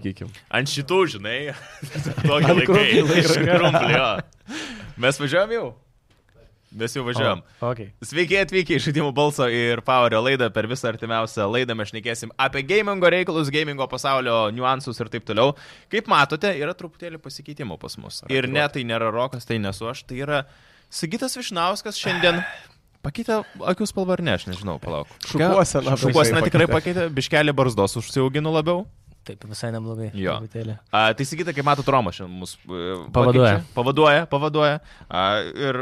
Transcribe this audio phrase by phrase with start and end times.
[0.00, 0.32] Kikim.
[0.48, 1.38] Ant šitų, žinai,
[2.30, 2.56] laiką.
[2.64, 4.08] krumplių Iš krumplio.
[5.00, 5.68] Mes važiuojam jau?
[6.70, 7.40] Mes jau važiuojam.
[7.58, 7.88] O, okay.
[8.06, 10.46] Sveiki atvykę į žaidimų balso ir Powerio laidą.
[10.54, 15.56] Per visą artimiausią laidą mes šnekėsim apie gamingo reikalus, gamingo pasaulio niuansus ir taip toliau.
[15.90, 18.22] Kaip matote, yra truputėlį pasikeitimų pas mus.
[18.30, 20.44] Ir ne, tai nėra Rokas, tai nesu aš, tai yra
[20.94, 22.38] Sigitas Višnauskas šiandien.
[23.06, 23.40] Pakeitė
[23.72, 25.10] akių spalvą ar ne, aš nežinau, palauk.
[25.26, 27.06] Šukuosena Šukuosena tikrai pakeitė.
[27.08, 28.84] pakeitė, biškelį barzdos užsiauginu labiau.
[29.28, 30.10] Taip, visai neblogai.
[30.16, 30.38] Jo.
[30.40, 30.78] truputėlį.
[30.96, 33.58] A, tai sakyti, kaip matot, Romas šiandien mus e, Pavaduoja.
[33.76, 34.78] Pavaduoja, pavaduoja.
[35.08, 35.80] A, ir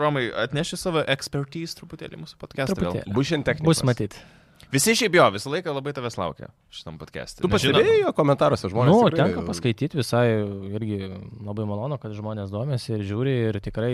[0.00, 2.92] Romai atneši savo expertise truputėlį mūsų podcast'ą.
[3.14, 3.68] Bus šiandien technikas.
[3.68, 4.22] Bus matyti.
[4.70, 7.42] Visi šiaip jo, visą laiką labai tavęs laukia šitam podcast'e.
[7.42, 8.92] Tu pastebėjai jo komentaruose žmonės?
[8.92, 10.26] Nu, tikrai- tenka paskaityti visai
[10.76, 10.98] irgi
[11.42, 13.92] labai malonu, kad žmonės domėsi ir žiūri ir tikrai,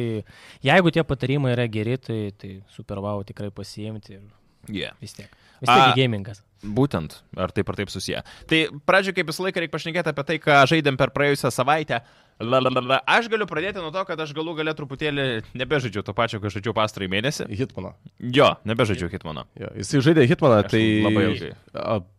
[0.67, 4.27] jeigu tie patarimai yra geri, tai, tai super wow tikrai pasiimti ir
[4.69, 4.93] Yeah.
[5.01, 5.31] vis tiek.
[5.63, 6.43] Vis tiek gamingas.
[6.67, 8.23] Būtent, ar taip ar taip susiję.
[8.51, 12.01] Tai pradžioje, kaip visą laiką, reikia pašnekėti apie tai, ką žaidėm per praėjusią savaitę.
[12.41, 12.99] Lalalala.
[13.09, 15.27] Aš galiu pradėti nuo to, kad aš galų galę truputėlį
[15.57, 17.47] nebežaidžiu to pačio, ką žaidžiau pastarąjį mėnesį.
[17.61, 17.95] Hitmaną.
[18.21, 19.47] Jo, nebežaidžiu Hitmano.
[19.57, 20.83] Jo, jisai žaidė Hitmaną, tai...
[21.07, 21.53] labai ilgai.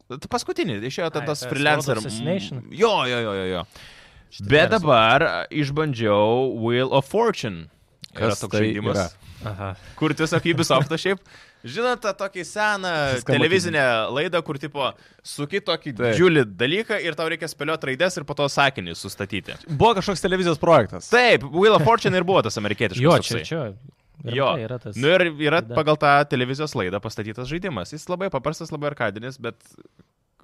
[0.07, 2.01] Tai paskutinį, išėjo ta- tas tas freelancer.
[2.01, 3.47] Jo, jo, jo, jo.
[3.51, 3.63] jo.
[4.49, 7.67] Bet dabar a, išbandžiau Wheel of Fortune.
[8.15, 8.97] Yra Kas toks tai žaidimas.
[8.97, 9.27] yra?
[9.51, 9.69] Aha.
[9.99, 11.21] Kur tiesiog Ubisoft'ą šiaip.
[11.73, 13.83] Žinot, tą tokį seną Skamba televizinę
[14.15, 14.89] laidą, kur tipo
[15.27, 16.01] suki tokį Taip.
[16.05, 19.57] didžiulį dalyką ir tau reikia spėlioti raides ir po to sakinį sustatyti.
[19.69, 21.09] Buvo kažkoks televizijos projektas.
[21.13, 23.03] Taip, Wheel of Fortune ir buvo tas amerikietiškas.
[23.03, 23.63] Jo, čia, čia.
[24.27, 24.95] Jo, rimtai Yra tas.
[24.97, 25.75] nu ir yra laida.
[25.77, 27.91] pagal tą televizijos laidą pastatytas žaidimas.
[27.93, 29.59] Jis labai paprastas, labai arkadinis, bet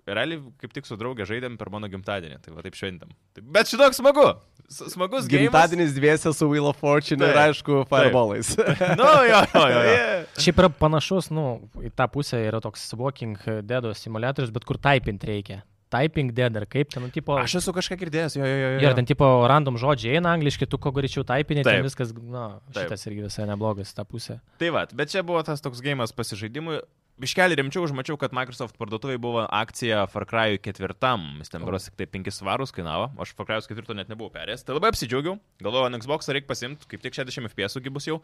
[0.08, 2.40] realiai kaip tik su draugė žaidėm per mano gimtadienį.
[2.44, 3.12] Tai va taip šventėm.
[3.36, 4.26] Tai- Bet šitoks smagu.
[4.74, 5.50] Smagus gimtadienis.
[5.52, 7.42] Gimtadienis dviese su Wheel of Fortune ir Taip.
[7.54, 8.54] aišku Fireballais.
[9.00, 9.84] Nu, jo, jo, jo.
[9.90, 10.00] jo.
[10.44, 11.46] Šiaip yra panašus, nu,
[11.84, 13.38] į tą pusę yra toks Walking
[13.68, 15.62] Dead simulatorius, bet kur typint reikia.
[15.94, 17.36] Typing Dead ar kaip ten, nu, tipo...
[17.38, 18.80] Aš esu kažką girdėjęs, jo, jo, jo.
[18.82, 21.76] Ir ten tipo random žodžiai eina angliškai, tu kuo greičiau typinė, Taip.
[21.78, 22.88] ten viskas, na, Taip.
[22.88, 24.40] šitas irgi visai neblogas, ta pusė.
[24.58, 26.80] Tai va, bet čia buvo tas toks gėjimas pasižaidimui.
[27.24, 30.98] Biškelį rimčiau užmačiau, kad Microsoft parduotuvai buvo akcija Far Cry 4.
[31.40, 34.66] Jis ten beros tik tai 5 svarus kainavo, aš Far Cry 4 net nebuvau perėjęs.
[34.68, 35.38] Tai labai apsidžiaugiau.
[35.64, 38.20] Galvojau, ant Xbox reikia pasimti, kaip tik 60 FPS bus jau.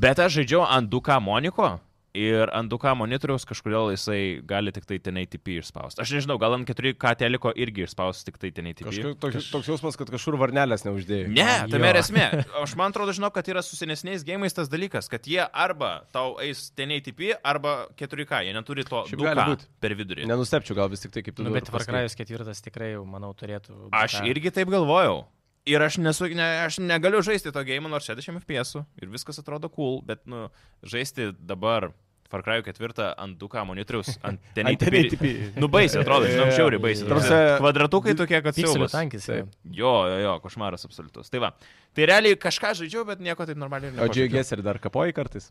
[0.00, 1.74] Bet aš žaidžiau ant 2K moniko.
[2.18, 6.02] Ir ant 2K monitoriaus kažkodėl jisai gali tik tai 1080p išspausti.
[6.02, 8.88] Aš nežinau, gal ant 4K teliko irgi išspausti tik tai 1080p.
[8.88, 11.30] Kažkaip toks, toks jausmas, kad kažkur varnelės neuždėjai.
[11.30, 11.78] Ne, Jo.
[11.92, 12.26] ir esmė.
[12.64, 16.34] Aš man atrodo, žinau, kad yra su senesniais gėjimais tas dalykas, kad jie arba tau
[16.42, 18.42] eis 1080p, arba 4K.
[18.48, 19.66] Jie neturi to Šiaip gali 2K būt.
[19.78, 20.26] per vidurį.
[20.30, 21.70] Nenustepčiau gal vis tik tai kaip tu Nu, bet.
[21.70, 23.86] Cry'us ketvirtas tikrai, jau, manau, turėtų...
[23.94, 25.22] Aš irgi taip galvojau.
[25.68, 29.68] Ir aš, nesu, ne, aš negaliu žaisti to gėjimo nors 60 FPS ir viskas atrodo
[29.68, 30.46] cool, bet nu,
[30.82, 31.90] žaisti dabar
[32.30, 35.18] Far Cry 4 ant 2K monitoriaus, ant Ant 1080p.
[35.18, 35.58] 1080p.
[35.60, 37.08] Nu baisiai atrodo, žinau, Jo, šiauriai baisiai.
[37.10, 37.40] atrodo.
[37.60, 38.92] Kvadratukai tokie, kad siaubas.
[38.94, 39.26] tankis.
[39.28, 39.48] Jo.
[39.82, 41.28] Jo, jo, košmaras absoliutus.
[41.28, 41.50] Tai va.
[41.92, 44.14] Tai realiai kažką žaidžiau, bet nieko taip normaliai O nežaidžiau.
[44.14, 45.50] džiaugiesi ir dar kapoji kartais?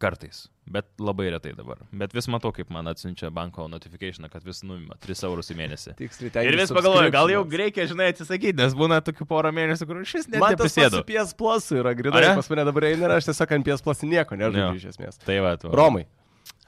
[0.00, 1.82] Kartais, bet labai retai dabar.
[1.92, 5.92] Bet vis matau, kaip man atsiunčia banko notification, kad vis nuima 3 eurus į mėnesį.
[5.98, 10.00] Tiksliai Ir vis pagalvoju, gal jau reikia, žinai, atsisakyti, nes būna tokių porą mėnesių, kur
[10.08, 13.68] šis net su PS Plus yra, grinai, pas mane dabar eina ir aš tiesiog ant
[13.68, 15.20] PS Plus nieko nežaidžiu iš esmės.
[15.26, 15.68] Tai va, tu.
[15.76, 16.06] Romai,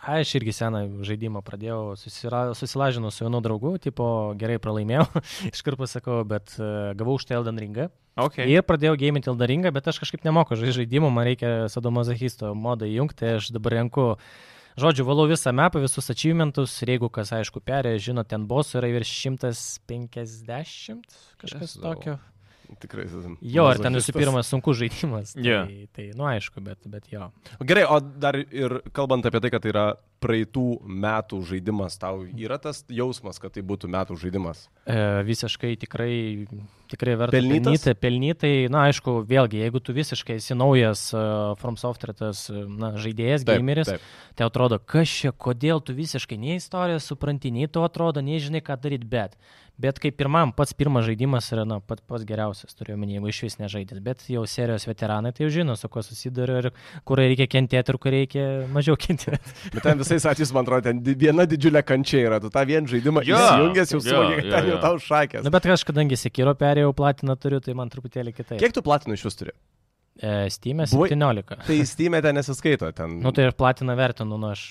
[0.03, 5.05] Aš irgi seną žaidimą pradėjau, susira- susilažinau su vienu draugu, tipo gerai pralaimėjau,
[5.55, 7.87] iškart pasakau, bet uh, gavau už tai Elden Ringą.
[8.19, 8.49] Okay.
[8.50, 13.31] Ir pradėjau gaiminti Elden Ringą, bet aš kažkaip nemoku žaidimų, man reikia sadomazachisto modą įjungti,
[13.38, 14.09] aš dabar renku,
[14.75, 18.91] žodžiu, valau visą mapą, visus achievementus ir jeigu kas aišku perė, žinot, ten bosų yra
[18.99, 21.87] virš 150, kažkas Jėzau.
[21.87, 22.19] tokio.
[22.81, 23.09] Tikrai.
[23.41, 25.33] Jo, ir ten visų pirma sunku žaidimas.
[25.37, 25.60] Tai, Jo.
[25.97, 27.28] tai nu aišku, bet, bet jo.
[27.66, 29.87] Gerai, o dar ir kalbant apie tai, kad tai yra
[30.22, 30.66] praeitų
[31.03, 34.69] metų žaidimas, tau yra tas jausmas, kad tai būtų metų žaidimas?
[34.87, 34.97] E,
[35.27, 36.12] visiškai tikrai,
[36.93, 37.82] tikrai verta Pelnytas?
[37.82, 37.97] pelnyti.
[38.03, 42.93] Pelnytai, na aišku, vėlgi, jeigu tu visiškai esi naujas uh, From Software tas uh, na,
[43.03, 44.06] žaidėjas, gameris, taip.
[44.38, 48.62] tai atrodo, kas čia, kodėl tu visiškai nei istoriją supranti, nei tu atrodo, nei žinai,
[48.62, 49.34] ką daryti, bet.
[49.82, 53.40] Bet kaip pirmam, pats pirmas žaidimas yra, na, pats, pats geriausias, turiu omeny, jeigu iš
[53.49, 53.99] vis nežaidęs.
[54.05, 56.69] Bet jau serijos veteranai tai jau žino, su kuo susiduria ir
[57.08, 59.56] kur reikia kentėti ir kur reikia mažiau kentėti.
[59.75, 62.38] Bet ten visais atvejais, man atrodo, ten viena didžiulė kančia yra.
[62.44, 64.81] Tu tą vieną žaidimą Jo, įsijungęs jau suvoki, kad jo, ten jau jo.
[64.87, 65.44] tau šakės.
[65.49, 68.61] Na, bet aš kadangi Sekiro perėjau platiną turiu, tai man truputėlį kitaip.
[68.62, 69.56] Kiek tu platinų iš vis turi?
[70.23, 71.56] E, Steam Buvai- 17.
[71.67, 72.90] Tai Steam ten nesiskaito.
[72.94, 73.19] Ten...
[73.25, 74.67] Nu tai ir platiną vertinu, nu aš.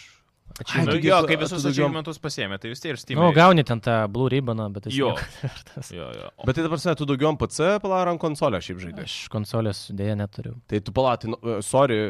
[0.52, 3.22] Nu, tu gi jo, kai visus achievamentus pasiemė, tai vis tiek ir Steam.
[3.22, 5.14] Nu, gauni ten tą Blue Ribboną, bet tai Jo.
[5.44, 5.94] vertas.
[5.96, 6.30] Jo, jo.
[6.46, 9.08] Bet tai dabar, tu daugiau ant PC palar ant konsolę šiaip žaidži.
[9.08, 10.58] Aš konsolės dėja neturiu.
[10.70, 12.04] Tai tu palatinu, uh, sorry,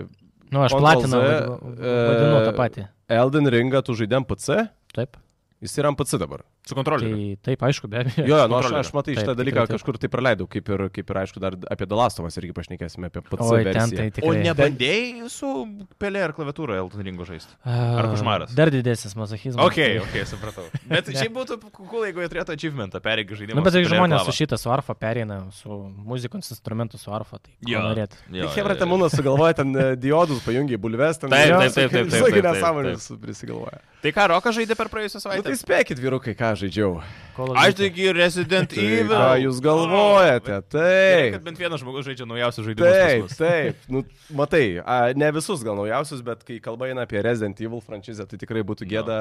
[0.52, 2.84] Nu, aš e, vadinu tą patį.
[3.16, 5.16] Elden Ringą tu žaidėm PC, Taip.
[5.64, 6.44] jis yra ant PC dabar.
[6.62, 7.16] Su kontrolieriu.
[7.42, 8.24] Tai taip, aišku, be abejo.
[8.30, 9.76] Jo, nu, aš, aš matai Taip, šitą dalyką tikrai taip.
[9.80, 13.66] kažkur tai praleidau, kaip ir, kaip ir aišku, dar apie Dalastovas irgi pašnekėsime, apie ten
[13.66, 13.98] versiją.
[13.98, 14.44] tai O tikrai.
[14.46, 15.50] nebandėjai su
[15.98, 17.56] pelė ar klaviatūra Elton Ringo žaisti?
[17.66, 18.54] Ar A, košmaras?
[18.54, 19.58] Dar didesnis mazochizmas.
[19.66, 20.68] Ok, ok, supratau.
[20.92, 23.58] Bet šiaip būtų cool, jeigu jie turėtų achievementą, perėgi žaidimą.
[23.58, 25.74] Nu, bet tai ir žmonės su šitą su arfa pereina, su
[26.06, 27.82] muzikos instrumentu su arfa, tai ko Jo.
[27.90, 28.14] norėt.
[28.30, 28.78] Jo, Tai Hebra.
[28.78, 32.14] Temūnas sugalvoja ten e, diodus, pajungia į bulves, ten Taip, jo, taip, taip, taip, taip,
[32.14, 33.82] visokių taip, taip, nesąmonės prisigalvoja.
[34.02, 35.44] Tai ką, Rokas žaidė per praėjusią Na savaitę?
[35.50, 36.50] tai spėkit, vyrukai, ką žaidžiau.
[36.51, 39.16] Call of Aš taigi Resident Tai Evil.
[39.16, 40.52] ką jūs galvojate?
[40.52, 41.38] Kad Taip.
[41.46, 42.92] bent vienas žmogus žaidžia naujausius žaidimus.
[42.92, 43.86] pas Taip, taip.
[43.94, 44.04] Nu,
[44.36, 48.40] matai, a, ne visus gal naujausius, bet kai kalba eina apie Resident Evil franšizę, tai
[48.42, 49.18] tikrai būtų gėda.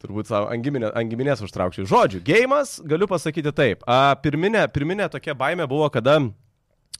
[0.00, 1.84] Turbūt savo angiminė, angiminės užtraukčiau.
[1.84, 3.82] Žodžiu, gėjimas, galiu pasakyti taip.
[3.84, 6.16] A, pirminė, pirminė tokia baime buvo, kada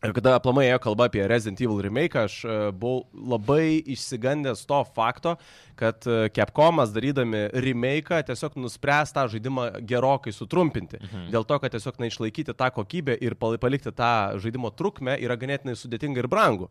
[0.00, 5.34] Kada aplamai ėjo kalba apie Resident Evil remake, aš e, buvau labai išsigandęs to fakto,
[5.76, 11.02] kad e, Capcomas darydami remake tiesiog nuspręs tą žaidimą gerokai sutrumpinti.
[11.04, 11.26] Mhm.
[11.34, 15.36] Dėl to, kad tiesiog na, išlaikyti tą kokybę ir pal- palikti tą žaidimo trukmę yra
[15.36, 16.70] ganėtinai sudėtinga ir brangu.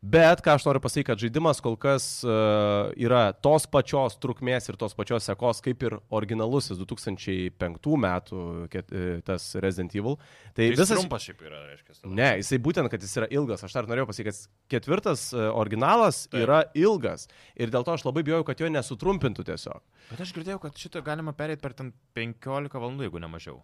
[0.00, 4.78] Bet ką aš noriu pasakyti, kad žaidimas kol kas uh, yra tos pačios trukmės ir
[4.80, 10.16] tos pačios sekos kaip ir originalusis 2005 metų ket, e, tas Resident Evil.
[10.56, 11.98] Tai, Tai visas trumpas šiaip yra, reiškia.
[12.08, 13.66] Ne, jisai būtent, kad jis yra ilgas.
[13.68, 16.46] Aš dar norėjau pasakyti, kad ketvirtas e, originalas Taip.
[16.46, 17.28] Yra ilgas.
[17.60, 19.84] Ir dėl to aš labai bijau, kad jo nesutrumpintų tiesiog.
[20.14, 23.60] Bet aš girdėjau, kad šitą galima perėti per ten 15 valandų, jeigu ne mažiau.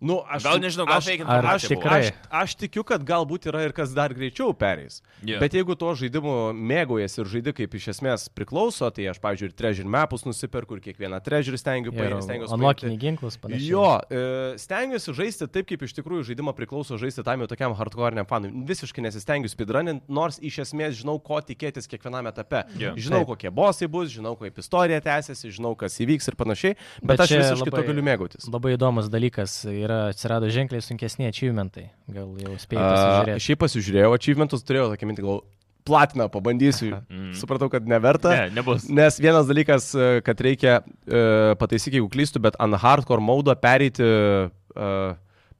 [0.00, 2.00] Nu, aš, Gal nežinau, gal aš, fake aš, tikrai.
[2.08, 5.02] aš, aš tikiu, kad galbūt yra ir kas dar greičiau pereis.
[5.20, 5.36] Jo.
[5.42, 9.56] Bet jeigu to žaidimu mėgaujasi ir žaidi kaip iš esmės priklauso, tai aš, pavyzdžiui, ir
[9.58, 12.22] treasure mapus nusiperku ir kiekvieną treasure stengiu Ir paimti.
[12.24, 13.68] stengiuosi Unlockinį ginklus panašiai.
[13.68, 14.22] Jo, e,
[14.62, 18.54] stengiuosi žaisti taip, kaip iš tikrųjų žaidimą priklauso žaisti tam jau tokiam hardcore'iniam fanui.
[18.72, 22.64] Visiškai nesistengiu speedrunning, nors iš esmės žinau, ko tikėtis kiekviename etape.
[22.80, 22.94] Jo.
[22.96, 23.34] Žinau, Taip.
[23.34, 27.36] kokie bosai bus, žinau, kaip istorija tęsiasi, žinau, kas įvyks ir panašiai, bet, Bet aš
[27.36, 27.84] visiškai labai...
[27.84, 28.48] to galiu mėgautis.
[28.48, 29.58] Labai įdomus dalykas
[29.90, 31.88] yra, atsirado ženkliai sunkesni achievementai.
[32.14, 33.46] Gal jau spėjai A, pasižiūrėti.
[33.46, 35.42] Šiaip pasižiūrėjau, achievementus turėjau tokia mintį, gal
[35.90, 36.92] platiną pabandysiu.
[37.08, 37.32] Mm.
[37.38, 38.32] Supratau, kad neverta.
[38.36, 38.86] Ne, nebus.
[38.88, 41.22] Nes vienas dalykas, e, kad reikia, e,
[41.60, 44.90] pataisyk, jeigu klystu, bet ant hardcore modo pereiti e,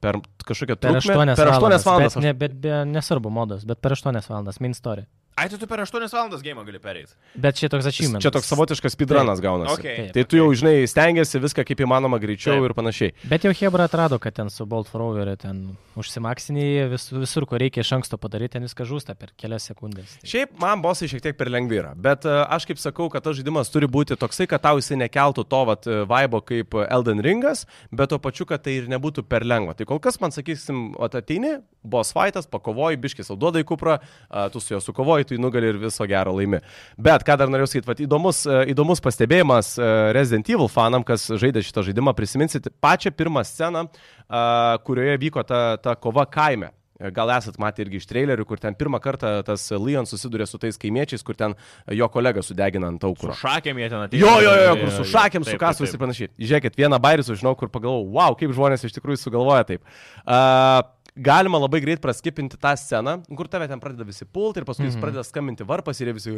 [0.00, 1.16] per kažkokią Per trukmę.
[1.16, 1.86] 8 per 8 valandas.
[1.86, 2.14] valandas.
[2.16, 5.04] Bet, ne, bet be, nesvarbu modas, bet per 8 valandas, main story.
[5.40, 7.14] Ai, tai tu per 8 valandas gėjimą gali perėti.
[7.32, 7.94] Bet čia toks Aš...
[7.94, 8.25] achievementas.
[8.26, 9.78] Čia toks savotiškas speedrunas gaunasi.
[9.78, 10.10] Okay.
[10.12, 12.66] Tai tu jau, žinai, stengiasi viską kaip įmanoma greičiau Taip.
[12.69, 13.14] ir panašiai.
[13.31, 15.62] Bet jau Hebra atrado, kad ten su Bolt Forward ten
[15.96, 20.19] užsimaksiniai vis, visur, kur reikia iš anksto padaryti, ten viską žūsta per kelias sekundės.
[20.20, 23.25] Tai Šiaip man bosai šiek tiek per lengvi yra, bet e, aš kaip sakau, kad
[23.25, 27.25] tas žaidimas turi būti toksai, kad tau jisai nekeltų to vat e, vaibo kaip Elden
[27.25, 29.76] Ringas, bet tuo pačiu, kad tai ir nebūtų per lengva.
[29.78, 33.98] Tai kol kas man sakysim, ateini, boss fightas, pakovoji, biškis alduoda į kuprą,
[34.52, 36.60] tu su juo sukovoji, tu jį nugali ir viso gero laimi.
[36.98, 41.62] Bet ką dar norėjau sakyti, įdomus, e, įdomus pastebėjimas e, Resident Evil fanam, kas žaidė
[41.64, 43.86] šitą žaidimą, prisiminsit pačią pirmą sceną,
[44.26, 44.44] a,
[44.86, 46.74] kurioje vyko ta, ta kova kaime.
[47.16, 50.76] Gal esat matę irgi iš trailerių, kur ten pirmą kartą tas Leon susiduria su tais
[50.76, 51.54] kaimiečiais, kur ten
[51.96, 53.32] jo kolega sudegina ant Su aukuro.
[53.40, 54.26] šakėm jie ten atėjo.
[54.26, 56.28] Jo, jo, jo, kur su šakėm, su kasvais ir panašiai.
[56.36, 59.80] Žiūrėkit, vieną bairį sužinau, kur pagalvojau, wow, kaip žmonės iš tikrųjų sugalvoja taip.
[60.26, 60.84] Uh,
[61.20, 64.88] galima labai greit praskipinti tą sceną, kur tave ten pradeda visi pulti ir paskui mm
[64.90, 64.96] Mhm.
[64.96, 65.00] -hmm.
[65.05, 66.31] pradeda skambinti varpas ir jie visi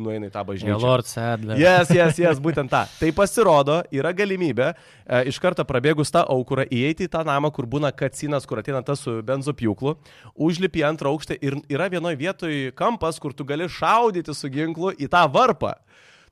[0.00, 0.80] nueina į tą bažnyčią.
[0.80, 1.58] Lord Sadler.
[1.58, 2.86] Jes, jes, jes, būtent tą.
[3.00, 4.74] Tai pasirodo, yra galimybė
[5.06, 8.82] e, iš karto prabėgus tą aukurą įeiti į tą namą, kur būna kacinas, kur ateina
[8.82, 9.96] tas su benzopjūklu,
[10.34, 14.92] užlipi į antrą aukštą ir yra vienoje vietoje kampas, kur tu gali šaudyti su ginklu
[14.96, 15.74] į tą varpą.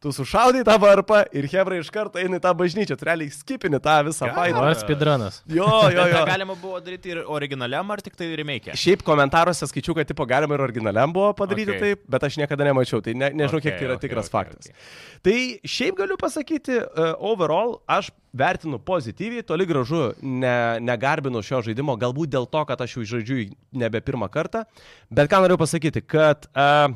[0.04, 3.78] Tu sušaudai tą varpą ir Hebra iš karto eina į tą bažnyčią, tu realiai skipini
[3.80, 4.60] tą visą failą.
[4.60, 5.38] Lord Speedrunas.
[5.48, 6.24] Jo, jo, jo.
[6.32, 8.74] galima buvo daryti ir originaliam, ar tik tai remake?
[8.76, 11.80] Šiaip komentaruose skaičiau, kad tipo galima ir originaliam buvo padaryti Okay.
[11.80, 14.34] taip, bet aš niekada nemačiau, tai ne, nežinau, okay, kiek tai yra Okay, tikras okay,
[14.36, 14.68] faktas.
[14.68, 15.22] okay.
[15.24, 20.52] Tai šiaip galiu pasakyti, uh, overall, aš vertinu pozityviai, toli gražu ne,
[20.84, 24.66] negarbinu šio žaidimo, galbūt dėl to, kad aš jau žaidžiu nebe pirmą kartą,
[25.08, 26.92] bet ką noriu pasakyti, kad uh,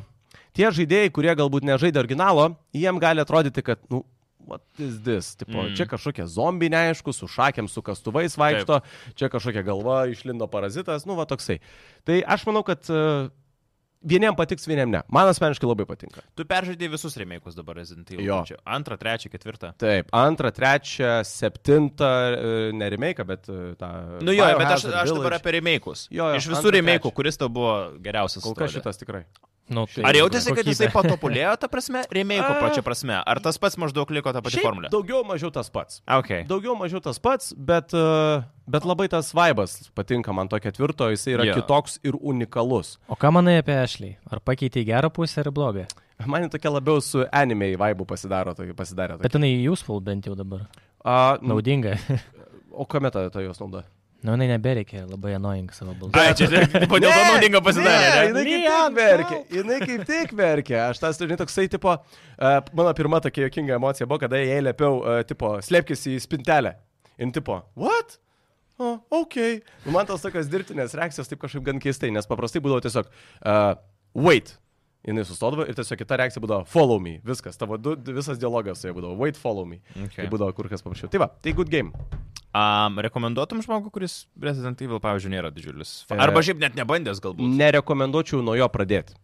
[0.59, 4.03] tie žaidėjai, kurie galbūt nežaidė originalo, jiem gali atrodyti, kad, nu,
[4.49, 5.33] what is this?
[5.39, 5.75] Tipo, Mm.
[5.77, 8.81] Čia kažkokie zombiai neaišku, su šakėm, su kastuvais vaikšto,
[9.15, 11.59] čia kažkokia galva išlindo parazitas, nu, va toksai.
[12.07, 13.29] Tai aš manau, kad uh,
[14.01, 15.01] vieniem patiks, vieniem ne.
[15.11, 16.23] Man asmeniškai labai patinka.
[16.37, 18.25] Tu peržaidėjai visus remake'us dabar Resident Evil.
[18.25, 18.39] Jo.
[18.65, 19.73] Antrą, trečią, ketvirtą.
[19.81, 23.91] Taip, antrą, trečią, septintą, e, ne remake, bet e, tą...
[24.23, 25.41] Nu jo, bet aš, Biohazard aš dabar Village.
[25.43, 26.07] apie remake'us.
[26.09, 27.13] Jo, jo, Iš visų trečią.
[27.21, 28.43] kuris tau buvo geriausias?
[28.45, 29.25] Kol kas šitas tikrai.
[29.69, 32.59] Nu, tai Ar jautėsi, kad jisai patobulėjo, ta prasme, remake'o A.
[32.63, 33.13] pačia prasme?
[33.21, 34.89] Ar tas pats maždaug liko ta pati formulė?
[34.93, 36.01] Daugiau mažiau tas pats.
[36.19, 36.41] Okay.
[36.49, 41.35] Daugiau mažiau tas pats, bet, e, bet labai tas vaibas patinka man to ketvirto, jisai
[41.37, 41.61] yra yeah.
[41.61, 42.95] kitoks ir unikalus.
[43.05, 44.15] O ką manai apie Ashley?
[44.29, 45.85] Ar pakeitė į gerą pusę ar blogą?
[46.27, 49.21] Man tokia labiau su anime vaibu pasidaro, tokia pasidarė.
[49.21, 49.45] Bet Tokia.
[49.45, 50.65] jinai useful bent jau dabar.
[51.05, 51.95] A, Naudinga.
[52.71, 53.85] o kame ta, ta jos nauda?
[54.19, 56.11] Nu, jinai nebereikia labai annoying savo balsu.
[56.19, 56.47] Ai, čia
[56.91, 58.33] kodėl to naudinga Ne, pasidarė?
[58.33, 58.41] ne?
[58.43, 59.37] jinai kaip tik verkia.
[59.55, 60.79] Jinai kaip tik verkia.
[60.89, 64.99] Aš tas, žinai, toksai, tipo, uh, mano pirma tokia jokinga emocija buvo, kada jai liepiau,
[65.05, 66.75] uh, tipo, slėpkis į spintelę.
[67.19, 68.17] Ir tipo, what?
[68.79, 69.37] O, ok.
[69.85, 73.07] Nu, man tos tokios dirbtinės reakcijos taip kažkaip gan keistai, nes paprastai būdavo tiesiog,
[73.43, 73.73] uh,
[74.15, 74.57] wait.
[75.07, 77.19] Jis sustodavo ir tiesiog kita reakcija būdavo follow me.
[77.25, 79.79] Viskas, tavo du, visas dialogas su ja būdavo wait, follow me.
[79.95, 80.25] Okay.
[80.25, 81.07] Tai būdavo kur kas paprasčiau.
[81.13, 81.95] Tai va, tai good game.
[82.49, 85.93] Um, rekomenduotum žmogų, kuris Resident Evil, pavyzdžiui, nėra didžiulis.
[86.09, 87.45] E, Arba šiaip net nebandęs galbūt.
[87.61, 89.15] Nerekomenduočiau nuo jo pradėti.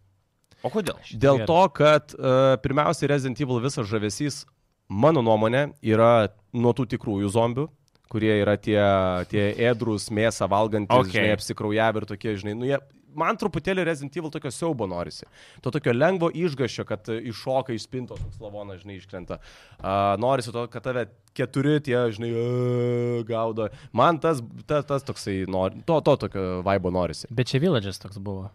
[0.65, 0.95] O kodėl?
[1.11, 4.43] Dėl to, kad uh, pirmiausiai Resident Evil visas žavesys,
[4.87, 7.67] mano nuomonė, yra nuo tų tikrųjų zombių,
[8.13, 8.79] kurie yra tie,
[9.27, 11.09] tie ėdrus, mėsą valgantys, Okay.
[11.09, 11.19] okay.
[11.19, 12.79] žinai, apsikraujavę ir tokie, žinai, nu jie,
[13.19, 15.27] man truputėlį Resident Evil tokio siaubo norisi.
[15.65, 19.39] To tokio lengvo išgaščio, kad iššoka iš spintos, toks lavonas, žinai, iškrenta.
[19.79, 23.69] Uh, norisi to, kad tave keturi tie, žinai, uh, gaudo.
[23.95, 27.31] Man tas, tas, tas toksai, nori, to, to tokio vaibo norisi.
[27.31, 28.51] Bet čia Villages toks buvo.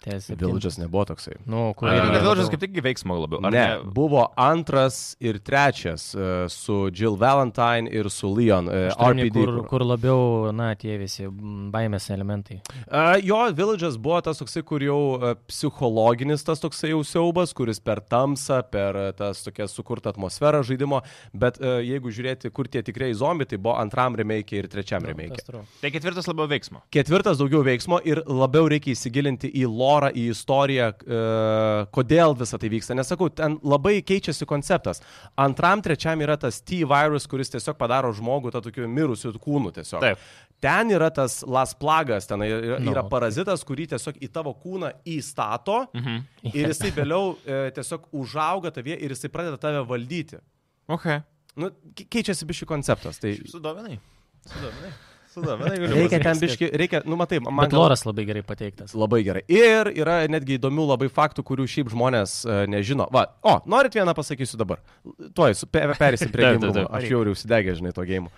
[0.00, 1.34] Ties Villages nebuvo toksai.
[1.44, 3.40] Nu, kur Vilžas labiau- kaip tik veiksmo labiau.
[3.44, 9.26] Ar Ne, ne, buvo antras ir trečias uh, su Jill Valentine ir su Leon aštuoni,
[9.28, 9.36] RPD.
[9.44, 10.22] Kur, kur labiau,
[10.56, 12.60] na, tie visi baimės elementai.
[12.88, 15.00] Uh, jo, Villages buvo tas toksai, kur jau
[15.70, 21.02] psichologinis tas toksai jau siaubas, kuris per tamsą, per tas tokia sukurta atmosfera žaidimo,
[21.36, 25.36] bet uh, jeigu žiūrėti, kur tie tikrieji zombiai, tai buvo antram remake ir trečiam remake.
[25.36, 25.62] Tas true.
[25.82, 26.82] Tai ketvirtas labiau veiksmo.
[26.94, 31.20] Ketvirtas daugiau veiksmo ir labiau reikia įsigilinti į lorą, į istoriją, e,
[31.94, 32.94] kodėl visa tai vyksta.
[32.94, 35.02] Nesakau, ten labai keičiasi konceptas.
[35.36, 40.00] Antram, trečiam yra tas T-virus, kuris tiesiog padaro žmogų tą tokiu mirusiu kūnu tiesiog.
[40.00, 40.18] Taip.
[40.60, 43.10] Ten yra tas las plagas, ten yra, Nu, yra okei.
[43.10, 46.18] parazitas, kurį tiesiog į tavo kūną įstato Mhm.
[46.52, 50.36] ir jisai vėliau e, tiesiog užauga tavie ir jisai pradeda tave valdyti.
[50.88, 51.06] Ok.
[51.56, 53.18] Nu, ke- keičiasi biški konceptas.
[53.18, 53.96] Tai Sudominai.
[54.46, 54.92] Sudominai.
[55.30, 55.76] Sudominai.
[55.78, 58.94] reikia ten biški, reikia, nu matai, man Bet loras labai gerai pateiktas.
[58.98, 59.44] Labai gerai.
[59.46, 63.06] Ir yra netgi įdomių labai faktų, kurių šiaip žmonės uh, nežino.
[63.14, 64.82] Va, o, norit vieną pasakysiu dabar.
[65.36, 66.88] Tuoj, perėsim prie gėjimų.
[66.88, 68.32] Aš jau ir užsidegęs, žinai, to gėjimų.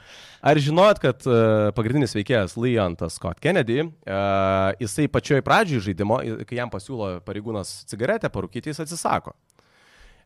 [0.52, 6.60] Ar žinojot, kad uh, pagrindinis veikėjas Leontas Scott Kennedy, uh, jisai pačioj pradžioj žaidimo, kai
[6.60, 9.32] jam pasiūlo pareigūnas cigaretę parūkyti, jis atsisako.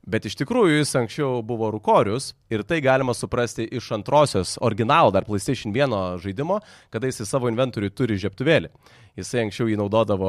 [0.07, 5.25] Bet iš tikrųjų jis anksčiau buvo rūkorius ir tai galima suprasti iš antrosios originalo dar
[5.27, 6.61] PlayStation 1 žaidimo,
[6.95, 8.71] kada jis į savo inventorių turi žieptuvėlį.
[9.19, 10.29] Jisai anksčiau jį naudodavo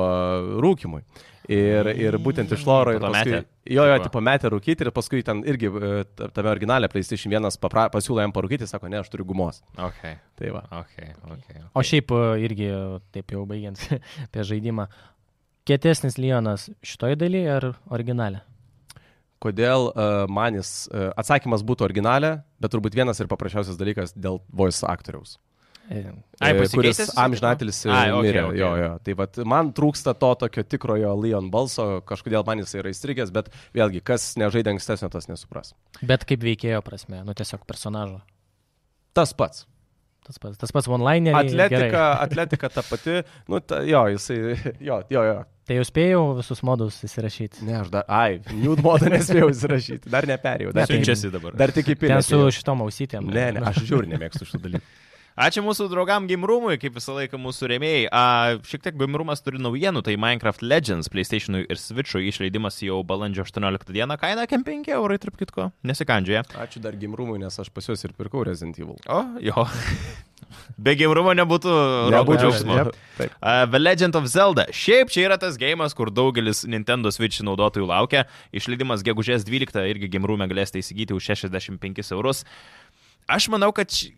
[0.63, 1.03] rūkimui.
[1.51, 3.43] Ir, ir būtent iš loro ir paskui, metė.
[3.72, 4.19] jo, jo, Tipo.
[4.25, 8.34] metė rūkyti ir paskui ten irgi e, ta- tame originale PlayStation 1 papra, pasiūlė jam
[8.36, 9.62] parūkyti, sako, ne, aš turiu gumos.
[9.77, 10.01] Ok.
[10.41, 10.65] Tai va.
[10.81, 10.98] Ok.
[11.38, 11.53] Ok.
[11.77, 12.81] O šiaip e, irgi, e,
[13.15, 13.79] taip jau baigiant
[14.25, 14.89] apie žaidimą,
[15.69, 18.41] kietesnis Lionas šitoj daly ar originalė?
[19.44, 24.82] Kodėl uh, manis, uh, atsakymas būtų originalė, bet turbūt vienas ir paprasčiausias dalykas dėl voice
[24.89, 25.38] aktoriaus.
[25.88, 26.01] E,
[26.44, 28.41] Ai, E, kuris amžinatelis okei, mirė.
[28.50, 28.60] okei.
[28.60, 28.89] Jo, jo.
[29.06, 33.48] Tai vat, man trūksta to tokio tikrojo Leon balso, kažkodėl man jis yra įstrigęs, bet
[33.77, 35.72] vėlgi, kas nežaidė ankstesnio, tas nesupras.
[36.01, 38.20] Bet kaip veikėjo prasme, nu tiesiog personažo.
[39.15, 39.63] Tas pats.
[40.27, 41.31] Tas pats, tas pats online.
[41.31, 45.38] Atletika, atletika ta pati, nu, ta, jo, jisai, jo, jo, jo.
[45.67, 47.63] Tai jau spėjau visus modus įsirašyti.
[47.67, 50.72] Ne, aš dar, ai, nude modą nespėjau įsirašyti, dar neperėjau.
[50.75, 51.55] Dar, tik- Siunčiasi dabar.
[51.60, 52.22] dar tik į Ten pilį.
[52.27, 53.27] su šitom ausytėm.
[53.31, 54.86] Ne, ne, aš žiūriu, nemėgstu šitų dalykų.
[55.38, 58.06] Ačiū mūsų draugam Gimrumui, kaip visą laiką mūsų rėmėjai.
[58.10, 58.22] A,
[58.65, 63.94] šiek tiek Gimrumas turi naujienų, tai Minecraft Legends PlayStation'ui ir Switch'ui išleidimas jau balandžio 18
[63.94, 66.41] dieną, kaina kem 5 eurai, tarp kitko, nesikandžioja.
[66.63, 68.98] Ačiū dar gimrumui, nes aš pas juos ir pirkau Resident Evil.
[69.13, 69.67] O, jo.
[70.82, 71.72] Be Gimrumo nebūtų
[72.13, 72.75] roko džiaugsmo.
[72.82, 73.34] jep, taip.
[73.38, 74.65] Uh, The Legend of Zelda.
[74.74, 78.25] Šiaip čia yra tas gėjimas, kur daugelis Nintendo Switch naudotojų laukia.
[78.58, 82.41] Išleidimas gegužės 12 irgi Gimrume galėsite įsigyti už 65 eurus.
[83.29, 84.13] Aš manau, kad ši-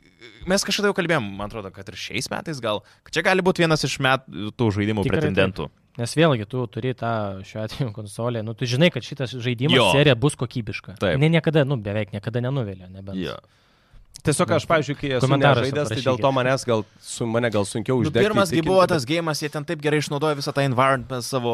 [0.50, 3.64] mes kažkada jau kalbėjom, man atrodo, kad ir šiais metais gal, kad čia gali būti
[3.64, 5.70] vienas iš metų tų žaidimų Tikrai pretendentų.
[6.00, 7.12] Nes vėlgi tu turi tą
[7.44, 9.90] šiuo atveju konsolę, nu tu žinai, kad šitas žaidimas Jo.
[9.96, 10.96] serija bus kokybiška.
[11.02, 11.20] Taip.
[11.20, 13.20] Ne niekada, nu beveik niekada nenuvelia, nebent.
[13.20, 13.36] Jo.
[14.20, 18.02] Tiesiog aš, pavyzdžiui, kai esu žaidęs, tai dėl to manęs gal, su mane gal sunkiau
[18.02, 18.26] Nu, uždegti.
[18.26, 21.54] pirmas, kai įtikinti, buvo tas gėjimas, jie ten taip gerai išnaudojo visą tą environment, savo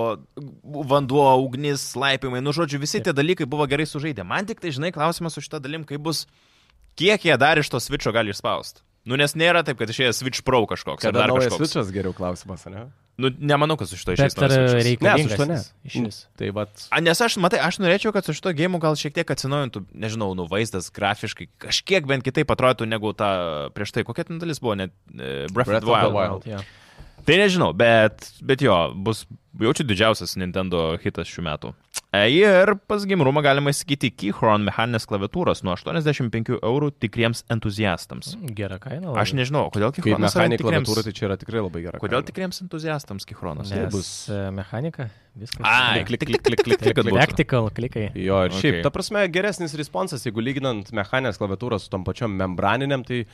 [0.65, 4.25] vanduo, ugnis, laipimai, nu žodžiu, visi tie dalykai buvo gerai sužaidę.
[4.25, 6.25] Man tik tai, žinai, klausimas su šitą dalim, kaip bus,
[6.99, 8.81] kiek jie dar iš to switcho gali išspausti.
[9.05, 11.05] Nu, nes nėra taip, kad išėjęs Switch Pro kažkoks.
[11.05, 11.61] ar Kada dar naujas kažkoks.
[11.61, 12.87] Switch'as geriau klausimas, ne?
[13.21, 14.33] Nu, nemanau, kad su šito išėjęs.
[14.41, 14.55] Ar Ne,
[15.21, 15.59] su šituo ne.
[15.59, 16.17] jis iš vis?
[16.41, 16.87] Tai vat.
[16.89, 20.31] A, nes aš, matai, aš norėčiau, kad su šito gėjimu gal šiek tiek atsinaujintų, nežinau,
[20.35, 23.29] nu vaizdas grafiškai, kažkiek bent kitaip atrodytų negu ta
[23.77, 24.03] prieš tai.
[24.09, 26.49] Kokia ten dalis buvo, net e, Breath, Breath of the of the Wild.
[26.49, 26.49] Wild.
[26.49, 26.65] Jo.
[27.29, 28.73] Tai nežinau, bet, bet jo,
[29.05, 29.23] bus
[29.61, 31.71] jaučiu didžiausias Nintendo hitas šių metų.
[32.15, 38.33] E, Ir pas gimrumą galima įsigyti Keychron mechaninės klaviatūros nuo 85 eurų tikriems entuziastams.
[38.57, 39.13] Gera kaina.
[39.19, 40.87] Aš nežinau, kodėl yra mechaninė tikriems...
[40.87, 42.01] klaviatūra, tai čia yra tikrai labai gera.
[42.01, 42.29] Kodėl kaina.
[42.31, 43.73] tikriems entuziastams Keychronas?
[43.73, 45.65] Nes bus- bus mechanika, viskas.
[45.67, 47.11] Ai, Klik, klik, klik, klik, klik.
[47.15, 48.07] Practical klikai.
[48.15, 48.79] Jo, ir šiaip, Okay.
[48.79, 48.85] okay.
[48.87, 53.25] ta prasme, geresnis responsas, jeigu lyginant mechaninės klaviatūros su tom pačiom membraniniam, tai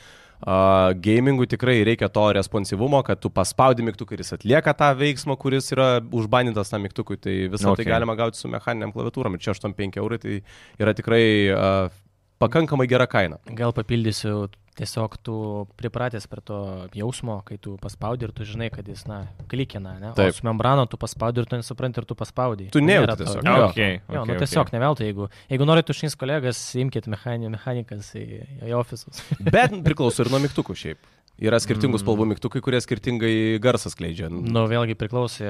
[0.42, 5.36] uh, gamingui tikrai reikia to responsyvumo, kad tu paspaudi mygtuką ir jis atlieka tą veiksmą,
[5.40, 7.82] kuris yra užbanintas tam mygtukui, tai visą okay.
[7.82, 7.84] Okay.
[7.84, 10.40] tai galima gauti su mechaniniam klaviatūrom ir čia 85 eurai, tai
[10.82, 12.00] yra tikrai uh,
[12.42, 13.38] pakankamai gera kaina.
[13.58, 15.34] Gal papildysiu, tiesiog tu
[15.76, 16.56] pripratęs prie to
[16.96, 19.18] jausmo, kai tu paspaudi ir tu žinai, kad jis, na,
[19.50, 20.12] klikina, ne?
[20.16, 20.32] Taip.
[20.32, 22.70] O su membrano tu paspaudi ir tu nesupranti ir tu paspaudi.
[22.72, 23.44] Tu nejauti Nėra to- tiesiog.
[23.44, 28.14] Jo, Okay, jo okay, nu tiesiog neveltui, jeigu, jeigu norite užšins kolegas, imkite mechani, mechanikas
[28.16, 28.24] į,
[28.68, 29.20] į ofisus.
[29.40, 30.98] Bet priklauso ir nuo mygtukų šiaip.
[31.40, 34.28] Yra skirtingų spalvų mygtukai, kurie skirtingai garsą skleidžia.
[34.30, 35.48] Nu, vėlgi priklauso,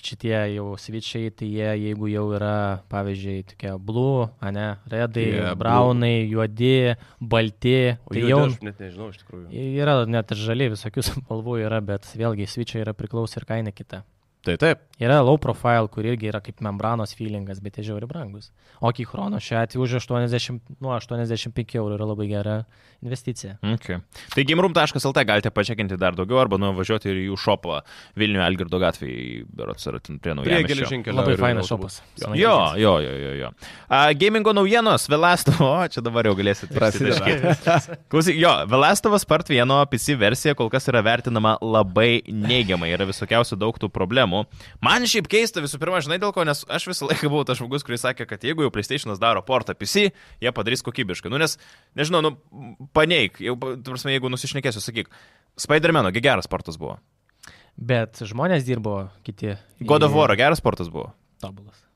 [0.00, 5.60] šitie jau switchiai, tai jie, jeigu jau yra, pavyzdžiui, tokie blue, ane, redai, yeah, blue.
[5.62, 7.76] braunai, juodi, balti,
[8.08, 9.46] O tai jau aš net nežinau iš tikrųjų.
[9.84, 14.02] yra net ir žali, visokių spalvų yra, bet vėlgi switchiai yra priklauso ir kaina kita.
[14.42, 14.89] Tai taip.
[15.00, 18.50] Yra low profile, kur irgi yra kaip membranos feelingas, bet jie žiauri brangus.
[18.84, 22.56] O Keychrono šiuo atveju už 80, nuo 85 eurų yra labai gera
[23.00, 23.54] investicija.
[23.76, 24.02] Okay.
[24.34, 27.78] Tai gimrum.lt galite pačiakinti dar daugiau arba nuvažiuoti ir į jų šopą
[28.20, 30.34] Vilniuje Algirdo gatvėje, berots yra ten prie
[30.68, 31.16] geležinkelio.
[31.16, 32.00] Labai fainas šopas.
[32.20, 32.34] Jo.
[32.76, 33.50] Jo, jo, jo, jo.
[33.88, 37.78] A, gamingo naujienos, Velastovo, o čia dabar jau galėsite Prasideda.
[38.12, 43.56] Klausyk, jo, Velastovas part vieno PC versija kol kas yra vertinama labai neigiamai, yra visokiausių
[43.64, 44.44] daug tų problemų.
[44.84, 47.84] Man šiaip keista visų pirma, žinai dėl ko, nes aš visą laiką buvau tas žmogus,
[47.86, 50.08] kuris sakė, kad jeigu jau PlayStation'as daro portą PC,
[50.42, 51.30] jie padarys kokybiškai.
[51.30, 51.56] Nu, nes,
[51.98, 52.32] nežinau, nu,
[52.96, 55.12] paneik, jau, prasme, jeigu nusišnekėsiu, sakyk,
[55.60, 56.98] Spider-Man'o, geras portas buvo.
[57.80, 59.54] Bet žmonės dirbo kiti.
[59.80, 61.12] God of War geras portas buvo.
[61.40, 61.89] Tobulas.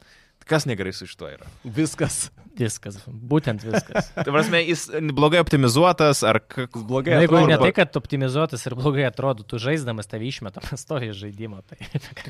[0.49, 1.51] Kas negerai su šituo yra?
[1.65, 2.29] Viskas.
[2.55, 4.13] Viskas, būtent viskas.
[4.15, 4.87] Tai prasme, jis
[5.17, 6.39] blogai optimizuotas ar...
[6.71, 7.17] Blogai.
[7.17, 7.51] Na, jeigu atrodo.
[7.51, 11.65] ne tai, kad optimizuotas ir blogai atrodo, tu žaisdamas tave išmeta pastovi iš žaidimo.
[11.67, 11.79] Tai,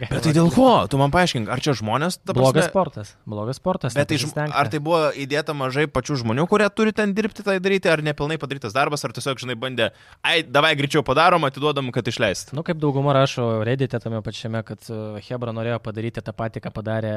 [0.01, 0.71] Bet tai dėl ko?
[0.89, 2.41] Tu man paaiškink, ar čia žmonės dabar...
[2.41, 3.13] Blogas sportas.
[3.29, 3.97] Blogas sportas.
[3.99, 4.57] Bet tai, nepasistengta.
[4.57, 8.41] ar tai buvo įdėta mažai pačių žmonių, kurie turi ten dirbti tai daryti, ar nepilnai
[8.41, 9.91] padarytas darbas, ar tiesiog, žinai, bandė,
[10.25, 12.55] ai, davai greičiau padarom, atiduodam, kad išleist.
[12.57, 16.73] Nu, kaip dauguma rašo Reddit'e tame pačiame, kad uh, Hebra norėjo padaryti tą patį, ką
[16.81, 17.15] padarė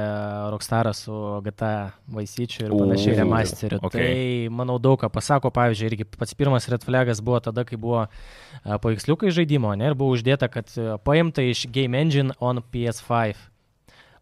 [0.88, 3.80] Rockstaras su GTA Vaisyčiu ir panašiai remasteriu.
[3.82, 3.92] okay.
[3.92, 5.52] Tai, manau, daug ką pasako.
[5.52, 9.96] Pavyzdžiui, irgi pats pirmas red flagas buvo tada, kai buvo uh, paveiksliukai žaidimo, ne, ir
[9.96, 13.36] buvo uždėta, kad uh, paimta iš Game Engine on PS5.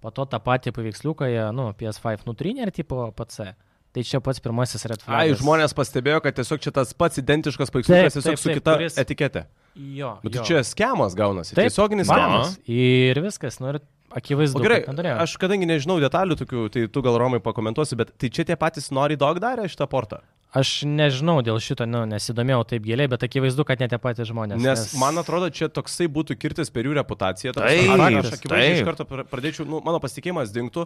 [0.02, 3.54] Po to tą patį paveiksliuką, nu, PS5 nutrinė ir tipo PC.
[3.96, 5.40] Tai čia pats pirmasis red Ai, flagas.
[5.40, 8.98] žmonės pastebėjo, kad tiesiog čia tas pats identiškas paveiksliukas, tiesiog taip, su taip, kita kuris-
[9.00, 9.46] etiketė.
[9.76, 10.18] Jo.
[10.24, 10.42] Bet jo.
[10.42, 11.56] tai čia schemas gaunasi.
[11.56, 12.58] Taip, Tiesioginis schemas.
[12.68, 13.80] Ir viskas, nu ir
[14.16, 14.60] akivaizdu.
[14.60, 15.18] O gerai, kad nenorėjo.
[15.26, 18.90] aš kadangi nežinau detalių tokių, tai tu gal Romai pakomentuosi, bet tai čia tie patys
[18.96, 20.22] Nori Dog darė šitą portą.
[20.56, 24.56] Aš nežinau dėl šito, nu, nesidomėjau taip giliai, bet akivaizdu, kad ne tie patys žmonės.
[24.64, 27.52] Nes, nes man atrodo, čia toksai būtų kirtis per jų reputaciją.
[27.58, 30.86] ta Taip, prasme, aš akivaizdžiai iš karto pra- pradėčiau, nu, mano pasitikėjimas dingtų.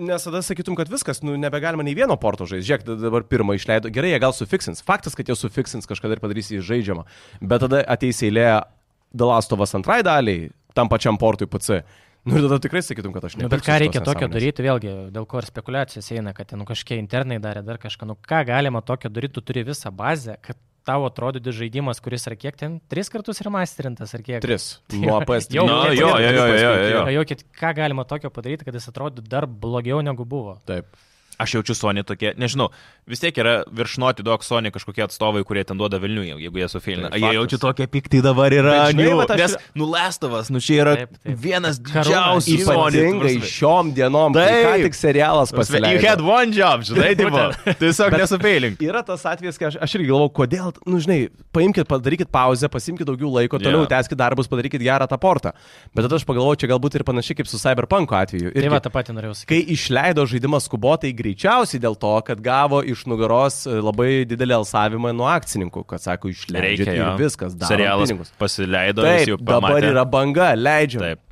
[0.00, 2.68] Nes tada sakytum, kad viskas, nu, nebegalima nei vieno porto žaisti.
[2.70, 3.90] Žiūrėk, da- dabar pirmą išleido.
[3.90, 4.84] Gerai, jie gal sufiksins.
[4.86, 7.04] Faktas, kad jie sufiksins kažkada ir padarys jį žaidžiamą.
[7.42, 8.62] Bet tada ateis eilė
[9.10, 11.82] Dalastovas antrai daliai, tam pačiam portui PC.
[12.28, 13.46] Nu ir tada tikrai sakytum, kad aš ne.
[13.46, 16.66] Nu, bet ką reikia tokio daryti, vėlgi, dėl ko ir spekulacijos eina, kad ten nu,
[16.68, 18.08] kažkiek internai darė dar kažką.
[18.10, 22.36] Nu, ką galima tokio daryti, tu turi visą bazę, kad tau atrodytų žaidimas, kuris yra
[22.40, 24.40] kiek ten, tris kartus remasterintas ar kiek.
[24.44, 24.72] Tris.
[25.04, 25.56] Nuo PS3.
[25.60, 26.00] Jau, keturi.
[26.00, 27.38] jo, jo, jo, jo, jo.
[27.60, 30.58] Ką galima tokio padaryti, kad jis atrodytų dar blogiau negu buvo.
[30.68, 30.92] Taip.
[31.40, 32.68] Aš jaučiu Sony tokie, nežinau,
[33.08, 36.68] vis tiek yra virš Naughty Dog Sony kažkokie atstovai, kurie ten duoda Vilnių, jeigu jie
[36.68, 37.08] sufilina.
[37.14, 38.74] Tai Jie jaučia tokie pikti dabar yra.
[38.84, 41.38] Bet žinai, Žinai, vat aš nes ir- nulestovas, nu čia yra Taip, taip.
[41.40, 43.00] vienas didžiausių Sony.
[43.00, 47.40] Ypatingai šiom dienom, kai ką tik serialas prasme, You had one job, žinai, tipo,
[47.82, 48.82] tiesiog nesufeilink.
[48.84, 51.18] Yra tas atvejis, kai aš, aš irgi galvoju, kodėl, nu žinai,
[51.56, 53.90] paimkite, padarykit pauzę, pasimkite daugiau laiko, toliau yeah.
[53.96, 55.54] tęskite darbus, padarykit gerą tą portą.
[55.96, 58.52] Bet tada aš pagalvoju, čia galbūt ir panašiai kaip su Cyberpunk atveju.
[58.52, 59.48] Tai Irgi, va, tą patį norėjau sakyti.
[59.50, 65.14] kai išleido žaidimą skubotai greičiausiai dėl to, kad gavo iš nugaros e, labai didelį alsavimą
[65.16, 67.10] nuo akcininkų, kad sako, išleidžia ir jo.
[67.20, 68.32] viskas, Serialas pinigus.
[68.40, 69.90] pasileido, Taip, jis jau dabar pamatė.
[69.94, 71.06] yra banga, leidžiam.
[71.06, 71.26] Taip.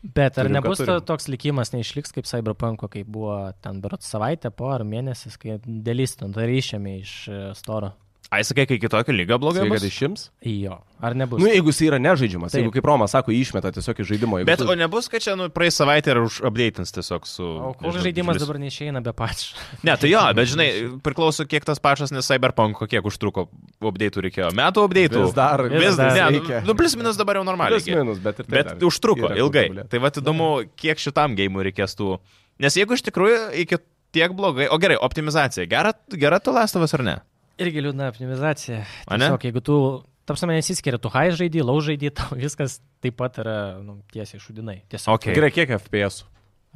[0.00, 4.00] Bet ar Turim, ką nebus to, toks likimas, neišliks kaip Cyberpunk, kaip buvo ten berot
[4.00, 7.92] savaitę po ar mėnesis, kai dėlystant ar išėmė iš e, storo.
[8.30, 10.28] Ai, sakai, kai kitokio lygio blogai kad išims?
[10.46, 11.40] Jo, ar nebus?
[11.42, 12.60] Nu, jeigu jis yra nežaidžiamas, Taip.
[12.62, 14.38] jeigu kaip Romas sako, išmeta tiesiog iš žaidimo.
[14.38, 17.42] jeigu Bet tu- o nebus, kad čia nu, praeis savaitę ir užupdatins tiesiog su...
[17.42, 19.58] O koks žaidimas didžiulis- dabar neišeina be pačio?
[19.82, 20.68] Ne, tai jo, bet žinai,
[21.02, 23.48] priklauso kiek tas pačas, nes Cyberpunk kiek užtruko
[23.82, 24.52] update'ų reikėjo.
[24.54, 25.24] Metų update'ų.
[25.26, 26.30] Vis dar, Vis dar dar.
[26.30, 26.60] Ne, reikia.
[26.62, 27.80] nu, nu, plus minus dabar jau normaliai.
[27.82, 29.66] Plius minus, bet ir tai Bet dar užtruko ilgai.
[29.72, 29.88] tobulėt.
[29.90, 32.20] Tai va įdomu, kiek šitam gėjimui reikės tų
[32.62, 33.78] Nes jeigu iš tikrųjų iki
[34.14, 37.16] tiek blogai, o gerai, optimizacija, gera, gera tu lastovas ar ne?
[37.60, 38.82] Irgi liūdna optimizacija.
[39.08, 39.76] Tiesiog, jeigu tu,
[40.28, 44.80] tapsame, nesiskiria, tu high žaidži, low žaidži, tau viskas taip pat yra nu, tiesiai šudinai.
[44.92, 45.18] Tiesiog.
[45.18, 45.36] Okay.
[45.36, 46.24] Gerai, kiek FPS?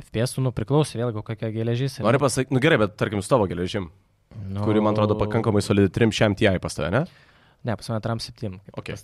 [0.04, 2.00] FPS nu priklauso vėlgi kokia geležis.
[2.02, 3.88] Noriu pasakyti, nu gerai, bet tarkim su tavo geležim,
[4.34, 7.04] nu, kuri man atrodo pakankamai solidi 300 TI pas tave, ne?
[7.64, 8.58] Ne, pas mane Tram 7.
[8.76, 8.98] Okay.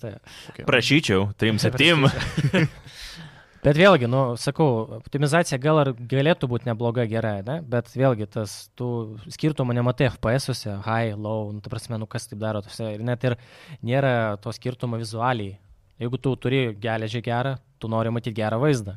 [0.53, 0.65] Okay.
[0.69, 2.11] Prašyčiau, 3-7.
[3.61, 4.69] Bet vėlgi, nu, sakau,
[5.03, 7.59] optimizacija gal ir galėtų būti nebloga, gera, ne?
[7.61, 12.41] bet vėlgi tas, tu skirtumų nematai FPS-uose, high, low, nu, ta prasme, nu kas taip
[12.41, 13.37] daro, tose, ir net ir
[13.85, 15.59] nėra to skirtumo vizualiai.
[16.01, 18.97] Jeigu tu turi geležį gerą, tu nori matyti gerą vaizdą.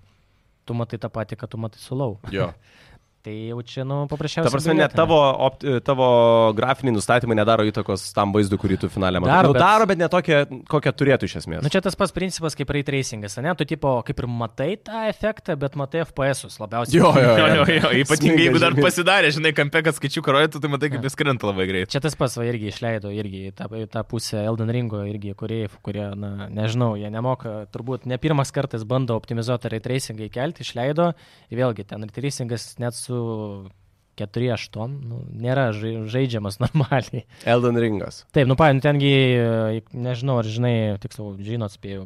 [0.64, 2.16] Tu matai tą patį, kad tu matai su low.
[2.32, 2.54] Jo.
[3.24, 4.50] Tai jau čia, nu, paprasčiausiai.
[4.50, 6.08] Ta prasme, net tavo, opt, tavo
[6.58, 9.32] grafiniai nustatymai nedaro įtakos tam vaizdui, kurį tu finale matai.
[9.38, 11.62] Daro, nu, bet- daro, bet ne tokia, kokią turėtų iš esmės.
[11.64, 13.54] Nu čia tas pats principas kaip ray tracingas, ne?
[13.56, 17.00] Tu tipo kaip ir matai tą efektą, bet matai FPS-us labiausiai.
[17.00, 20.74] Jo, jo, Jo, jo, jo, ypatingai jeigu dar pasidarė, žinai, kampe, kad skaičiuką rodytų, tai
[20.76, 21.92] matai, kaip jis krenta labai greit.
[21.96, 26.10] Čia tas pats va irgi išleido irgi tą, tą pusę Elden Ringo, irgi kurie, kurie,
[26.20, 31.14] na, nežinau, jie nemoka, turbūt ne pirmas kartas bando optimizuoti ray tracingą įkelti, išleido,
[31.48, 33.13] ir vėlgi ten ray tracingas net su
[34.20, 37.24] 4-8, nu, nėra žai- žaidžiamas normaliai.
[37.50, 38.24] Elden Ringas.
[38.36, 42.06] Taip, nu, pavyzdžiui, tengi, e, nežinau, ar žinai, tiksliau, žinot, spėjau,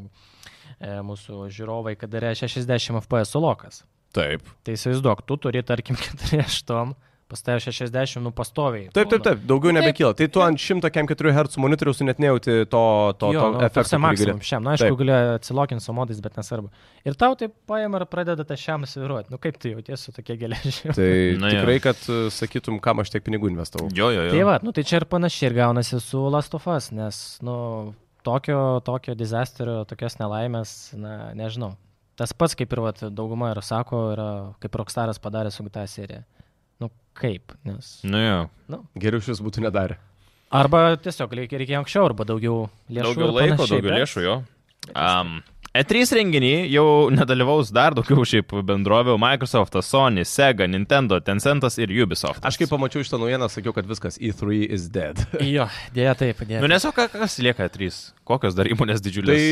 [0.79, 3.81] e, mūsų žiūrovai, kad yra 60 FPS lokas.
[4.15, 4.47] Taip.
[4.65, 5.99] Tai įsivaizduok, tu turi, tarkim,
[6.31, 6.95] 4-8,
[7.27, 8.87] pas tave 60, nu, pastoviai.
[8.95, 9.81] Taip, taip, taip, daugiau Taip.
[9.81, 10.13] nebekyla.
[10.15, 12.81] Tai tu ant 104 Hz monitoriaus net nejauti to,
[13.19, 13.99] to, jo, to nu, efekto.
[13.99, 14.97] maksimum gali- šiam, na, aišku, Taip.
[15.01, 16.71] gali atsilokinti su modais, bet nesvarbu.
[17.05, 19.29] Ir tau taip paima ir pradeda tą šiam sviruoti.
[19.31, 20.95] Nu, kaip tu jautiesi su tokia geležiai?
[20.95, 21.11] Tai
[21.43, 23.89] Na, tikrai, kad uh, sakytum, kam aš tiek pinigų investavau.
[23.93, 24.47] Jo, jo, Tai jo.
[24.47, 29.83] va, nu, tai čia ir panašiai ir gaunasi su Lastofas, nes, nu, tokio, tokio dizasterio,
[29.87, 31.75] tokios nelaimės, na, nežinau.
[32.17, 34.27] Tas pats, kaip ir vat, dauguma ir sako, yra
[34.63, 36.23] kaip Rockstaras padarė su GTA serija.
[36.83, 37.97] Nu, kaip, nes.
[38.03, 38.39] Nu jo.
[38.69, 39.97] Nu, Geriau šis būtų nedarę.
[40.51, 43.03] arba tiesiog reikia, reikia anksčiau, arba daugiau lėšų.
[43.13, 44.35] Daugiau laiko, panašiai, daugiau bet- lėšų, jo.
[44.95, 45.39] Um,
[45.77, 52.41] E3 renginį jau nedalyvaus dar daugiau šiaip bendrovių- Microsoft, Sony, Sega, Nintendo, Tencentas ir Ubisoft.
[52.47, 55.19] Aš kai pamačiau šitą naujieną, sakiau, kad viskas E3 is dead.
[55.43, 56.61] Jo, dėja taip, dėja.
[56.63, 57.91] Nu nesu, kas lieka E3.
[58.25, 59.43] Kokios dar įmonės tai didžiulės.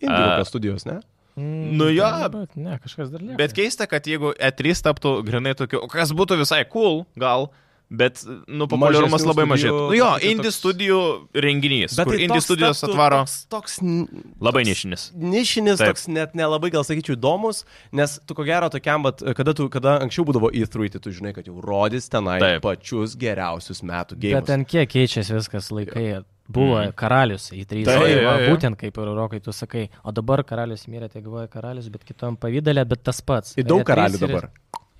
[0.00, 1.00] Indijos studijos, ne?
[1.36, 2.06] Mm, Nu jo.
[2.30, 3.36] bet Ne, kažkas dar lieka.
[3.40, 7.48] Bet keista, kad jeigu E3 taptų grinai tokiu, kas būtų visai cool, gal,
[7.90, 9.80] bet, nu, populiarumas labai mažėtų.
[9.90, 11.00] Nu jo, indie toks- studijų
[11.34, 14.06] renginys, Bet kur tai indie toks studijos taptų atvaro Toks, toks n-
[14.40, 15.02] labai toks nišinis.
[15.14, 15.88] Nišinis, Taip.
[15.92, 19.98] toks net nelabai gal sakyčiau įdomus, nes tu ko gero tokiam, bet kada, tu, kada
[20.06, 22.62] anksčiau būdavo E3, tai tu žinai, kad jau rodys tenai Taip.
[22.62, 24.46] pačius geriausius metų Bet gėjimus.
[24.46, 26.24] ten kiek keičiasi viskas laikai.
[26.48, 26.92] Buvo Mm.
[26.92, 27.86] karalius į trys.
[27.86, 28.54] Tai, jo, va, jo.
[28.54, 29.88] būtent kaip ir Rokai tu sakai.
[30.04, 33.56] O dabar karalius mirė, tai galvoja karalius, bet kitom pavydalė, bet tas pats.
[33.56, 34.50] Ir daug E3 karalių ir- dabar.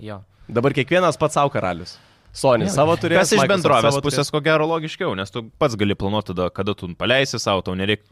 [0.01, 0.23] Jo.
[0.49, 1.99] Dabar kiekvienas pats savo karalius.
[2.35, 2.73] Sony Jo.
[2.75, 3.23] savo turės.
[3.23, 6.75] Kas iš Microsoft bendrovės pusės, ko gero, logiškiau, nes tu pats gali planuoti tada, kada
[6.75, 8.09] tu paleisi savo, tau nereikia,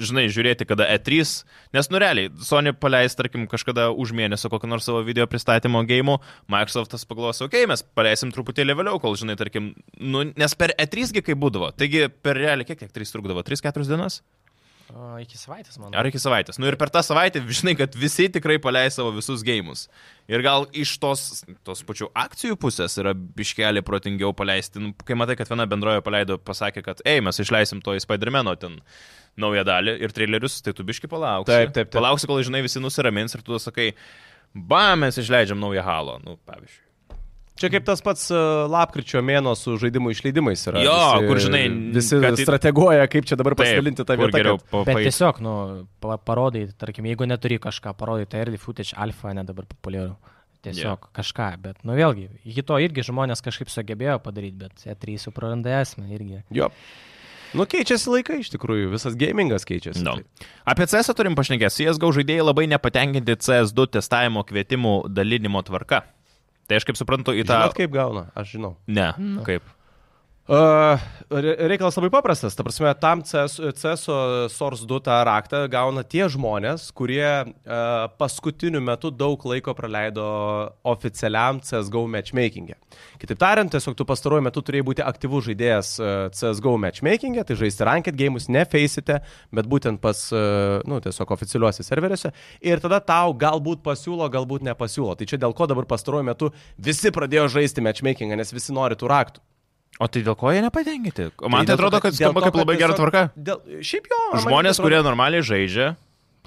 [0.00, 1.28] žinai, žiūrėti, kada E3,
[1.76, 6.16] nes, nu, realiai, Sony paleis, tarkim, kažkada už mėnesio kokį nors savo video pristatymo gėjimų,
[6.48, 11.12] Microsoftas pagalvos, okei, okay, mes paleisim truputėlį vėliau, kol, žinai, tarkim, nu, nes per E3
[11.18, 14.22] gi kaip būdavo, taigi per realiai, kiek, kiek 3 trukdavo, 3-4 dienas?
[14.88, 15.92] O, iki savaitės, man.
[15.96, 16.56] Ar iki savaitės.
[16.60, 19.84] Nu ir per tą savaitę, žinai, kad visi tikrai paleis savo visus gėjimus.
[20.32, 24.80] Ir gal iš tos, tos pačių akcijų pusės yra biškelį protingiau paleisti.
[24.80, 28.56] Nu, kai matai, kad viena bendroje paleido, pasakė, kad, ei, mes išleisim to į Spider-Man'o
[28.60, 28.80] ten
[29.38, 31.52] naują dalį ir trailerius, tai tu biški palauksi.
[31.52, 31.94] Taip, taip, taip.
[32.00, 33.92] Palauksi, kol, žinai, visi nusiramins ir tu sakai,
[34.56, 36.18] ba, mes išleidžiam naują halo.
[36.24, 36.87] Nu, pavyzdžiui.
[37.58, 40.82] Čia kaip tas pats uh, lapkričio mėno su žaidimų išleidimais yra.
[40.84, 41.62] Jo, visi, kur, žinai,
[41.96, 44.38] Visi kad strateguoja, kaip čia dabar pasidalinti tą vietą.
[44.38, 45.54] geriau kad- Bet tiesiog, nu,
[46.00, 50.14] pa- parodai, tarkim, jeigu neturi kažką, parodai, tai early footage alfa, ne dabar populiaru.
[50.62, 51.10] Tiesiog yeah.
[51.14, 55.70] kažką, bet, nu vėlgi, iki to irgi žmonės kažkaip sugebėjo padaryti, bet E3 jau praranda
[55.82, 56.40] esmę irgi.
[56.50, 56.66] Jo.
[57.54, 60.02] Nu, keičiasi laikai iš tikrųjų, visas gamingas keičiasi.
[60.04, 60.16] No.
[60.18, 61.86] Tai- Apie CS turim pašnekėti.
[61.86, 66.02] CSGO žaidėjai labai nepatenkinti CS2 testavimo kvietimų dalinimo tvarka.
[66.68, 67.56] Tai aš kaip suprantu į tą...
[67.64, 68.74] Žinot, kaip gauna, aš žinau.
[68.92, 69.08] Ne,
[69.46, 69.64] kaip.
[70.48, 70.96] Uh,
[71.28, 72.54] re- reikalas labai paprastas.
[72.56, 74.04] Ta prasme, tam CS, CS
[74.48, 80.24] Source 2 tą raktą gauna tie žmonės, kurie uh, paskutiniu metu daug laiko praleido
[80.88, 82.78] oficialiam CSGO matchmaking'e.
[83.20, 85.92] Kitaip tariant, tiesiog tu pastaruoju metu turėjai būti aktyvus žaidėjas
[86.38, 89.20] CSGO matchmaking'e, tai žaisti ranked gėjimus ne Faceite,
[89.52, 92.32] bet būtent pas, uh, nu, tiesiog oficialiuose serveriuose.
[92.64, 95.12] Ir tada tau galbūt pasiūlo, galbūt nepasiūlo.
[95.12, 99.12] Tai čia dėl ko dabar pastaruoju metu visi pradėjo žaisti matchmaking'ą, nes visi nori tų
[99.12, 99.44] raktų.
[99.98, 101.24] O tai dėl ko jie nepatenkinti?
[101.50, 103.22] Man tai to, atrodo, kad skamba kaip labai gera tvarka.
[103.34, 104.18] Dėl, šiaip jo.
[104.34, 105.88] man Žmonės, atrodo- kurie normaliai žaidžia,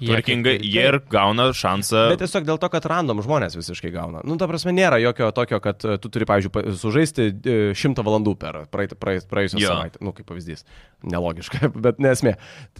[0.00, 2.06] tvarkingai, jie ir gauna šansą.
[2.12, 4.22] Bet tiesiog dėl to, kad random žmonės visiškai gauna.
[4.26, 8.04] Nu, ta prasme, nėra jokio tokio, kad e, tu turi, pavyzdžiui, pa- sužaisti e, šimtą
[8.06, 9.74] valandų per praeit- praeit- praėjusią Jo.
[9.76, 10.00] savaitę.
[10.02, 10.64] Nu, kaip pavyzdys.
[11.02, 12.36] Nelogiška, bet nesmė.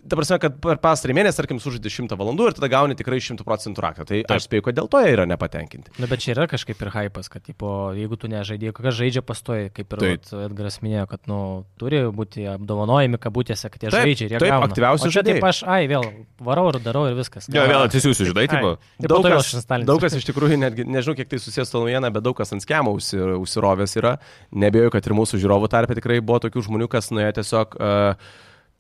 [0.09, 3.47] Ta prasme, kad per pastarį mėnesį, tarkim, sužaidi šimtą valandų ir tada gauni tikrai šimtų
[3.47, 4.07] procentų raktą.
[4.07, 4.35] Tai Taip.
[4.37, 5.95] aš spėju, kad dėl to jie yra nepatenkinti.
[5.99, 9.71] Na, bet čia yra kažkaip ir hypas, kad, tipo, jeigu tu nežaidėjai, kas žaidžia pastoji,
[9.75, 10.05] kaip ir
[10.43, 11.39] Edgaras minėjo, kad, nu,
[11.81, 14.69] turi būti apdovanojami kabutėse, kad jie Taip, žaidžia ir jie taip, gauna.
[14.71, 15.41] aktyviausi O čia žaidėjai.
[15.41, 16.07] Taip aš, ai, vėl
[16.47, 17.49] varau ir darau ir viskas.
[17.53, 18.75] Jo, vėl atsisiųsiu, žinai, tipo.
[19.03, 19.53] Daug kas,
[19.89, 22.65] daug kas iš tikrųjų, netgi, nežinau, kiek tai susijęs su naujiena, bet daug kas ant
[22.65, 24.17] skemo užsi, užsirovęs yra.
[24.65, 28.33] Nebėjau, kad ir mūsų žiūrovų tarpe tikrai buvo tokių žmonių, kas nuėjo tiesiog uh,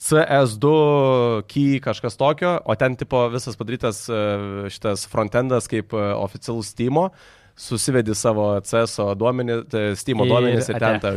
[0.03, 0.73] CS2
[1.51, 6.99] key kažkas tokio, o ten tipo visas padarytas uh, šitas frontendas kaip uh, oficialus Steam.
[7.63, 9.59] Susivedi savo CS duomenį,
[10.01, 11.13] Steam Ir duomenys ir ten ate.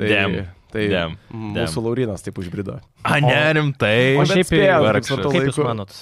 [0.00, 0.48] ta.
[0.70, 1.16] Tai, Damn.
[1.18, 1.56] tai Damn.
[1.56, 2.76] mūsų Laurinas taip užbrido.
[3.02, 4.14] A, nerimtai.
[4.14, 4.78] O bet šiaip spėjau,
[5.32, 5.96] kaip Jūs manot,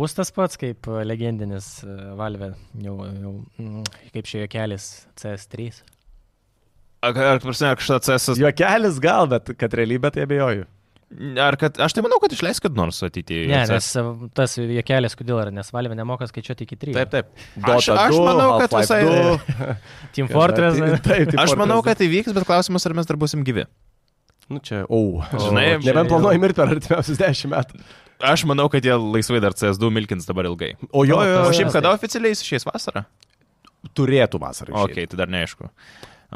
[0.00, 3.84] bus tas pats kaip legendinis e, Valve, jau, jau mm,
[4.16, 4.88] kaip šioje kelias
[5.20, 5.68] CS3?
[7.04, 8.40] Ar, ar, prasme, ar kažkas CS...
[8.40, 10.64] Juokelis gal, bet kad realybė tai abejoju.
[11.40, 11.78] Ar kad...
[11.80, 13.46] Aš tai manau, kad išleis kad nors ateityje.
[13.48, 14.02] Ne, nes e,
[14.36, 16.96] tas juokelis, kodėl yra, nes Valve nemoka skaičiuoti iki 3.
[16.98, 17.30] Taip, taip.
[17.64, 19.78] Aš- aš manau, kad visai-
[20.16, 20.80] Team Fortress.
[20.80, 23.64] Taip, taip, Aš manau, kad tai vyks, bet klausimas, ar mes dar busim gyvi.
[24.48, 25.20] Nu čia, au.
[25.32, 27.80] Žinai, O, nebent planuoji mirti per artimiausius dešimt metų.
[28.24, 30.72] Aš manau, kad jie laisvai dar CS2 milkins dabar ilgai.
[30.90, 33.04] O jo, jo, O jo, šiaip tas kada oficialiai išės vasarą?
[33.94, 34.74] turėtų vasarą.
[34.84, 35.68] Ok, tai dar neaišku.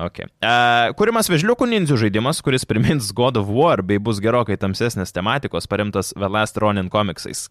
[0.07, 0.29] Okay.
[0.41, 5.67] Uh, kuriamas vežliukų nindzių žaidimas, kuris primins God of War bei bus gerokai tamsesnės tematikos,
[5.69, 7.49] paremtas The Last Ronin komiksais.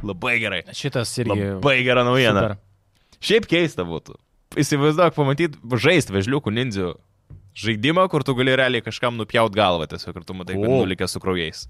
[0.00, 0.62] Labai gerai.
[0.72, 1.50] Šitas irgi.
[1.58, 2.46] Labai gera naujiena.
[2.54, 3.18] super.
[3.22, 4.16] Šiaip keista būtų.
[4.62, 6.94] Įsivaizduok, pamatyti, žaisti vežliukų nindzių
[7.54, 10.82] žaidimą, kur tu gali realiai kažkam nupjaut galvą tiesiog, kur tu matai, kad O.
[10.82, 11.66] nulikęs su kraujais.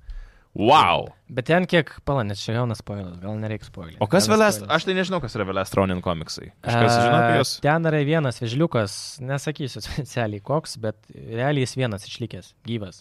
[0.53, 1.07] Wow!
[1.33, 3.95] Bet ten kiek, pala, nes čia jaunas spoilas, gal nereikia spoilį.
[4.05, 4.67] O kas Velest?
[4.69, 6.51] Aš tai nežinau, kas yra Velest Ronin komiksai.
[6.61, 7.53] Kažkas žino apie juos?
[7.65, 13.01] Ten yra vienas vežliukas, nesakysiu specialiai koks, bet realiai jis vienas išlikęs, gyvas.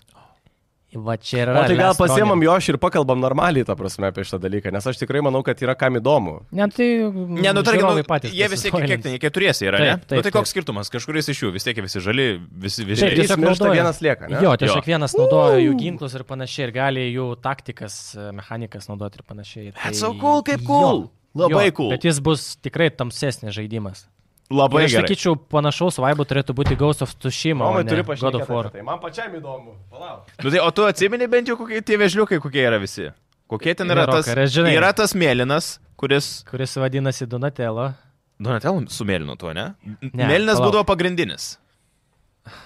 [0.92, 1.54] Va čia yra.
[1.56, 5.00] O tai gal pasiemam jo ir pakalbam normaliai, ta prasme, apie šitą dalyką, nes aš
[5.00, 6.34] tikrai manau, kad yra kam įdomu.
[6.52, 6.88] Ne, tai.
[7.08, 9.94] Ne, nu tarkim, nu, jie vis tiek, kiek ten, keturiesi yra, ne?
[9.96, 10.52] Taip, taip, nu, tai koks taip.
[10.52, 13.08] skirtumas, kažkuris iš jų, vis tiek visi žali, visi Taip, visi.
[13.08, 14.44] Trys tiesiog miršta, vienas lieka, ne?
[14.44, 14.88] Jo, tiesiog Jo.
[14.92, 19.72] vienas naudoja jų ginklus ir panašiai, ir gali jų taktikas, e, mechanikas naudoti ir panašiai.
[19.72, 21.06] Tai That's so cool, kaip cool.
[21.08, 21.94] Jo, Labai jo, cool.
[21.96, 24.10] Bet jis bus tikrai tamsesnis žaidimas.
[24.52, 25.08] Labai aš gerai.
[25.08, 27.64] sakyčiau, panašaus vaibo turėtų būti Ghost of Tsushima.
[27.64, 28.42] o Mamai ne turi God pašnekėti.
[28.44, 28.68] of War.
[28.68, 29.76] apie Tai man pačiam įdomu.
[29.90, 30.28] Palauk.
[30.44, 33.08] Nu, tai, o tu atsimeni bent jau, kokie tie vežliukai, kokie yra visi?
[33.48, 34.26] Kokie ten yra tas?
[34.28, 34.76] Gerokai, aš žinai.
[34.76, 36.44] Yra tas mėlynas, kuris...
[36.52, 37.94] Kuris vadinasi Donatello,
[38.42, 39.70] Donatel su mėlynu tuo, ne?
[40.02, 40.72] Ne, Mėlynas palauk.
[40.72, 41.52] būdavo pagrindinis.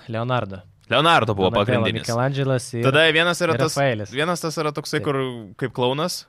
[0.07, 0.61] Leonardo.
[0.89, 2.05] Leonardo buvo Donatello, pagrindinis.
[2.07, 2.83] Michelangelas ir...
[2.85, 3.75] Tada vienas yra ir tas...
[3.75, 4.11] Rafaelis.
[4.13, 5.07] Vienas tas yra toksai, Taip.
[5.07, 5.19] kur
[5.59, 6.21] kaip klaunas.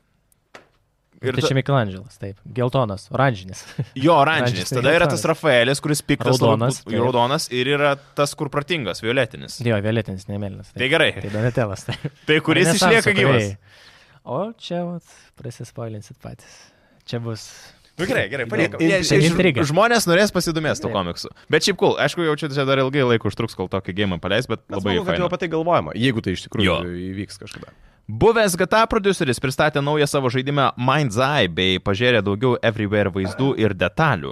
[1.29, 2.37] Ir tai ta- čia Michelangelas, taip.
[2.57, 3.63] Geltonas, oranžinis.
[4.07, 4.67] Jo, oranžinis.
[4.67, 5.81] Oranžinis Tada yra tas Rafaelis.
[5.85, 9.61] Kuris piktas, Raudonas, labai- raudonas ir yra tas, kur protingas, violetinis.
[9.65, 10.73] jo, violetinis, nemėlynas.
[10.77, 11.13] Tai gerai.
[11.21, 11.87] Tai Donatellas.
[11.91, 12.07] Taip.
[12.29, 13.43] Tai kuris išlieka gyvas?
[13.43, 13.57] kūrėjai.
[14.27, 16.55] O čia, vat, prasispoilinsit patys.
[17.07, 17.47] Čia bus.
[17.97, 18.81] Nu, gerai, gerai, paliekam.
[18.85, 19.63] In- ž- intriga.
[19.65, 20.97] Žmonės norės pasidomės to Taip.
[20.99, 21.31] komiksu.
[21.49, 24.61] Bet šiaip cool, aišku, jau čia dar ilgai laiko užtruks, kol tokį gėjimą paleis, bet
[24.69, 26.77] Mes labai manau, kad jau apie tai galvojama, jeigu tai iš tikrųjų Jo.
[26.85, 27.73] įvyks kažkada.
[28.07, 33.75] Buvęs GTA produceris pristatė naują savo žaidimą Mind's Eye bei pažiūrė daugiau everywhere vaizdų ir
[33.75, 34.31] detalių.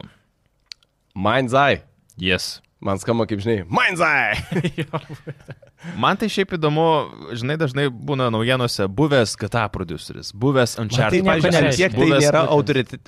[1.18, 1.80] Mind's Eye.
[2.14, 2.60] Yes.
[2.78, 4.87] Man skamba kaip žinai, Mind's Eye.
[6.01, 6.85] Man tai šiaip įdomu,
[7.37, 11.27] žinai, dažnai būna naujienose buvęs GTA produceris, buvęs Tai, Uncharted.
[11.29, 11.77] ant nereiškia.
[11.77, 12.42] kiek tai Buvęs nėra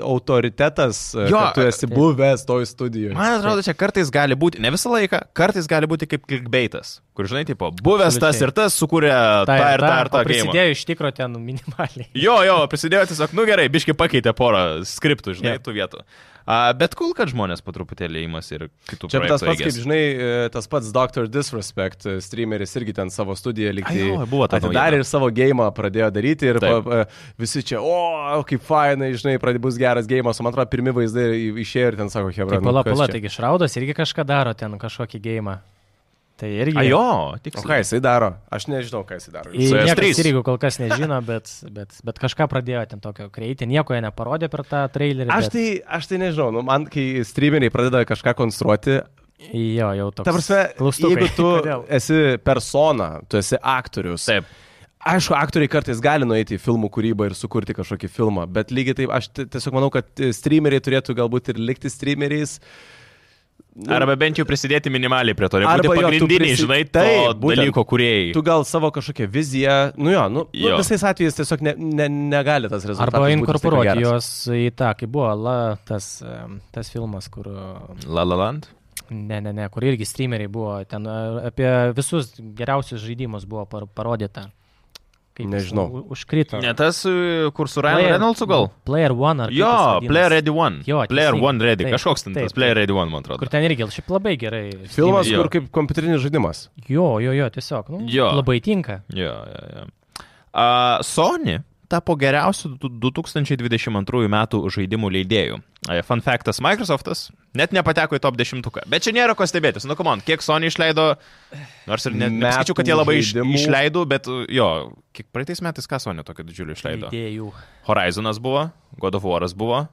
[0.06, 1.94] autoritetas, Jo, jo, kad tu esi taip.
[1.96, 3.14] buvęs toj studijoje.
[3.16, 7.28] Man atrodo, čia kartais gali būti, ne visą laiką, kartais gali būti kaip clickbaitas, kur,
[7.30, 8.48] žinai, tipo, buvęs tas Absoliučiai.
[8.48, 9.12] ir tas sukūrė
[9.48, 10.24] tą ir tą ir tą.
[10.28, 12.08] Prisidėjo iš tikro ten minimaliai.
[12.14, 15.64] Jo, jo, prisidėjo tiesiog, nu gerai, biški pakeitė porą skriptų, žinai, Jo.
[15.68, 16.04] tų vietų.
[16.46, 19.80] A, bet kul, kad žmonės po truputėlį įmas ir kitų Čia tas projektų pats, kaip
[19.82, 21.26] žinai, e, tas pats Dr.
[21.26, 22.20] Disrespect, e,
[22.66, 26.10] streameris irgi ten savo studiją Ai, liktai jo, buvo ta atidarė ir savo gėjimą pradėjo
[26.14, 26.84] daryti ir Taip.
[26.84, 27.06] pa, e,
[27.38, 31.30] visi čia, o, kaip fainai, žinai, pradė bus geras gėjimas, o man atrodo, pirmi vaizdai
[31.62, 32.58] išėjo ir ten sako, Hebra.
[32.58, 35.58] Tai pala, pala, taigi šraudas irgi kažką daro ten, kažkokį gėjimą.
[36.36, 36.76] Tai irgi.
[36.76, 37.00] A, jo,
[37.32, 38.34] O ką jisai daro?
[38.52, 39.54] Aš nežinau, ką jisai daro.
[39.56, 39.86] CS3.
[39.88, 44.02] Niekas irgi kol kas nežino, bet, bet, bet kažką pradėjo ten tokio kreiti, nieko jie
[44.04, 45.32] neparodė per tą trailerį.
[45.32, 45.64] Aš bet- tai,
[45.96, 48.98] aš tai nežinau, nu, man kai streameriai pradeda kažką konstruoti,
[49.52, 50.24] Jo, jau toks.
[50.24, 51.10] ta prasme, klaustukai.
[51.16, 51.82] jeigu tu Kodėl?
[51.98, 54.24] esi persona, tu esi aktorius.
[54.30, 54.48] Taip.
[55.06, 59.12] Aišku, aktoriai kartais gali nueiti į filmų kūrybą ir sukurti kažkokį filmą, bet lygiai taip,
[59.14, 62.56] aš ti- tiesiog manau, kad e, streameriai turėtų galbūt ir likti streameriais.
[63.92, 65.58] Arba bent jau prisidėti minimaliai prie to.
[65.60, 67.58] Ir Arba būti jo, tu pagrindiniai, prisi- žinai, būtent.
[67.60, 68.30] dalyko kuriejai.
[68.32, 70.78] Tu gal savo kažkokią viziją, nu jo, nu, nu Jo.
[70.80, 73.12] visais atvejais tiesiog ne, ne, negali tas rezultatas.
[73.20, 76.08] Arba inkorporuoti juos į tą, kaip buvo la, tas,
[76.72, 77.52] tas filmas, kur...
[78.08, 78.70] La La Land.
[79.10, 81.16] Ne, ne, ne, kur irgi streameriai buvo, ten e,
[81.50, 84.48] apie visus geriausius žaidimus buvo par, parodyta.
[85.36, 85.90] Kaip Nežinau.
[86.14, 86.56] Užkrito.
[86.64, 88.70] Ne tas, e, kur su Ryan Player- Reynoldsu gal?
[88.88, 90.08] Player One ar kaip Jo.
[90.08, 90.80] Player Ready One.
[90.88, 91.34] Jo, Player.
[91.36, 91.84] One Ready.
[91.84, 92.74] Taip, Kažkoks ten taip, tas Player.
[92.80, 93.38] Ready One, man atrodo.
[93.42, 94.70] Kur ten irgi šiaip labai gerai.
[94.88, 95.42] Filmas, Jo.
[95.42, 96.70] kur kaip kompiuterinis žaidimas.
[96.88, 97.90] Jo, jo, jo, tiesiog.
[97.92, 98.30] Nu, Jo.
[98.40, 99.02] Labai tinka.
[99.12, 99.84] Jo, jo, jo.
[100.56, 105.58] Uh, Sony tapo geriausiu du- 2022 metų žaidimų leidėjų.
[105.90, 108.62] E, Fun factas, Microsoftas net nepateko į top 10.
[108.90, 109.86] Bet čia nėra ko stebėtis.
[109.88, 111.16] Nu, kom on, kiek Sony išleido,
[111.86, 113.54] nors ir ne, Metų nesakyčiau, kad jie labai iš, žaidimų.
[113.60, 114.68] išleido, bet uh, jo,
[115.16, 117.10] kiek praeitais metais ką Sony tokio didžiulio išleido?
[117.12, 117.52] Idėjų.
[117.88, 118.66] Horizonas buvo,
[118.98, 119.84] God of Waras buvo,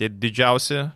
[0.00, 0.86] tie didžiausi.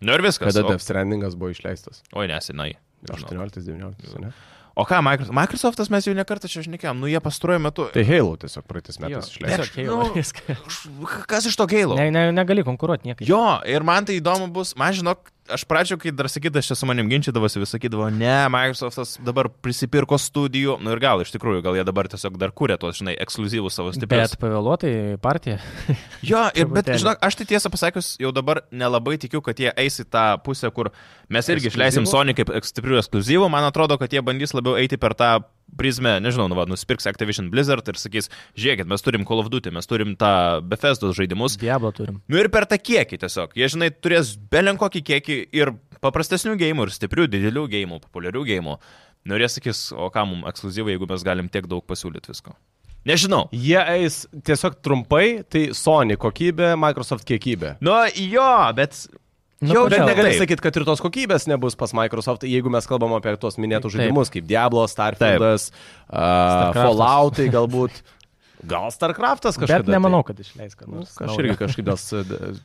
[0.00, 0.54] Nu ir viskas.
[0.54, 2.02] Kada O, Death Strandingas buvo išleistas?
[2.14, 2.26] oi.
[2.28, 3.46] Nežinau.
[3.48, 4.30] 18-19, ne?
[4.78, 7.88] O ką, Microsoft, Microsoftas mes jau nekartą čia šnekėjom, nu jie pastaruoju metu.
[7.94, 9.32] Tai Halo tiesiog praeitais metais
[9.74, 11.10] Halo, nu.
[11.30, 11.98] Kas iš to gailo?
[11.98, 13.26] Ne, ne, negali konkuruoti niekaip.
[13.28, 16.88] Jo, ir man tai įdomu bus, man žinok, aš pradžio, kai dar sakytas, čia su
[16.88, 21.78] manim ginčydavosi, vis sakydavo, ne, Microsoftas dabar prisipirko studijų, nu ir gal iš tikrųjų, gal
[21.78, 24.34] jie dabar tiesiog dar kūrė tos, žinai, ekskluzyvus savo stiprius.
[24.34, 25.60] Bet pavėluotai partija.
[26.30, 30.02] Jo, ir bet, žinok, aš tai tiesą pasakius, jau dabar nelabai tikiu, kad jie eis
[30.02, 30.90] į tą pusę, kur
[31.32, 31.72] mes irgi Ekskliuzyvų?
[31.72, 35.30] išleisim Sony kaip stiprių ekskluzyvų, man atrodo, kad jie bandys labiau eiti per tą
[35.78, 39.72] prizmę, nežinau, nu, va, nusipirks Activision Blizzard ir sakys, žiūrėkit, mes turim Call of Duty,
[39.74, 40.32] mes turim tą
[40.66, 42.18] Bethesda žaidimus, Diablo turim.
[42.30, 43.54] Nu ir per tą kiekį tiesiog.
[43.58, 48.76] Jie, žinai, turės belenkokį kiekį ir paprastesnių gėjimų, ir stiprių, didelių gėjimų, populiarių gėjimų.
[49.28, 52.56] Nu ir jie sakys, o ką mums ekskluzyvai, jeigu mes galim tiek daug pasiūlyti visko.
[53.08, 53.46] Nežinau.
[53.56, 57.78] Jie eis tiesiog trumpai, tai Sony kokybė, Microsoft kiekybė.
[57.84, 59.06] Nu jo, bet...
[59.60, 63.12] Nu, Jau, Bet negali sakyti, kad ir tos kokybės nebus pas Microsoft, jeigu mes kalbam
[63.18, 65.66] apie tuos minėtus žaidimus, kaip Diablo, Starfieldas,
[66.08, 66.70] uh.
[66.72, 68.00] Falloutai galbūt.
[68.70, 69.84] Gal Starcraftas kažkas.
[69.84, 71.12] Bet nemanau, kad išleis ką Nu, nors.
[71.16, 71.44] aš naujo.
[71.44, 72.00] irgi kažkaip dėl,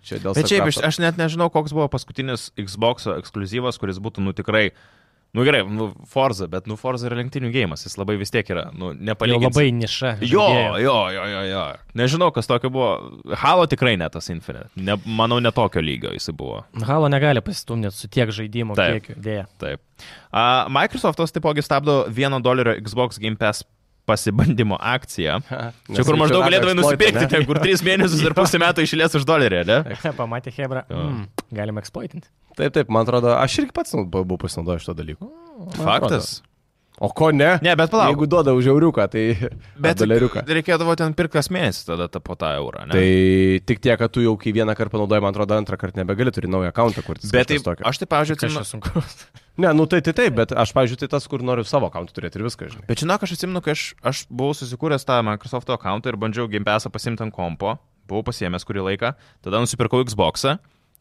[0.08, 4.24] čia dėl Bet šiaip aš, aš net nežinau, koks buvo paskutinis Xbox ekskluzyvas, kuris būtų,
[4.24, 4.70] nu tikrai...
[5.36, 8.70] Nu gerai, nu Forza, bet nu Forza yra lenktynių gėjimas, jis labai vis tiek yra,
[8.72, 9.50] nu nepalyginti.
[9.50, 10.14] labai niša.
[10.24, 10.46] Jo,
[10.80, 11.64] jo, jo, jo, jo.
[12.00, 12.90] Nežinau, kas tokio buvo.
[13.44, 14.70] Halo tikrai ne tas Infinite.
[14.80, 16.64] Ne, manau, ne tokio lygio jis buvo.
[16.88, 19.02] Halo negali pasistumdyti su tiek žaidimų Taip.
[19.02, 19.20] kiekiu.
[19.28, 19.48] Dėja.
[19.60, 19.84] Taip.
[20.32, 23.68] Uh, Microsoftas taipogi stabdo 1 dolerio Xbox Game Pass
[24.06, 25.40] pasibandymo akciją.
[25.90, 29.28] Nes Čia kur maždaug exploit, nusipirkti, ten kur 3 mėnesius ir pusę metų išlės už
[29.28, 29.82] dolerį, ne?
[30.20, 30.86] Pamatė Hebra.
[30.92, 32.30] Mm, galim eksploitinti.
[32.56, 35.32] Taip, taip, man atrodo, aš irgi pats nu, buvau pasinaudojęs šito dalyko.
[35.80, 36.38] Faktas.
[36.96, 37.58] O ko ne?
[37.60, 38.14] Ne, bet palauk.
[38.14, 39.24] Jeigu duoda už euriuką, tai...
[39.84, 40.46] Bet doleriuką.
[40.48, 42.86] reikėdavo ten pirkti kas mėnesį tada ta, po tą eurą.
[42.88, 42.96] Ne?
[42.96, 43.08] Tai
[43.68, 46.48] tik tiek, kad tu jau kai vieną kartą panaudoji, man atrodo, antrą kartą nebegali, turi
[46.52, 47.28] naują akantą kurti.
[47.34, 49.04] Bet taip, aš tai, pavyzdžiui, atsimenu, sunku?
[49.56, 52.40] Ne, nu tai tai taip, bet aš, pavyzdžiui, tai tas, kur noriu savo akantą turėti
[52.40, 52.88] ir viską, žinai.
[52.90, 56.68] Bet žinok, aš atsimenu, kai aš, aš buvau susikūręs tą Microsoft akantą ir bandžiau Game
[56.68, 59.14] Passą pasimti ant kompo, buvau pasiemęs kurį laiką,
[59.48, 60.58] tada nusipirkau Xbox'ą.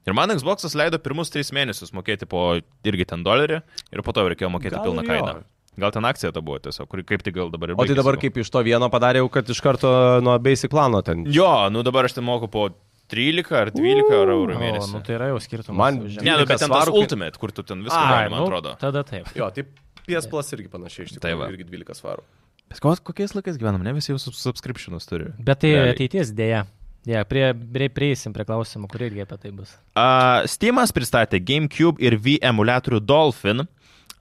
[0.06, 3.62] Ir man Xbox'as leido pirmus 3 mėnesius mokėti po irgi ten dolerį
[3.92, 5.08] ir po to reikėjo mokėti Gal pilną jo.
[5.08, 5.34] kainą.
[5.80, 8.14] Gal ten akcija ta buvo tiesiog, kuri kaip tik gal dabar ir O tai dabar
[8.20, 9.90] kaip iš to vieno padarėjau, kad iš karto
[10.22, 11.24] nuo basic plano ten.
[11.26, 12.68] Jo, nu dabar aš ten moku po
[13.10, 14.92] 13 ar 12 uh, eurų mėnesį.
[14.94, 15.76] nu tai yra jau skirtumas.
[15.76, 15.98] Man.
[16.04, 18.76] Ne, nu 12 bet ten tas Ultimate, kur tu ten viską gali, man nu, atrodo.
[18.80, 19.26] Tada taip.
[19.36, 19.64] Jo, tai
[20.06, 21.50] PS Plus irgi panašiai, iš Tai tikrųjų, va.
[21.52, 22.22] irgi 12 svarų.
[22.70, 25.32] Bet ko- kokiais laikais gyvenam, ne visi jau sub- subscriptionus turi.
[25.42, 25.96] Bet tai Realiai.
[25.96, 26.62] ateities dėja.
[27.04, 29.74] Dėja, prie, prie, prieisim prie klausimų, kur irgi apie tai bus.
[29.92, 33.66] Uh, Steamas pristatė GameCube ir V emulatorių Dolphin.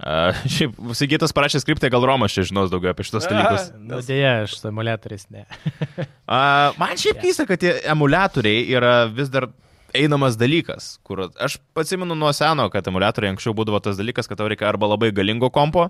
[0.03, 3.69] Uh, šiaip, Sigitas parašė skriptą, gal Romas čia žinos daugiau apie šitos dalykus.
[3.79, 5.47] Nu, dėja, aš su emulatoriais ne.
[6.33, 9.49] Uh, man šiaip keista, kad tie emulatoriai yra vis dar
[9.93, 14.47] einamas dalykas, kur aš atsimenu nuo seno, kad emulatoriai anksčiau būdavo tas dalykas, kad tau
[14.49, 15.89] reikia arba labai galingo kompo,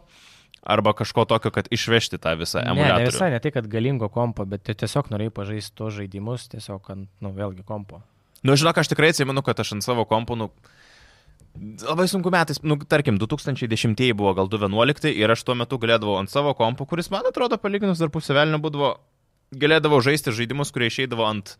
[0.61, 3.11] arba kažko tokio, kad išvežti tą visą Ne, ne emulatorių.
[3.11, 7.33] visai, ne tai, kad galingo kompo, bet tiesiog norėjai pažaisti tos žaidimus, tiesiog ant, nu,
[7.35, 8.01] vėlgi kompo.
[8.43, 10.49] Nu, žinok, aš tikrai atsimenu, kad aš ant savo kompo, nu,
[11.83, 16.31] labai sunku metais, nu, tarkim, 2010 buvo gal 2011 ir aš tuo metu galėdavau ant
[16.31, 18.95] savo kompo, kuris, man atrodo, palyginus dar pusę velnio būdavo,
[19.53, 21.57] galėdavau žaisti žaidimus, kurie išeidavo ant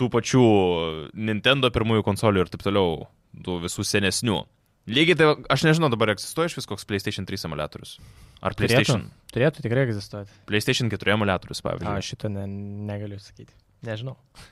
[0.00, 0.44] tų pačių
[1.14, 3.06] Nintendo pirmųjų konsolių ir taip toliau,
[3.44, 4.42] tų visų senesnių.
[4.90, 7.96] Lygiai tai, aš nežinau, dabar egzistuoja iš vis koks PlayStation 3 emulatorius.
[8.42, 10.34] Ar PlayStation, Turėtų, turėtų tikrai egzistuoti.
[10.50, 12.06] PlayStation 4 emulatorius, pavyzdžiui.
[12.08, 12.48] šito ne,
[12.90, 13.54] negaliu sakyti.
[13.86, 14.16] Nežinau.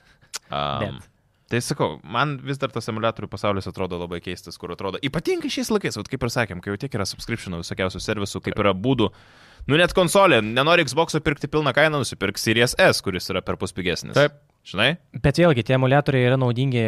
[0.50, 1.06] Um, Bet.
[1.50, 5.70] Tai sakau, man vis dar tas emulatorių pasaulis atrodo labai keistas, kur atrodo, ypatingai šiais
[5.74, 9.08] laikais, vat kaip ir sakėm, kai jau tiek yra subscriptionų visokiausių servisų, kaip yra būdų,
[9.70, 13.74] nu net konsolė, nenori Xbox pirkti pilną kainą, nusipirk Series S, kuris yra per pus
[13.74, 14.14] pigesnis.
[14.14, 14.38] Taip.
[14.70, 14.92] Žinai?
[15.24, 16.84] Bet vėlgi, tie emulatoriai yra naudingi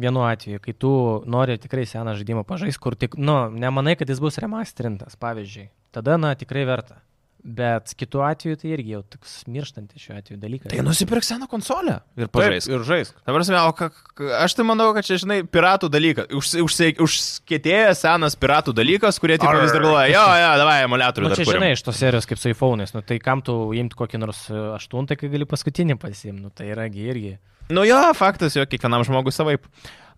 [0.00, 0.90] vienu atveju, kai tu
[1.30, 6.16] nori tikrai seną žaidimą pažaisti, kur tik, nu, nemanai, kad jis bus remasterintas, pavyzdžiui, tada,
[6.20, 7.00] na, tikrai verta.
[7.40, 10.68] Bet kitu atveju tai irgi jau toks mirštantis šiuo atveju dalykas.
[10.68, 12.68] Tai nusipirk seną konsolę ir Taip, pažaisk.
[12.68, 13.14] ir žaisk.
[13.24, 13.88] Ta prasme, o ka,
[14.18, 16.28] ka- aš tai manau, kad čia, žinai, piratų dalykas.
[16.36, 21.24] Už, užse- užskėtėjęs senas piratų dalykas, kurie tik vis dar galvoja, jo, jo, davai, emulatorių.
[21.24, 23.56] Nu, dar čia kuriam." žinai, iš tos serijos kaip su iPhone'ais, nu tai kam tu
[23.72, 27.32] imti kokį nors e, aštuntą, kai gali paskutinį pasimti, nu tai yragi irgi.
[27.70, 29.64] Nu jo, faktas, jo, kiekvienam žmogui savaip.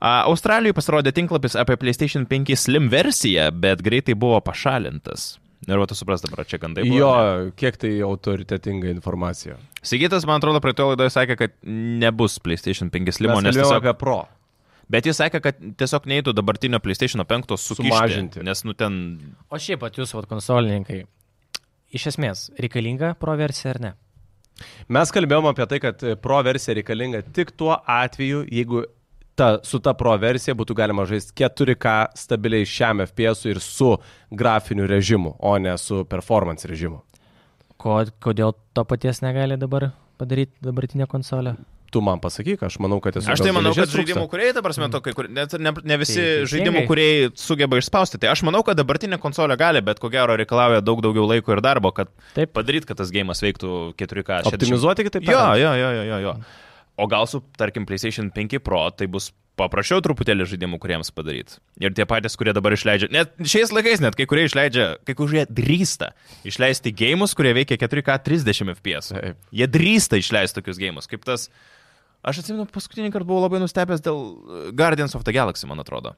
[0.02, 5.36] A, Australijoje pasirodė tinklapis apie PlayStation 5 Slim versiją, bet greitai buvo pašalintas.
[5.68, 6.82] Ir va, tu supras dabar, čia gandai.
[6.88, 7.10] buvo, Jo,
[7.46, 7.50] ne?
[7.58, 9.54] kiek tai autoritetinga informacija.
[9.86, 11.54] Sigitas, man atrodo, praeitoje laidoje sakė, kad
[12.02, 13.78] nebus PlayStation 5 Slimo, Mes nes tiesiog...
[13.78, 14.16] apie Pro.
[14.90, 18.42] Bet jis sakė, kad tiesiog neįtų dabartinio PlayStation 5 sukišti, Sumažinti.
[18.44, 18.96] Nes, nu, ten...
[19.54, 21.04] O šiaip pat jūs, vat, konsolininkai,
[21.94, 23.92] iš esmės, reikalinga pro versija ar ne?
[24.92, 28.82] Mes kalbėjome apie tai, kad Pro versija reikalinga tik tuo atveju, jeigu
[29.35, 33.95] ta, su ta Pro versija būtų galima žaisti 4K stabiliai šiam FPS ir su
[34.30, 37.03] grafiniu režimu, o ne su performance režimu.
[37.83, 41.57] Ko, kodėl to paties negali dabar padaryti dabartinė konsolė?
[41.93, 43.28] Tu man pasakyk, aš manau, kad esu.
[43.28, 46.16] Aš tai manau, kad žaidimų kuriejai, dabar mes to, kai kur, net ne, ne visi
[46.16, 48.16] Tai žaidimų kuriejai sugeba išspausti.
[48.22, 51.61] Tai aš manau, kad dabartinė konsolė gali, bet ko gero reikalauja daug daugiau laiko ir
[51.61, 52.55] darbo, kad Taip.
[52.57, 54.41] padaryt, kad tas gėjimas veiktų 4K.
[54.47, 54.57] 60.
[54.57, 56.37] Optimizuoti kitaip Jo, jo, jo, jo, jo, jo.
[57.03, 61.59] O gal su, tarkim, PlayStation 5 Pro tai bus paprasčiau truputėlį žaidimų kuriems padaryti.
[61.82, 65.44] Ir tie patys, kurie dabar išleidžia, net šiais laikais, net kai kurie išleidžia, kai kurie
[65.50, 66.12] drįsta
[66.48, 69.12] išleisti gėjimus, kurie veikia 4K 30 FPS.
[69.53, 71.50] Jie drįsta išleisti tokius gėjimus, kaip tas...
[72.22, 74.20] Aš atsimenu, paskutinį kartą buvau labai nustebęs dėl
[74.78, 76.14] Guardians of the Galaxy, man atrodo.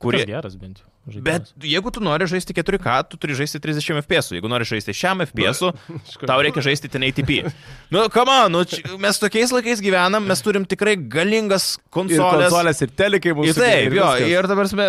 [0.00, 0.26] Kurie Kurie...
[0.32, 0.86] geras bent jau.
[1.10, 1.52] Bet žaidimas.
[1.72, 4.30] jeigu tu nori žaisti 4K, tu turi žaisti 30 FPS.
[4.36, 5.60] Jeigu nori žaisti šiam FPS,
[6.30, 7.40] tau reikia žaisti 1080p.
[7.92, 8.62] Nu, come on, nu,
[9.02, 12.48] mes tokiais laikais gyvenam, mes turim tikrai galingas Ir konsolės.
[12.52, 13.50] konsolės, ir telekai mūsų.
[13.52, 14.30] Ir taip, jo, viskas.
[14.36, 14.88] ir dabar, sme-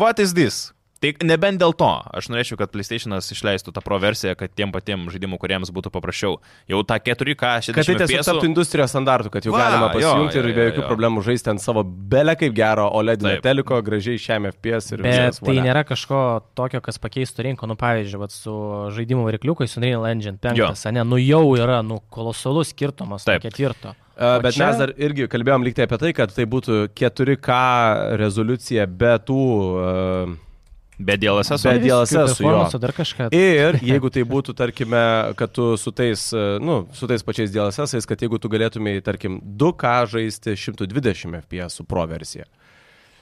[0.00, 0.60] what is this?
[0.98, 1.88] Tai nebent dėl to,
[2.18, 6.40] aš norėčiau, kad PlayStation'as išleistų tą pro versiją, kad tiem patiem žaidimų kuriems būtų paprasčiau.
[6.66, 8.30] Jau tą 4K, 60 Kad tai tiesiog FPS.
[8.32, 10.88] taptų industrijos standartų, kad jau Va, galima jo, pasijungti jo, ir jo, be jokių jo.
[10.90, 15.38] problemų žaisti ant savo belę kaip gero OLED teliko, gražiai šiam FPS ir Bet viskas,
[15.46, 16.24] tai nėra kažko
[16.58, 18.56] tokio, kas pakeistų rinką, nu pavyzdžiui, vat, su
[18.98, 23.94] žaidimų varikliukais, su Unreal Engine 5, ne, nu jau yra, nu kolosalus skirtumas nuo ketvirto.
[24.18, 26.88] Uh, O bet čia- mes dar irgi kalbėjom lyg tai apie tai, kad tai būtų
[26.90, 27.62] 4K
[28.18, 29.40] rezoliucija be tų...
[29.78, 30.36] Uh,
[30.98, 31.62] Be DLSS.
[31.62, 32.26] Be DLSS, jo.
[32.26, 33.28] performance, dar kažką.
[33.34, 35.02] Ir jeigu tai būtų, tarkime,
[35.38, 39.38] kad tu su tais, e, nu, su tais pačiais DLSS, kad jeigu tu galėtumai, tarkim,
[39.38, 42.48] 2K žaisti 120 FPS su Pro versija.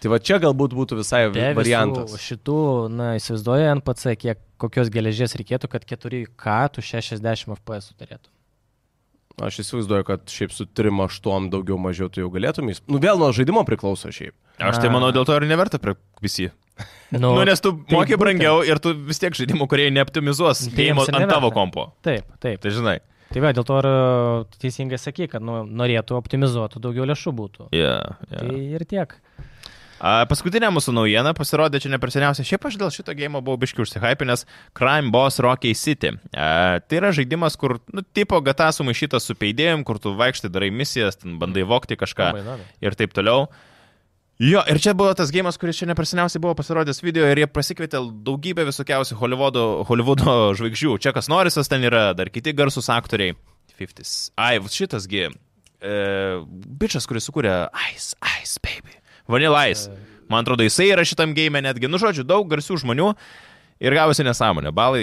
[0.01, 2.16] Tai va čia galbūt būtų visai Be variantas.
[2.20, 2.59] Šitų,
[2.93, 8.33] na, įsivaizduoju NPC, kiek kokios geležies reikėtų, kad 4K tu 60 FPS turėtų.
[9.45, 12.79] Aš įsivaizduoju, kad šiaip su 3-8 daugiau mažiau tu jau galėtumai.
[12.89, 14.33] Nu, vėl nuo žaidimo priklauso šiaip.
[14.57, 15.93] Aš tai manau, dėl to ir neverta prie
[16.24, 16.49] visi.
[17.16, 18.20] Nu, Nu, nes tu tai moki būtent.
[18.22, 21.55] brangiau ir tu vis tiek žaidimų, kurie neoptimizuos Tai jiems ir ant tavo neverta.
[21.55, 21.85] kompo.
[22.03, 22.59] Taip, taip.
[22.64, 22.97] Tai žinai.
[23.31, 23.87] Tai va, dėl to ir
[24.62, 27.68] teisingai sakai, kad nu, norėtų optimizuotų, daugiau lėšų būtų.
[27.74, 28.43] Yeah, yeah.
[28.43, 29.14] Tai ir tiek.
[29.97, 32.45] A, paskutinė mūsų naujiena pasirodė čia ne per seniausiai.
[32.45, 34.45] Šiaip aš dėl šito gėjimo buvau biški užsihypinęs
[34.77, 36.11] Crime Boss Rocky City.
[36.37, 40.68] A, tai yra žaidimas, kur, nu, tipo gata sumaišytas su peidėjim, kur tu vaikštai, darai
[40.74, 42.35] misijas, bandai vokti kažką
[42.85, 43.47] ir taip toliau.
[44.37, 47.41] Jo, ir čia buvo tas gėjimas, kuris čia ne per seniausiai buvo pasirodęs video ir
[47.41, 50.99] jie pasikvietė daugybę visokiausių Hollywoodo, Hollywoodo žvaigždžių.
[51.01, 53.32] Čia kas Norisas ten yra, dar kiti garsus aktoriai.
[53.80, 54.34] 50.
[54.41, 55.24] Ai, šitasgi.
[55.80, 55.97] E,
[56.80, 57.55] bičias, kuris sukūrė
[57.95, 58.12] Ice,
[58.43, 59.01] Ice, baby.
[59.28, 59.89] Vanilla Ice.
[60.28, 61.89] Man atrodo, jisai yra šitam game netgi.
[61.89, 63.12] Nu, žodžiu, daug garsių žmonių.
[63.77, 64.70] Ir gavosi nesąmonė.
[64.72, 65.03] Balai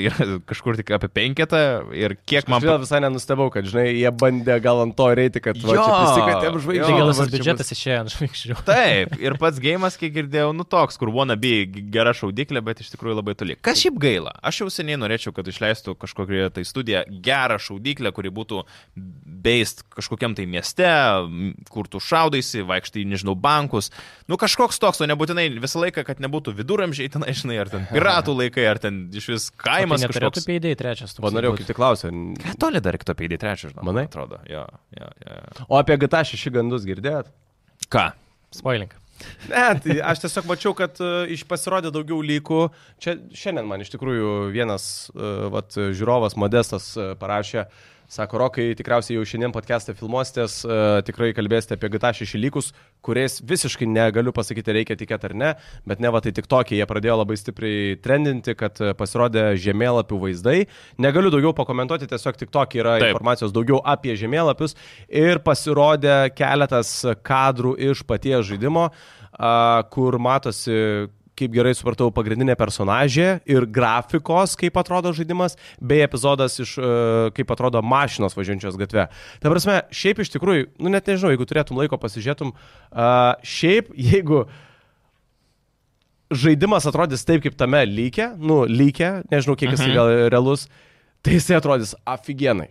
[0.49, 1.59] kažkur tik apie penketą.
[1.93, 2.63] Ir kiek man...
[2.63, 5.97] Aš visai nenustebau, kad, žinai, jie bandė gal ant to reiti, kad va, čia Jo,
[5.99, 6.61] prisikatėm jo.
[6.63, 6.87] žvaigždžių.
[6.89, 8.57] Tai gal visas čia biudžetas bus- išėjo ant žvaigždžių.
[8.71, 11.53] Taip, ir pats gėjimas, kiek girdėjau, nu toks, kur wannabe
[11.93, 13.57] gera šaudyklė, bet iš tikrųjų labai toli.
[13.61, 14.33] Kas šiaip gaila?
[14.41, 18.63] Aš jau seniai norėčiau, kad išleistų kažkokią tai studiją gerą šaudyklę, kuri būtų
[19.43, 20.89] based kažkokiam tai mieste,
[21.69, 23.91] kur tu šaudaisi, vaikštai, nežinau, bankus.
[24.31, 28.35] Nu kažkoks toks, o nebūtinai visą laiką, kad nebūtų viduramžiai ten, žinai, ar ten piratų
[28.39, 30.47] laikai, ar ten iš vis kaimas Tai neturėtų kažkoks.
[30.49, 31.15] peidėjai trečias.
[31.19, 32.23] O norėjau kaip tik klausyti.
[32.43, 33.85] Ką toli dar kito peidė trečią, žinau.
[33.89, 34.07] Manai?
[34.07, 34.65] man Atrodo, jo,
[34.97, 35.37] jo, jo.
[35.69, 37.31] O apie GTA 6 gandus girdėjot?
[37.93, 38.09] Ką?
[38.53, 38.95] Spoilink.
[39.47, 42.63] Ne, tai aš tiesiog mačiau, kad uh, iš pasirodė daugiau lygų.
[43.03, 47.67] Čia šiandien man iš tikrųjų vienas uh, vat, žiūrovas Modestas uh, parašė,
[48.13, 52.67] Sako, Rokai, tikriausiai jau šiandien podcast'ą filmuositės, uh, tikrai kalbėsite apie GTA 6 lygus,
[53.01, 55.49] kuriais visiškai negaliu pasakyti, reikia tikėti ar ne,
[55.89, 60.19] bet ne va tai tik tokie, jie pradėjo labai stipriai trendinti, kad e, pasirodė žemėlapių
[60.27, 60.55] vaizdai.
[61.01, 63.15] Negaliu daugiau pakomentuoti, tiesiog tik tokie yra Taip.
[63.15, 64.77] informacijos daugiau apie žemėlapius
[65.09, 66.93] ir pasirodė keletas
[67.25, 71.09] kadrų iš paties žaidimo, uh, kur matosi
[71.39, 76.91] kaip gerai supratau, pagrindinė personažė ir grafikos, kaip atrodo žaidimas, bei epizodas iš, e,
[77.37, 79.07] kaip atrodo mašinos važiuojančios gatve.
[79.41, 84.43] Ta prasme, šiaip iš tikrųjų, nu net nežinau, jeigu turėtum laiko pasižiūrėtum, uh, šiaip jeigu
[86.33, 89.93] žaidimas atrodys taip, kaip tame lyke, nu lyke, nežinau, kiek jis Mhm.
[89.93, 90.67] gal realus,
[91.21, 92.69] tai jisai atrodys aфиgenai.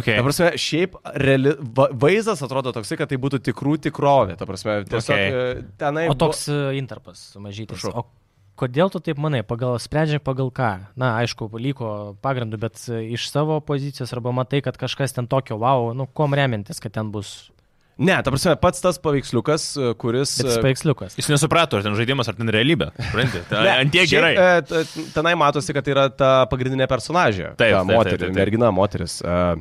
[0.00, 0.16] Okay.
[0.16, 4.38] Ta prasme, šiaip reali, va, vaizdas atrodo toksai, kad tai būtų tikrų tikrovė.
[4.40, 5.30] Ta prasme, tiesiog Okay.
[5.30, 5.62] okay.
[5.82, 6.08] tenai...
[6.12, 7.80] O toks e, interpas sumažytas.
[7.82, 8.04] Prašau.
[8.04, 9.40] O kodėl tu taip manai?
[9.46, 10.70] Pagal sprendžia pagal ką?
[11.00, 15.58] Na, aišku, liko pagrindų, bet e, iš savo pozicijos arba matai, kad kažkas ten tokio,
[15.60, 17.50] wow, nu, kom remintis, kad ten bus.
[18.02, 20.36] Ne, ta prasme, pats tas paveiksliukas, e, kuris...
[20.40, 21.16] Bet e, spaiksliukas.
[21.20, 22.88] Jis nesuprato, ar ten žaidimas, ar ten realybė.
[22.96, 23.42] Supranti?
[23.50, 24.32] Tai Ne, Ant tiek šiaip, gerai.
[24.38, 27.52] e, t- Tenai matosi, kad tai yra ta pagrindinė personažė.
[27.60, 29.18] Taip, ta moteris, mergina, moteris.
[29.20, 29.60] Uh,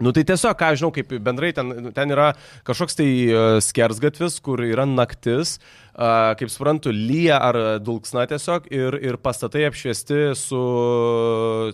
[0.00, 2.32] Nu tai tiesiog, ką aš žinau, kaip bendrai ten, ten yra
[2.66, 8.96] kažkoks tai uh, skersgatvis, kur yra naktis, uh, kaip suprantu, lyja ar dulksna tiesiog ir,
[9.04, 10.60] ir pastatai apšviesti su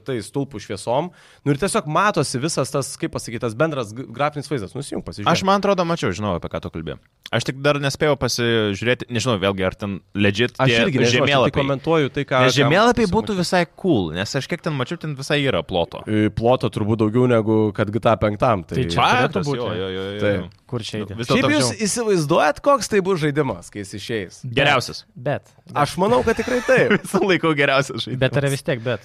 [0.06, 1.12] tai stulpų šviesom.
[1.46, 4.74] Nu ir tiesiog matosi visas tas, kaip pasakyti, tas bendras grafinis vaizdas.
[4.76, 5.30] Nusijung pasižiūrėti.
[5.30, 6.98] Aš man atrodo, mačiau, žinau, apie ką tu kalbėjai.
[7.34, 11.16] Aš tik dar nespėjau pasižiūrėti, nežinau, vėlgi, ar ten legit Aš irgi nežinau, aš tai
[11.16, 11.56] žemėlapiai.
[11.56, 12.42] komentuoju tai, ką...
[12.46, 16.04] Nes žemėlapiai būtų visai cool, nes aš kiek ten mačiau, ten visai yra ploto.
[16.06, 18.38] E, ploto turbūt daugiau negu kad GTA 5.
[18.40, 19.58] Tai, Tai čia- turėtų būti.
[19.60, 20.20] jo, jo, jo, jo.
[20.24, 20.56] Taip.
[20.66, 21.14] Kur čia eiti?
[21.18, 24.40] Vis Šiaip jūs įsivaizduojat, koks tai bus žaidimas, kai jis išeis?
[24.44, 25.04] Geriausias.
[25.14, 25.52] Bet.
[25.74, 26.96] Aš manau, kad tikrai taip.
[27.04, 28.20] Visą laiką geriausias žaidimas.
[28.26, 29.00] Bet yra vis tiek, bet.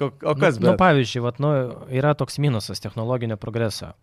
[0.00, 0.78] O kas Nu, nu, bet?
[0.82, 1.50] pavyzdžiui, vat, nu,
[1.88, 3.94] yra toks minusas technologinio progreso.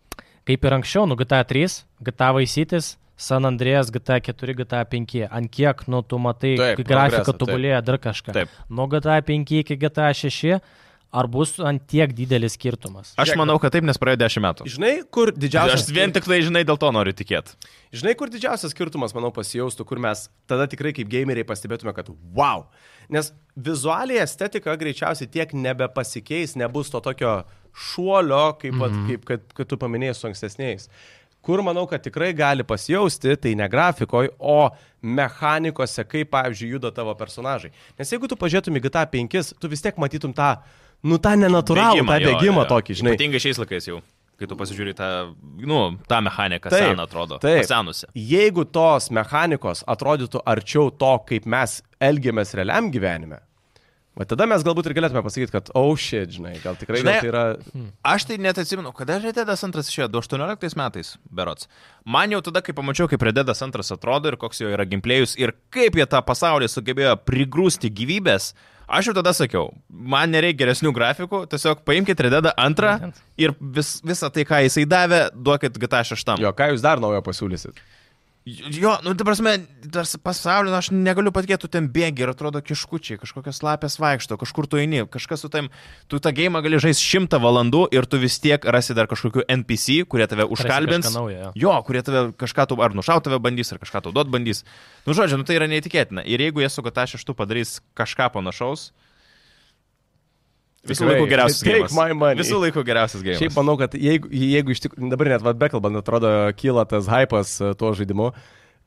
[0.44, 5.28] Kaip ir anksčiau, nu, GTA 3, GTA Vaisytis, San Andrėjas, GTA 4, GTA 5.
[5.30, 7.38] Ant kiek, nu, tu matai, Taip, taip.
[7.38, 8.34] tobulėja dar kažką.
[8.34, 8.48] Taip.
[8.68, 10.58] Nuo GTA 5 iki GTA 6,
[11.14, 13.12] ar bus ant tiek didelis skirtumas?
[13.20, 14.68] Aš manau, kad taip, nes praėjo 10 metų.
[14.74, 15.86] Žinai, kur didžiausias...
[15.86, 17.54] Aš vien tik tai, žinai, dėl to noriu tikėti.
[17.94, 22.66] Žinai, kur didžiausias skirtumas, manau, pasijaustų, kur mes tada tikrai kaip gameriai pastebėtume, kad wow.
[23.12, 27.42] Nes vizualiai estetika greičiausiai tiek nebepasikeis, nebus to tokio
[27.74, 28.80] šuolio, kaip, mm.
[28.88, 29.12] -hmm.
[29.12, 30.90] kaip kad, kad tu paminėjai su ankstesniais.
[31.44, 34.70] Kur manau, kad tikrai gali pasijausti, tai ne grafikoje, o
[35.02, 37.70] mechanikose, kaip, pavyzdžiui, juda tavo personažai.
[37.98, 40.54] Nes jeigu tu pažiūrėtum į GTA 5, tu vis tiek matytum tą,
[41.04, 42.68] nu, tą nenatūralų, tą jo, bėgimą jo, jo.
[42.74, 43.14] tokį, žinai.
[43.14, 44.02] Ypatingai šiais laikais jau.
[44.34, 45.08] Kai tu pasižiūri tą,
[45.62, 45.80] nu,
[46.10, 47.36] tą mechaniką, Taip, seną atrodo.
[47.38, 47.62] taip.
[47.70, 48.08] Senusi.
[48.18, 53.38] Jeigu tos mechanikos atrodytų arčiau to, kaip mes elgiamės realiam gyvenime,
[54.18, 57.24] va tada mes galbūt ir galėtume pasakyti, kad, oh shit, žinai, gal tikrai Žinai, gal
[57.24, 57.86] tai yra...
[58.14, 61.66] Aš tai net atsimenu, kada Rededas antras išėjo, 2018 metais, berots.
[62.06, 65.54] Man jau tada, kai pamačiau, kaip Rededas antras atrodo ir koks jo yra gimplėjus ir
[65.74, 68.52] kaip jie tą pasaulį sugebėjo prigrūsti gyvybės,
[68.86, 72.94] aš jau tada sakiau, man nereikia geresnių grafikų, tiesiog paimkite Rededą antrą
[73.40, 76.36] ir vis, visą tai, ką jisai davė, duokit GTA 6.
[76.44, 77.82] Jo, ką jūs dar naujo pasiūlysit?
[78.44, 79.54] Jo, nu, ta prasme,
[79.88, 84.36] tas pasaulio, nu, aš negaliu patikėti, tu ten bėgi ir atrodo kiškučiai, kažkokios lapės vaikšto,
[84.36, 85.70] kažkur tu eini, kažkas su tam,
[86.12, 90.02] tu tą gėjimą gali žaisti šimtą valandų ir tu vis tiek rasi dar kažkokių NPC,
[90.12, 91.08] kurie tave užkalbins.
[91.16, 91.54] naujo, jo.
[91.64, 94.60] jo, kurie tave kažką tu ar nušaut tave bandys, ar kažką tau duot bandys.
[95.08, 96.26] Nu, žodžiu, nu, tai yra neįtikėtina.
[96.28, 98.90] Ir jeigu jie su GTA 6 padarys kažką panašaus,
[100.88, 101.94] visų laikų geriausias gėjimas.
[102.40, 103.42] Visų laikų geriausias gėjimas.
[103.44, 107.56] Šiaip manau, kad jeigu, jeigu iš tikrųjų, dabar net vad bekalbant, atrodo, kyla tas hypas
[107.64, 108.32] e, tuo žaidimu.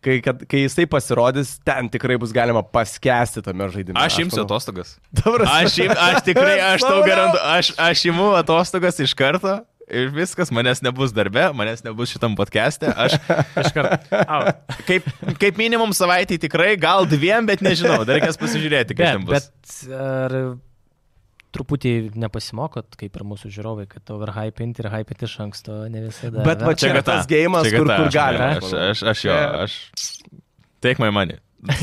[0.05, 3.97] Kai, kad, kai jisai pasirodys, ten tikrai bus galima paskesti tame žaidime.
[3.97, 4.93] Aš imsiu atostogas.
[5.17, 10.11] Dabar Aš, im, aš tikrai, aš tau garantuoju, aš, aš imu atostogas iš karto ir
[10.13, 12.91] viskas, manęs nebus darbe, manęs nebus šitam podcast'e.
[12.93, 13.17] Aš
[13.63, 14.05] Iškart.
[14.27, 14.53] Au.
[14.85, 15.07] kaip,
[15.41, 19.81] kaip minimum savaitį tikrai, gal dviem, bet nežinau, dar reikės pasižiūrėti, kaip ten Bet, bus.
[19.87, 20.37] bet ar
[21.57, 26.45] truputį nepasimokot, kaip ir mūsų žiūrovai, kad overhypinti ir hypinti iš anksto ne visada.
[26.45, 28.49] Bet va čia yra tas gėjimas, kur, kur aš- galima.
[28.61, 29.77] Aš, aš, aš jo, aš.
[30.85, 31.39] Take my money.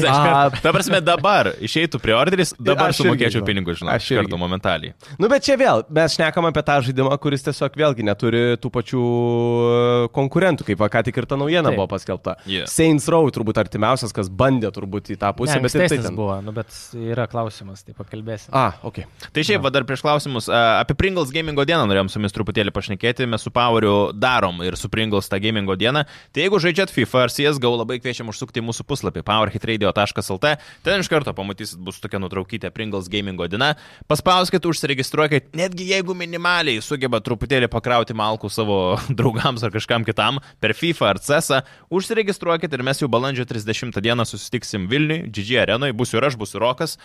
[0.07, 0.51] A.
[0.63, 3.49] Ta prasme, dabar išeitų preorderis, dabar Aš irgi, sumokėčiau žinau.
[3.49, 4.39] pinigus, žinau, Aš irgi.
[4.39, 4.95] momentaliai.
[5.19, 9.03] Nu, bet čia vėl, mes šnekam apie tą žaidimą, kuris tiesiog vėlgi neturi tų pačių
[9.03, 11.81] e, konkurentų, kaip ką tik ir ta naujiena Taip.
[11.81, 12.37] buvo paskelbta.
[12.47, 12.71] Yeah.
[12.71, 16.15] Saints Row turbūt artimiausias, kas bandė turbūt į tą pusę, ne, bet ir tai ten.
[16.15, 18.55] buvo, nu, bet yra klausimas, tai pakalbėsim.
[18.55, 19.03] A, ok.
[19.35, 22.75] Tai šiaip, va, dar prieš klausimus, a, apie Pringles gamingo dieną norėjom su jumis truputėlį
[22.75, 26.07] pašnekėti, mes su Poweriu darom ir su Pringles tą gamingo dieną.
[26.31, 29.25] Tai jeigu žaidžiat FIFA ar CSGO, labai kviečiam užsukti į mūsų puslapį
[29.65, 30.57] getradio.lt.
[30.85, 33.73] Ten iš karto pamatysit, bus tokia nutraukytė Pringles gamingo diena.
[34.11, 38.79] Paspauskit, užsiregistruokit, netgi jeigu minimaliai sugeba truputėlį pakrauti malkų savo
[39.19, 41.63] draugams ar kažkam kitam per FIFA ar CESA,
[41.95, 46.55] užsiregistruokit ir mes jau balandžio 30 dieną susitiksim Vilniui, GG arenoje, būsiu ir aš, bus
[46.55, 46.99] ir Rokas.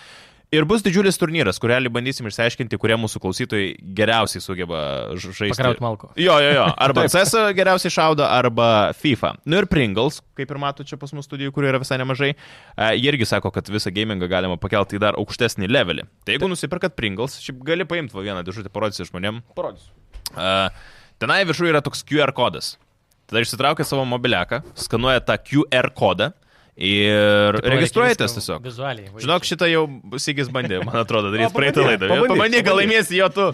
[0.50, 4.80] Ir bus didžiulis turnyras, kurią bandysim išsiaiškinti, kurie mūsų klausytojai geriausiai sugeba
[5.14, 5.52] žaisti.
[5.54, 6.10] Pakrauti malko.
[6.18, 6.64] Jo, jo, jo.
[6.74, 9.36] Arba CS geriausiai šaudo, arba FIFA.
[9.45, 12.89] Nu ir Pringles, kaip ir mato čia pas mus studijų, kurių yra visai nemažai, uh,
[12.97, 16.08] jie irgi sako, kad visą gamingą galima pakelti į dar aukštesnį levelį.
[16.26, 19.43] Tai jeigu nusipirkat Pringles, šiaip gali paimti vieną dėžutę, parodysi žmonėm.
[19.54, 19.93] Parodysiu.
[20.34, 20.74] Uh,
[21.22, 22.74] tenai viršuje yra toks QR kodas.
[23.30, 26.34] Tada išsitraukia savo mobiliaką, skanuoja tą QR kodą
[26.80, 28.64] ir registruojatės tiesiog.
[28.64, 29.10] Vizualiai.
[29.20, 29.84] Žinok, šitą jau
[30.22, 32.08] Sigis bandė, man atrodo, daryti praeitą laidą.
[32.32, 33.48] pabandyk, gal laimėsi jo tu.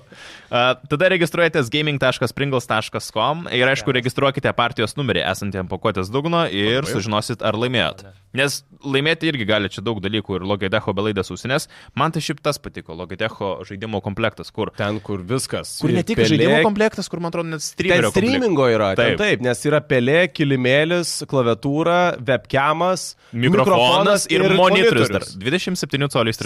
[0.46, 6.92] Uh, tada registruojatės gaming.pringles.com ir aišku, registruokite partijos numerį esantį ant pakuotės dugno ir Labai.
[6.94, 8.06] sužinosit, ar laimėjot.
[8.36, 11.66] Nes laimėti irgi gali čia daug dalykų ir Logitecho belaidės ausinės.
[11.98, 14.70] Man tai šiaip tas patiko, Logitecho žaidimo komplektas, kur...
[14.76, 15.78] Ten, kur viskas.
[15.82, 18.12] Kur ne tik Pelė- žaidimo komplektas, kur man atrodo net Ten komplektas.
[18.14, 19.16] streamingo yra, taip.
[19.16, 19.24] Taip.
[19.40, 25.26] taip, nes yra pelė, kilimėlis, klaviatūra, webcamas, Mikrofonas ir monitorius dar.
[25.26, 25.76] monitorius.
[25.76, 26.39] 27 coliais.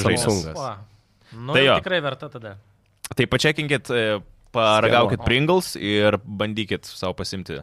[0.56, 0.80] Va.
[1.32, 1.78] Nu, Tai tai jo.
[1.84, 2.56] tikrai verta tada.
[3.16, 4.20] Tai pačiakinkit, e,
[4.54, 5.22] paragaukit.
[5.26, 7.60] Pringles ir bandykit savo pasimti.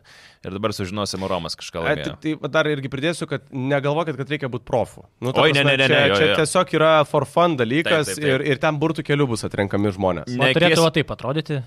[0.46, 2.14] Ir dabar sužinosim, ar Romas kažką A, laimėjo.
[2.22, 5.02] tai va, dar irgi pridėsiu, kad negalvokit, kad reikia būti profu.
[5.18, 6.36] Nu, Oi, ne, prasme, ne, ne, čia, ne, jo, čia jo.
[6.42, 8.28] tiesiog yra for fun dalykas Taip, taip, taip.
[8.36, 10.30] Ir, ir ten burtų keliu bus atrenkami žmonės.
[10.30, 11.58] Ne, turėtų taip atrodyti,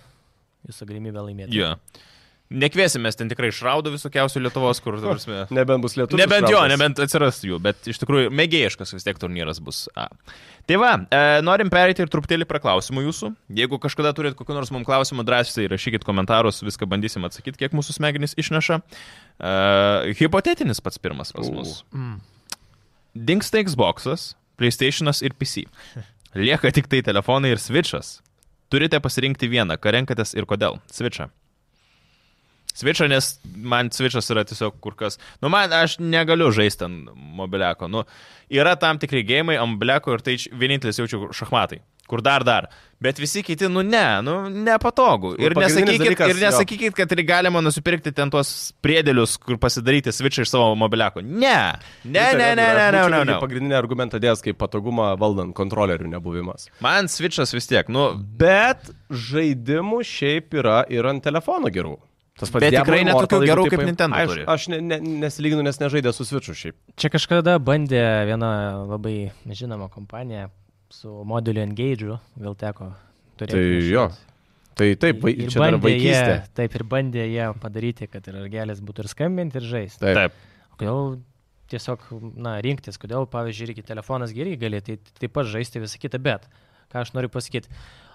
[0.69, 1.51] jūsų galimybė laimėti.
[1.59, 1.73] Jo.
[1.75, 2.08] Nekviesim,
[2.49, 5.43] mes ten tikrai išraudo visokiausių Lietuvos, kur, ta prasme.
[5.53, 6.17] Nebent bus lietuvių.
[6.17, 9.83] Nebent jo, nebent atsiras jų, bet iš tikrųjų mėgėjiškas vis tiek turnyras bus.
[9.93, 10.07] A.
[10.65, 13.29] Tai va, e, norim perėti ir truputėlį prie klausimų jūsų.
[13.59, 17.99] Jeigu kažkada turit kokiu nors mums klausimu, drąsiai rašykit komentarus, viską bandysim atsakyti, kiek mūsų
[17.99, 18.79] smegenys išneša.
[18.81, 19.53] E,
[20.17, 21.83] hipotetinis pats pirmas pas mus.
[21.93, 22.17] Mm.
[23.29, 25.67] Dinksta Xbox'as, PlayStation'as ir PC.
[26.37, 28.19] Lieka tik tai telefonai ir Switch'as.
[28.73, 30.81] Turite pasirinkti vieną, ką renkatės ir kodėl.
[30.93, 31.29] Switch'ą.
[32.79, 35.19] Switch'ą, nes man Switch'as yra tiesiog kur kas.
[35.43, 37.91] Nu, man aš negaliu žaisti ant mobiliako.
[37.91, 38.05] Nu,
[38.49, 41.83] yra tam tikri gėjimai ant mobiliako ir tai vienintelis jaučiu šachmatai.
[42.09, 42.65] Kur dar dar.
[42.99, 45.35] Bet visi kiti, nu ne, nu nepatogu.
[45.37, 50.11] Nu, Ir nesakykit, dalykas, ir nesakykit, kad ir galima nusipirkti ten tuos priedėlius, kur pasidaryti
[50.15, 51.21] Switch'ą iš savo mobiliako.
[51.21, 51.53] Ne.
[52.03, 53.37] Ne, ne, ne, ne, ne, ne, ne.
[53.39, 56.67] Pagrindinė argumentą dės kaip patogumą valdant kontrolerių nebuvimas.
[56.83, 58.09] Man Switch'as vis tiek, nu,
[58.41, 61.99] Bet žaidimų šiaip yra ir ant telefono gerų.
[62.39, 64.43] Tas Bet Diablo tikrai ne Immortal, tokių jeigu gerų kaip Nintendo Aš, turi.
[64.53, 66.77] aš ne, ne, nesilyginu, nes nežaidė su Switch'u šiaip.
[66.99, 68.51] Čia kažkada bandė viena
[68.87, 69.15] labai
[69.59, 70.47] žinoma kompanija
[70.93, 72.93] su modeliu Engage'u, gal teko
[73.37, 73.57] turėti.
[73.57, 73.91] Tai nežinau.
[73.91, 74.05] jo.
[74.79, 76.53] Tai taip, Ir čia dar bandė jie, vaikystė.
[76.55, 79.99] taip ir bandė jie padaryti, kad ir argelės būtų ir skambinti, ir žaisti.
[80.05, 80.15] Taip.
[80.15, 80.37] taip.
[80.79, 81.17] Kodėl
[81.69, 82.05] tiesiog,
[82.39, 86.47] na, rinktis, kodėl, pavyzdžiui, irgi telefonas irgi gali tai taip pat žaisti visą kitą, bet
[86.89, 87.67] ką aš noriu pasakyti.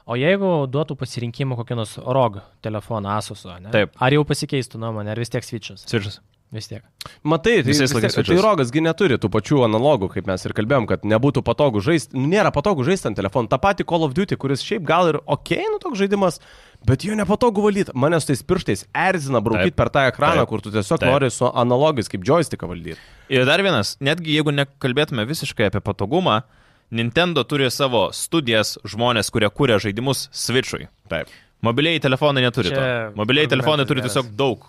[0.05, 5.32] O jeigu duotų pasirinkimą kokį nors ROG telefoną Asuso, ar jau pasikeistų nuomonė, ar vis
[5.32, 5.86] tiek switchas?
[5.88, 6.20] Switch'as.
[6.55, 6.84] Vis tiek.
[7.26, 11.02] Matai, tai, vis tiek- tai rogasgi neturi tų pačių analogų, kaip mes ir kalbėjom, kad
[11.02, 12.14] nebūtų patogu žaisti.
[12.14, 13.48] Nu, nėra patogu žaisti ant telefono.
[13.50, 16.38] Ta pati Call of Duty, kuris šiaip gal ir ok, nu toks žaidimas,
[16.86, 17.90] bet jo nepatogu valyti.
[17.98, 20.48] Mane su tais pirštais erzina braukyti per tą ekraną, Taip.
[20.52, 21.11] kur tu tiesiog Taip.
[21.11, 23.00] nori su analogais kaip joysticką valdyti.
[23.34, 26.42] Ir dar vienas, netgi jeigu nekalbėtume visiškai apie patogumą,
[26.91, 30.89] Nintendo turi savo studijas žmonės, kurie kūrė žaidimus Switch'ui.
[31.11, 31.32] Taip.
[31.64, 32.87] Mobiliai telefonai neturi Čia to.
[33.18, 34.12] Mobiliai telefonai turi geras.
[34.12, 34.66] tiesiog daug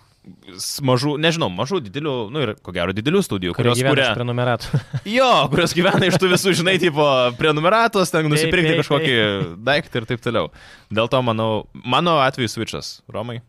[0.86, 4.08] mažų, nežinau, mažų, didelių, nu ir ko gero didelių studijų, Kurie kurios kuria...
[4.16, 4.80] prenumeratų.
[5.16, 7.06] Jo, kurios gyvena iš tų visų, žinai, tipo
[7.38, 9.18] prenumeratos, ten nusipirkti kažkokį
[9.66, 10.50] daiktą ir taip toliau.
[10.90, 11.50] Dėl to, manau,
[11.84, 13.40] mano atveju Switch'as, Romai.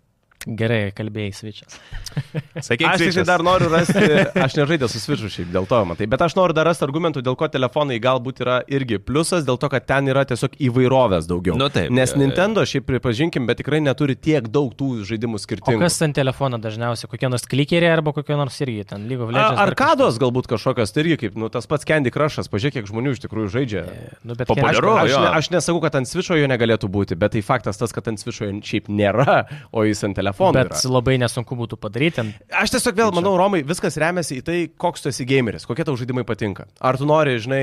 [0.48, 1.76] Gerai, kalbėjai switchas.
[2.68, 4.04] Sakyk, Aš tik tai dar noriu rasti,
[4.40, 7.36] aš nežaidęs su Switch'u šiaip dėl to, matai, bet aš noriu dar rasti argumentų, dėl
[7.40, 11.58] ko telefonai galbūt yra irgi pliusas, dėl to, kad ten yra tiesiog įvairovės daugiau.
[11.60, 12.14] Nu taip, Nes.
[12.18, 15.82] Nintendo, šiaip pripažinkim, bet tikrai neturi tiek daug tų žaidimų O skirtingų.
[15.84, 17.12] kas ant telefono dažniausiai?
[17.12, 19.60] Kokie nors klikeriai arba kokie nors irgi ten Legends?
[19.60, 23.18] dar Arkados galbūt kažkokios, tai irgi kaip, nu, tas pats Candy Crushas, pažiūrėk, kiek žmonių
[23.18, 23.84] iš tikrųjų žaidžia.
[23.90, 24.24] kažkas?
[24.24, 25.20] Nu, bet Populiaru, Aš, jo.
[25.22, 28.22] ne, aš nesakau, kad ant Switch'o jo negalėtų būti, bet tai faktas tas, kad ant
[28.24, 29.38] Switch'o jo šiaip nėra,
[29.76, 30.37] o jis ant telefono.
[30.56, 30.92] Bet yra.
[30.94, 32.24] labai nesunku būtų padaryti.
[32.54, 35.96] Aš tiesiog vėl manau, Romai, viskas remiasi į tai, koks tu esi gameris, kokie tau
[35.98, 36.68] žaidimai patinka.
[36.80, 37.62] Ar tu nori, žinai,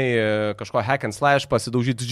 [0.59, 2.05] kažko hack and slash pasidaužyti,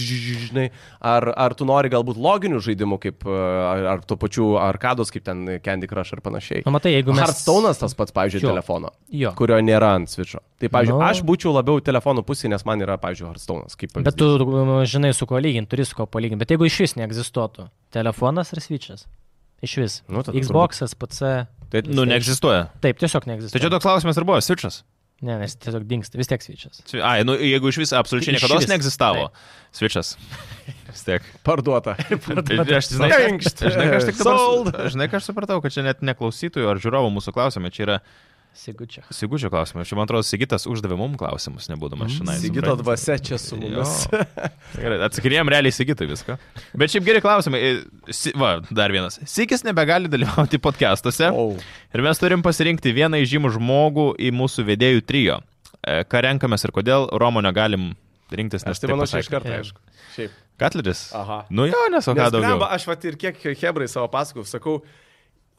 [0.47, 0.69] žinai,
[1.01, 5.43] ar, ar tu nori galbūt loginių žaidimų, kaip, ar, ar tuo pačiu arkados, kaip ten
[5.63, 6.63] Candy Crush ar panašiai.
[6.65, 7.23] Nu, matai, jeigu mes...
[7.25, 8.53] Hearthstone'as tas pats, pavyzdžiui, Jo.
[8.55, 9.33] telefono, Jo.
[9.37, 10.39] kurio nėra ant Switch'o.
[10.61, 11.03] Tai, pavyzdžiui, Nu.
[11.09, 13.75] aš būčiau labiau telefonų pusėje, nes man yra, pavyzdžiui, Hearthstone'as.
[13.79, 14.29] Kaip Bet tu
[14.87, 16.39] žinai, su kuo lyginti, turi su kuo palyginti.
[16.45, 19.05] Bet jeigu iš vis neegzistuotų telefonas ar switchas?
[19.63, 19.93] Iš vis.
[20.11, 21.33] Nu, Xbox'as, PC.
[21.73, 22.67] Tai, Nu, neegzistuoja.
[22.83, 23.71] Taip, tiesiog Tai čia neegzistuoja.
[23.73, 24.83] toks klausimas ir buvo, Switch'as.
[25.23, 26.41] Ne, nes tiesiog dinksta, vis tiek.
[26.43, 29.29] Svi- Ai, nu, jeigu iš viso absoliučiai niekada vis, neegzistavo.
[29.73, 30.17] Svičias.
[30.93, 31.23] Vis tiek.
[31.47, 31.95] Parduota.
[32.77, 33.63] Aš, žinai, Tankšt.
[33.71, 34.67] žinai, aš tik dabar, Sold.
[34.93, 37.95] žinai, ką aš supratau, kad čia net neklausytojų ar žiūrovų mūsų klausimai, čia yra
[38.53, 39.01] Sigučia.
[39.09, 39.81] Sigučio klausimai.
[39.89, 42.37] Čia, man atrodo, Sigitas uždavė mums klausimus, nebūdamas šiandien.
[42.41, 44.03] Sigito dvasia čia su mumis.
[44.77, 46.35] Gerai, atsakinėjom realiai Sigitui viską.
[46.77, 47.61] Bet šiaip geri klausimai.
[47.63, 47.73] E,
[48.13, 49.17] Si, va, dar vienas.
[49.29, 51.31] Sigis nebegali dalyvauti podcastuose.
[51.33, 51.57] Oh.
[51.95, 55.39] Ir mes turim pasirinkti vieną įžymų žmogų į mūsų vedėjų trijo.
[55.81, 57.91] E, Ką renkamės ir kodėl Romo negalim
[58.33, 59.81] rinktis, nes tai manau, čia iš karto, aišku.
[60.13, 60.37] Šiaip.
[60.61, 61.07] Katleris.
[61.17, 61.43] Aha.
[61.49, 62.53] Nu jo, nes o ką daugiau.
[62.53, 64.75] blemba, aš vat ir kiek Hebrai savo pasakau, sakau,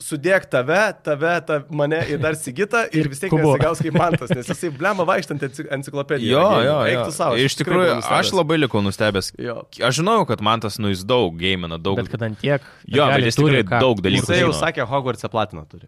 [0.03, 4.47] sudėk tave, tave, ta, mane ir dar Sigitą ir vis tiek nesigaus kaip mantas, nes
[4.51, 6.35] jisai blemba vaikštant enci- enciklopediją.
[6.35, 7.05] Jo, jo, Eik jo.
[7.09, 7.39] tu savo.
[7.41, 9.33] Iš tikrųjų, aš labai likau nustebęs.
[9.39, 9.63] Jo.
[9.81, 11.97] Aš žinau, kad man tas, nu, jis daug gamina, daug.
[12.03, 12.61] Bet kad ant tiek.
[12.91, 14.61] Jo, bet jis turi ką daug dalykų Jisai jau žino.
[14.61, 15.87] sakė, Hogwarts'e platiną turi.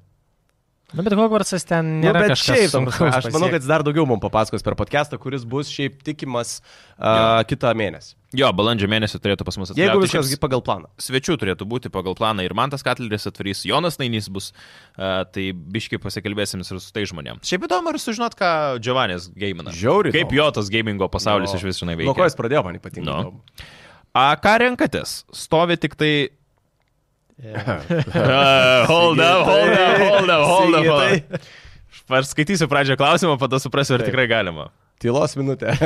[0.95, 2.21] Nu, bet Hogwartsas ten Nu, nėra.
[2.23, 5.43] bet kažkas šiaip, sunkaus aš manau, kad jis dar daugiau mums papasakos per podcastą, kuris
[5.45, 6.61] bus šiaip tikimas
[6.97, 8.15] uh, kitą mėnesį.
[8.37, 10.07] Jo, balandžio mėnesį turėtų pas mus Jeigu atkeliauti.
[10.11, 10.91] viskas Šiaip pagal planą.
[11.01, 14.51] Svečių turėtų būti pagal planą ir Mantas Katleris atvarys, Jonas Nainys bus,
[14.99, 17.41] uh, tai biškai pasikalbėsim ir su tai žmonėm.
[17.47, 18.51] Šiaip įdomu ir sužinot, ką
[18.85, 19.73] Giovannis gamina.
[19.73, 21.61] Žiauriai Kaip jo tas gamingo pasaulis Jo.
[21.61, 22.29] iš vis žinai Nuo ko veikia.
[22.29, 23.07] jis pradėjo, man ypatingai.
[23.09, 23.19] Nu.
[23.25, 23.69] įdomu.
[24.17, 25.23] A, ką renkatės?
[25.33, 26.13] Stovi tik tai...
[27.37, 27.83] Yeah.
[28.17, 31.47] Uh, hold up, hold up, hold up, hold up.
[32.07, 34.71] Aš skaitysiu pradžią klausimą, pada suprasiu, ar tikrai galima.
[35.03, 35.75] Tylos minutė.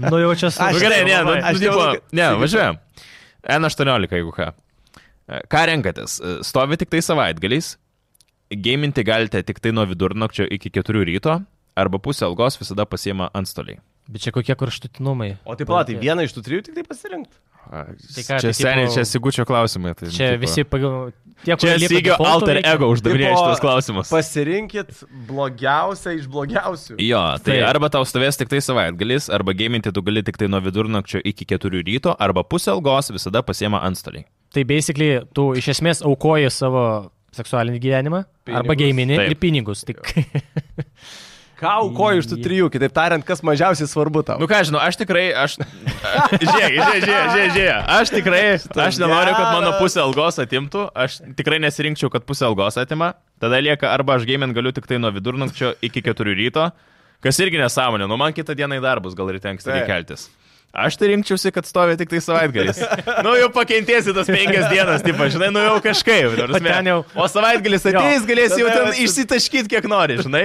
[0.00, 0.62] Nu jau čia su...
[0.62, 1.82] Nu, gerai, ne, nu, Aš nu, tipo,
[2.16, 2.78] ne, važiuojam.
[3.42, 4.46] N18, jeigu ką.
[5.28, 6.14] E, Ką renkatės?
[6.22, 7.74] E, Stovi tik tai savaitgaliais,
[8.64, 11.36] gaminti galite tik tai nuo vidurnakčio iki 4 ryto,
[11.76, 13.82] arba pusę algos visada pasiema antstoliai.
[14.08, 15.34] Bet čia kokie karštutinumai.
[15.44, 17.36] O taip pat, tai vieną iš tų trijų tik tai pasirinkti.
[17.70, 19.94] Tai ką, čia tai seniai, tipo- čia Sigučio klausimai.
[19.96, 21.12] Tai, Čia tipo- visi pagal...
[21.42, 22.74] Tie, Čia Sigio alter veikia.
[22.76, 24.10] ego uždavinėja Tipo, šitos klausimus.
[24.14, 24.90] Pasirinkit
[25.26, 26.98] blogiausią iš blogiausių.
[27.02, 27.64] Jo, tai Taip.
[27.66, 31.44] arba tau stovės tik tai savaitgalis, arba gaminti tu gali tik tai nuo vidurnakčio iki
[31.50, 34.22] 4 ryto, arba pusę algos visada pasiema antstoliai.
[34.54, 38.60] Tai basically, tu iš esmės aukoji savo seksualinį gyvenimą Pinigus.
[38.60, 39.30] arba Taip.
[39.32, 39.82] ir pinigus.
[39.88, 39.98] Tik...
[41.62, 44.38] Ką aukoji iš tų trijų, kitaip tariant, kas mažiausiai svarbu tau?
[44.42, 45.54] Nu ką, žinau, aš tikrai, aš...
[46.42, 47.84] Žiūrėk, žiūrėk, žiūrėk, žiūrėk.
[47.94, 52.80] Aš tikrai, aš nenoriu, kad mano pusė algos atimtų, aš tikrai nesirinkčiau, kad pusė algos
[52.82, 53.12] atima.
[53.42, 56.66] Tada lieka arba aš gaming galiu tik tai nuo vidurnakčio iki 4 ryto,
[57.22, 59.86] kas irgi nesąmonė, nu man kitą dieną į darbus gal ryte anksti Taip.
[59.86, 60.26] keltis.
[60.72, 62.78] Aš tai rinkčiausi, kad stovi tik tai savaitgalis.
[63.26, 66.32] Nu jau pakentėsi tas penkias dienas, taip, žinai, nu jau kažkaip.
[66.88, 70.44] jau- O savaitgalis ateis, galėsi jau ten išsitaškyti, kiek nori, žinai.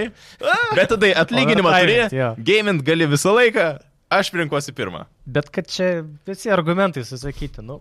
[0.76, 2.00] Bet tada atlyginimą turi,
[2.44, 3.70] gaming gali visą laiką,
[4.12, 5.06] aš rinkuosi pirmą.
[5.26, 7.80] Bet kad čia visi argumentai susakyti, nu.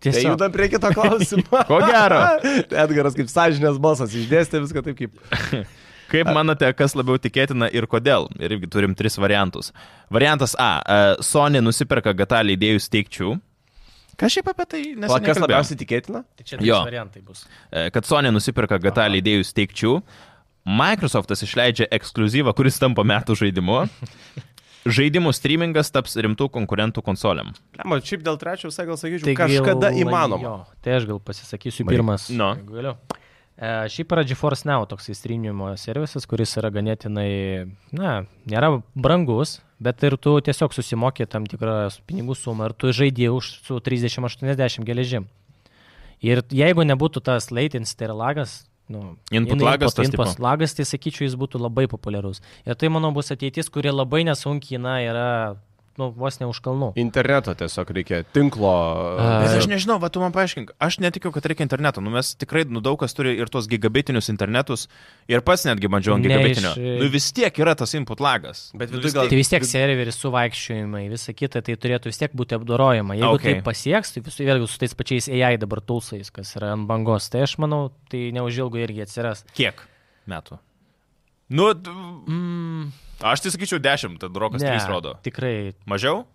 [0.00, 0.30] Tai Tiesiog.
[0.38, 1.42] judam prie kito klausimo.
[1.68, 2.22] Ko gero.
[2.70, 5.20] Edgaras kaip sąžinės balsas išdėstė viską taip kaip.
[6.08, 8.28] Kaip manote, kas labiau tikėtina ir kodėl?
[8.40, 9.72] Ir irgi turim tris variantus.
[10.10, 10.70] Variantas A.
[10.80, 13.34] e, Sony nusiperka GTA leidėjus teikčių.
[14.18, 16.24] Ką šiaip apie tai neseniai kas labiausiai tikėtina?
[16.34, 17.44] Tai čia trys variantai bus.
[17.70, 19.92] E, Kad Sony nusiperka GTA leidėjus teikčių.
[20.68, 23.84] Microsoftas išleidžia ekskluzyvą, kuris tampa metų žaidimu.
[24.88, 27.50] Žaidimų streamingas taps rimtų konkurentų konsolėm.
[27.76, 30.42] Lema, šiaip dėl trečio visai gal sakyčiau, Tai kažkada gal- įmanoma.
[30.44, 30.52] Jo,
[30.84, 31.98] tai aš gal pasisakysiu Baig.
[31.98, 32.28] pirmas.
[32.30, 32.94] Jeigu Galiu.
[33.58, 40.02] E, šiaip yra GeForce Now toks įstrinimo servisas, kuris yra ganėtinai, na, nėra brangus, bet
[40.06, 45.26] ir tu tiesiog susimokė tam tikrą pinigų sumą ir tu žaidži už su 30-80 geležim.
[46.22, 50.42] Ir jeigu nebūtų tas latency, tai yra lagas, nu, Input in- lagas tas input tipo.
[50.42, 52.40] lagas, tai sakyčiau, jis būtų labai populiarus.
[52.66, 55.28] Ir tai, manau, bus ateitis, kurie labai nesunkiai, na, yra,
[55.98, 56.92] nu, vos ne už kalnų.
[56.96, 58.70] Interneto tiesiog reikia, tinklo.
[59.18, 62.00] A, Bet e, aš nežinau, va tu man paaiškink, aš netikiu, kad reikia interneto.
[62.00, 64.86] Nu, mes tikrai, nu, daug kas turi ir tos gigabitinius internetus.
[65.28, 66.72] Ir pats netgi bandžiau ant gigabitinio.
[66.78, 68.70] iš- Nu, vis tiek yra tas input lagas.
[68.74, 72.32] Bet Nu, vis gal- Tai vis tiek serveris suvaikščiojimai, visa kita, tai turėtų vis tiek
[72.32, 73.18] būti apdorojama.
[73.18, 73.58] Jeigu Okay.
[73.58, 77.28] tai pasieks, tai visų vėlgi su tais pačiais AI dabar tulsais, kas yra ant bangos,
[77.28, 79.44] tai aš manau, tai neužilgo irgi atsiras.
[79.54, 79.74] Kiek
[80.28, 80.58] metų?
[81.50, 81.72] Nu,
[82.28, 85.16] Mm, aš tai sakyčiau 10, tad rokas 3 rodo.
[85.26, 85.74] Tikrai.
[85.88, 86.26] Mažiau?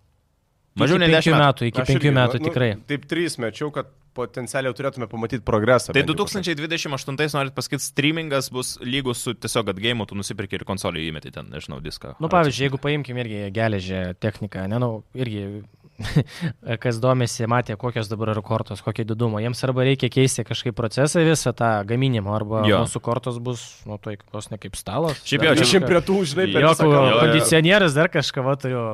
[0.80, 1.44] Mažiau nei iki 10 penkių metų.
[1.46, 1.68] metų.
[1.70, 2.70] Iki aš penkių irgi, metų nu, tikrai.
[2.90, 5.94] Taip, trys mečiau, kad potencialiai turėtume pamatyti progresą.
[5.94, 10.66] Tai bent jau 2028 norit pasakyti, streamingas bus lygus su tiesiog atgaimu, tu nusipirki ir
[10.70, 12.16] konsolį įmeti ten, nežinau, diską.
[12.22, 15.64] Nu, pavyzdžiui, jeigu paimkim irgi geležę techniką, ne, nu, irgi,
[16.84, 19.40] kas domisi, matė, kokios dabar yra kortos, kokio didumo.
[19.44, 22.82] Jiems arba reikia keisti kažkaip procesą visą tą gaminimą, arba Jo.
[22.86, 25.22] mūsų kortos bus, nu, tai vos ne kaip stalas.
[25.28, 26.48] Šiaip jo, čia- Šiaip prie tų, žinai,
[26.94, 27.10] kalbą.
[27.12, 27.20] jo.
[27.26, 28.86] kondicionierius dar kažką va turiu.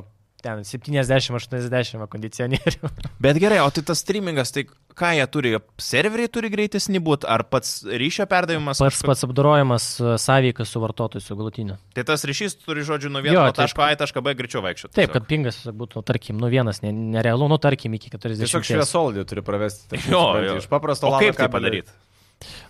[0.44, 2.90] Ten 70-80 kondicionierių.
[3.26, 4.64] Bet gerai, o tai tas streamingas, tai
[5.00, 5.52] ką jie turi?
[5.84, 8.80] Serveriai turi greitesnį būti, ar pats ryšio perdavimas?
[8.80, 9.08] Pats, kažkoks?
[9.10, 9.88] pats apdorojimas
[10.24, 11.78] sąveikas su vartotoju, su galutiniu.
[11.98, 14.96] Tai tas ryšys turi, žodžiu, nuo vieno tai taško A į tašką B greičiau vaikščioti.
[15.00, 18.44] Taip, kad pingas būtų, tarkim, nu vienas, ne, nerealu, nu tarkim, iki 40.
[18.46, 19.88] Tiesiog šviesolidį turi pravesti.
[19.94, 20.58] taip, Jo, jo.
[20.64, 21.94] Iš paprasto O lano kaip tai padaryti?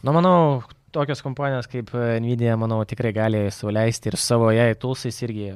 [0.02, 0.64] Nu, manau,
[0.96, 5.52] tokios kompanijos kaip e, Nvidia, manau, tikrai gali sauliaisti ir savo jai tulsais irgi,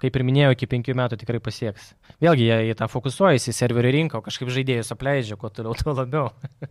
[0.00, 1.90] kaip ir minėjau, iki penkių metų tikrai pasieks.
[2.24, 6.30] Vėlgi, jie į tą fokusuojasi, serverių rinką, kažkaip žaidėjus apleidžia, kuo toliau, tuo labiau.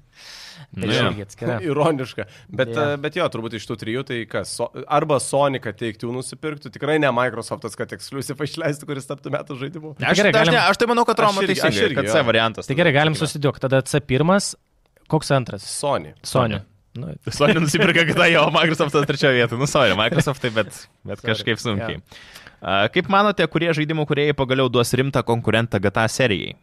[0.76, 1.58] Tai irgi atskiria.
[1.70, 2.26] Ironiška.
[2.52, 2.82] Bet, Jo.
[2.84, 2.98] yeah.
[3.02, 4.52] bet jo, turbūt iš tų trijų tai kas?
[4.60, 9.58] So, arba Sony, kad teiktų nusipirktų, tikrai ne Microsoftas, kad Exclusive išleistų, kuris taptų metų
[9.62, 9.94] žaidimu.
[9.98, 12.12] Aš, gerai, aš, galim- ne, aš tai manau, kad Aš Romo irgi- aš kad.
[12.12, 12.68] C variantas.
[12.70, 14.52] Tai gerai, galim susidėti, tada C1,
[15.10, 15.64] koks antras?
[15.66, 16.12] Sony.
[16.28, 16.60] Sony.
[17.00, 19.62] Nu, Sony nusipirka kitą jo, Microsoftas trečioje vietoje.
[19.62, 20.74] Nu, sorry, Microsoftai, bet,
[21.08, 21.32] bet Sorry.
[21.32, 22.00] kažkaip sunkiai.
[22.02, 26.58] A, Kaip manote, kurie žaidimų kuriejai pagaliau duos rimtą konkurentą GTA serijai?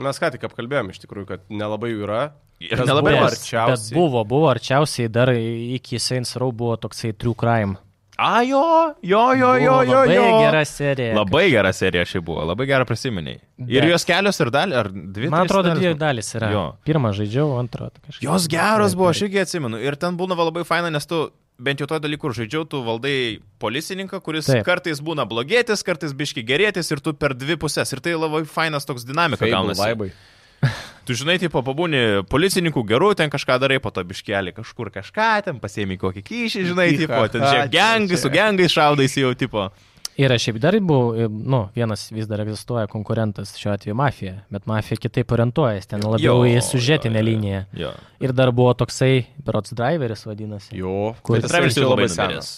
[0.00, 2.22] Mes ką tik apkalbėjom iš tikrųjų, kad nelabai jų yra.
[2.62, 3.96] Ir nelabai buvo arčiausiai.
[3.96, 7.76] buvo, buvo arčiausiai dar iki Saints Row buvo toksai True Crime.
[8.22, 8.62] A, jo,
[9.02, 10.00] jo, jo, jo, jo.
[10.04, 10.24] Labai jo.
[10.44, 11.14] gera serija.
[11.16, 13.40] Labai gera serija šiaip buvo, labai gerą prisiminiai.
[13.64, 15.30] Ir Bet- jos kelios ir dalį, ar dvi?
[15.32, 16.50] Man atrodo, dalys dvi dalis yra.
[16.52, 16.64] Jo.
[16.86, 17.88] Pirmą žaidžiau, antrą.
[17.98, 18.22] Kažkaip.
[18.28, 19.80] Jos geros buvo, aš irgi atsimenu.
[19.82, 21.24] Ir ten būdavo labai faina, nes tu
[21.62, 23.14] bent jau to dalykų, kur žaidžiau, tu valdai
[23.62, 24.64] policininką, kuris Taip.
[24.66, 27.94] Kartais būna blogėtis, kartais biški gerėtis ir tu per dvi pusės.
[27.94, 29.82] Ir tai labai fainas toks dinamika gaunasi.
[29.82, 30.12] vaibai.
[31.02, 35.56] Tu žinai, tipo, pabūni policininkų gerų, ten kažką darai, po to biškelį kažkur kažką, ten
[35.58, 39.64] pasiemi kokį kyšį, žinai, tipo, ten žiūrėk, gengai, su gengai šaudais jau, tipo.
[40.20, 44.66] Ir aš šiaip dar buvau, nu, vienas vis dar egzistuoja konkurentas, šiuo atveju mafija, bet
[44.68, 47.62] mafija kitaip orientuojasi, ten labiau į sužetinę liniją.
[47.80, 47.92] Jo.
[48.20, 50.76] Ir dar buvo toksai, berots driveris vadinasi.
[50.76, 51.14] Jo.
[51.22, 52.50] Kur- Bet Bet jisai Travis jau labai senas.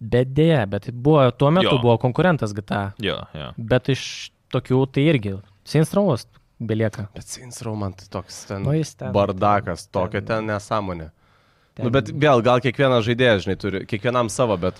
[0.00, 1.78] Bet dėja, bet buvo, tuo metu Jo.
[1.82, 2.92] buvo konkurentas GTA.
[2.98, 3.50] Jo, jo.
[3.56, 6.26] Bet iš tokių tai irgi, Sinstrovas
[6.60, 7.08] belieka.
[7.14, 11.10] Bet Saints Row man tai toks ten, Nu, ten- bardakas, tokia ten nesąmonė.
[11.80, 14.74] Nu, bet vėl, gal kiekvienas žaidėjas, žinai, turi, kiekvienam savo, bet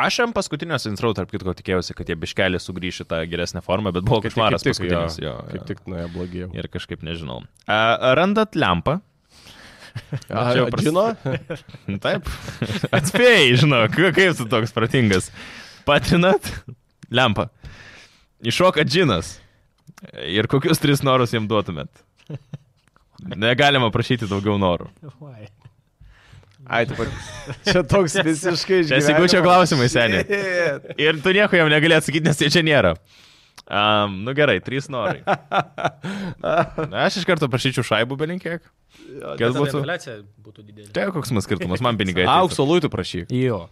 [0.00, 3.92] Aš jam paskutinio Sintrau, tarp kitko, tikėjausi, kad jie biškelį sugrįš į tą geresnę formą,
[3.96, 5.18] bet buvo košmaras kaip tik, paskutinis.
[5.20, 6.50] jo, Jo, kaip tik nuėjo blogiau.
[6.56, 7.42] Ir kažkaip nežinau.
[7.68, 7.80] A,
[8.18, 9.00] randat lempą?
[10.30, 11.04] A, čia jau Žino?
[12.04, 12.28] Taip.
[12.94, 15.28] Atspėjai, žinok, kaip tu toks pratingas.
[15.88, 16.46] Patrinat
[17.10, 17.48] lempą.
[18.46, 19.34] Iššoka džinas.
[20.24, 21.90] Ir kokius tris norus jam duotumėt?
[23.36, 24.86] Negalima prašyti daugiau norų.
[26.70, 27.56] Ai, taip pat.
[27.66, 30.22] Čia toks visiškai Čia Sigučio klausimai, seniai.
[31.02, 32.94] Ir tu nieko jam negali atsakyti, nes jie čia nėra.
[33.70, 35.20] Um, nu gerai, trys norai.
[36.42, 38.62] Na, aš iš karto prašyčiau šaibų belinkiek.
[39.38, 39.82] Kas būtų?
[40.42, 40.88] būtų didelė.
[40.94, 42.26] Tai koks man skirtumas, man pinigai.
[42.30, 43.34] Aukso luitų prašyk.
[43.34, 43.64] Jo.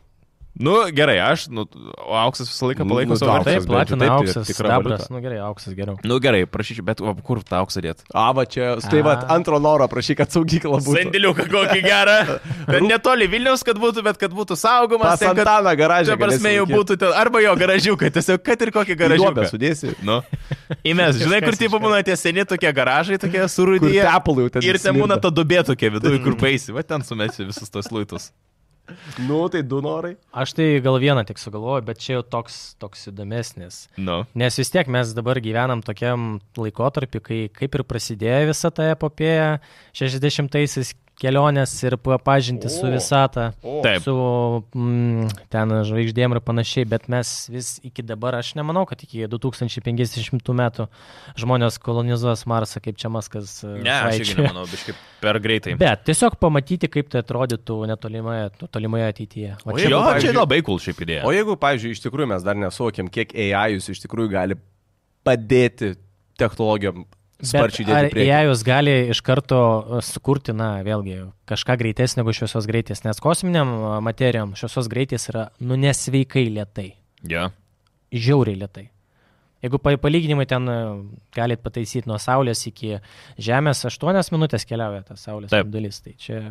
[0.59, 1.63] Nu gerai, aš, nu,
[2.03, 3.61] o auksas visą laiką Nu, palaiko nu, savo auksas vertę.
[3.63, 5.05] Taip, platina taip, tai auksas, tikra sidabras.
[5.05, 5.15] valiuta.
[5.15, 5.97] Nu gerai, auksas geriau.
[6.11, 8.03] Nu gerai, prašyčiau, bet o, kur tą auksą dėt?
[8.11, 10.97] A, va čia, tai va, antro noro prašyk, kad saugykla būtų.
[10.99, 12.17] Sandėliuką kokį gerą.
[12.73, 15.23] Ten netoli Vilniaus, kad būtų, bet kad būtų saugomas.
[15.23, 16.17] Ten, kad- Antaną garažą.
[16.17, 19.47] Čia prasme jau būtų ten, arba jo garažiukai, tiesiog kad ir kokį garažiuką.
[19.55, 19.95] sudėsi.
[20.03, 20.19] Nu.
[20.91, 24.03] Įmes, žinai, kur tipo būna tie seni tokie garažai, tokie Kur surūdyje.
[24.67, 28.33] Ir ten būna ta dubė tokia viduje, kur baisi, va ten sumesi visus tos luitus.
[29.27, 30.15] Nu, tai du norai.
[30.33, 33.83] Aš tai gal vieną tik sugalvoju, bet čia jau toks, toks įdomesnis.
[34.01, 34.23] Nu.
[34.39, 39.59] Nes vis tiek mes dabar gyvenam tokiam laikotarpiu, kai kaip ir prasidėjo visa ta epopėja
[39.99, 42.91] 60-aisiais kelionės ir pa- pažinti su O.
[42.93, 43.81] visata, O.
[43.83, 44.03] Taip.
[44.05, 44.13] su
[44.75, 50.55] mm, ten žvaigždėm ir panašiai, bet mes vis iki dabar, aš nemanau, kad iki 2050
[50.55, 50.87] metų
[51.43, 53.65] žmonės kolonizuos Marsą, kaip čia Maskas.
[53.67, 55.75] e, Ne, aš irgi nemanau, biškai per greitai.
[55.79, 59.57] Bet tiesiog pamatyti, kaip tai atrodytų netolimoje, tolimoje ateityje.
[59.67, 61.25] Va O čia Jo, jeigu, čia pavyzdžiui- labai cool šiaip idėja.
[61.27, 64.55] O jeigu, pavyzdžiui, iš tikrųjų mes dar nesuvokiam, kiek AI jūs iš tikrųjų gali
[65.27, 65.97] padėti
[66.39, 67.05] technologijom
[67.43, 68.29] sparčiai Bet ar dėti priekį.
[68.29, 71.19] jei jūs gali iš karto uh, sukurti, na, vėlgi,
[71.49, 76.89] kažką greitesnio negu šviesos greitis, nes kosminiam uh, materijom šviesos greitis yra, nu, nesveikai lietai,
[77.29, 77.51] Ja.
[78.13, 78.89] žiauriai lietai.
[79.63, 81.01] Jeigu pa- palyginimai ten uh,
[81.35, 82.97] galit pataisyti nuo Saulės iki
[83.43, 86.43] Žemės, 8 minutės keliauja tas Saulės dalis, tai čia,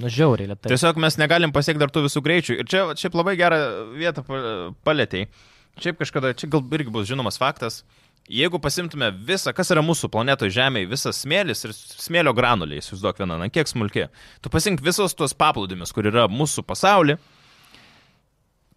[0.00, 0.72] nu, žiauriai lietai.
[0.72, 2.56] Tiesiog mes negalim pasiekti dar tų visų greičių.
[2.60, 3.58] Ir čia šiaip labai gerą
[3.96, 5.28] vietą pa- palėtėjai.
[5.76, 7.82] Šiaip kažkada, čia gal irgi bus žinomas faktas.
[8.26, 13.36] Jeigu pasimtume visą, kas yra mūsų planetoje Žemėje, visas smėlis ir smėlio granuliai, įsivaizduok vieną,
[13.38, 14.08] na kiek smulkiai.
[14.42, 17.20] Tu pasink visos tuos paplūdimius, kur yra mūsų pasaulyje,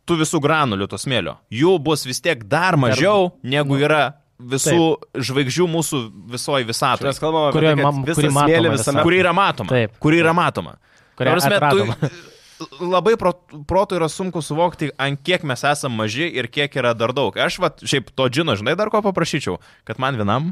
[0.06, 1.40] tų visų granulių to smėlio.
[1.54, 4.04] Jų bus vis tiek dar mažiau, negu yra
[4.40, 4.84] visų
[5.18, 7.10] žvaigždžių mūsų visoji visatoje.
[7.10, 9.04] Mes kalbame apie tai, kad kuri matoma smėlį visame.
[9.10, 9.74] Kuri yra matoma.
[9.74, 9.98] Taip.
[10.00, 10.78] Kuri yra matoma.
[11.20, 11.90] Kurią Ta prasme, atradom.
[12.00, 12.10] tu,
[12.82, 13.34] labai pro,
[13.70, 17.38] protų yra sunku suvokti, ant kiek mes esame maži ir kiek yra dar daug.
[17.40, 20.52] Aš, va, šiaip to džino, žinai, dar ko paprašyčiau, kad man vienam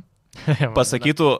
[0.78, 1.32] pasakytų,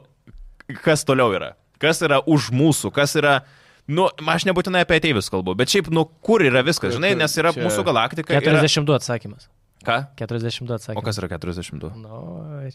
[0.84, 1.54] kas toliau yra.
[1.82, 3.40] Kas yra už mūsų, kas yra...
[3.88, 7.54] Nu, aš nebūtinai apie ateivius kalbu, bet šiaip, nu, kur yra viskas, žinai, nes yra
[7.56, 8.34] Čia- mūsų galaktika.
[8.36, 8.58] Yra...
[8.60, 9.46] 42 atsakymas.
[9.86, 9.96] Ką?
[10.18, 11.06] 42 O atsakymas.
[11.06, 11.92] kas yra 42?
[12.02, 12.18] Nu,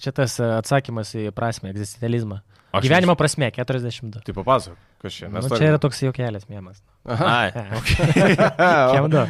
[0.02, 2.40] čia tas atsakymas į prasme, egzistencializmą.
[2.74, 4.24] Aš Gyvenimo prasme, 42.
[4.26, 5.28] Tai papasakok, kas čia.
[5.30, 6.80] Nu, čia yra toks jaukelis mėmas.
[7.06, 7.52] Ai.
[8.96, 9.22] Kiam du.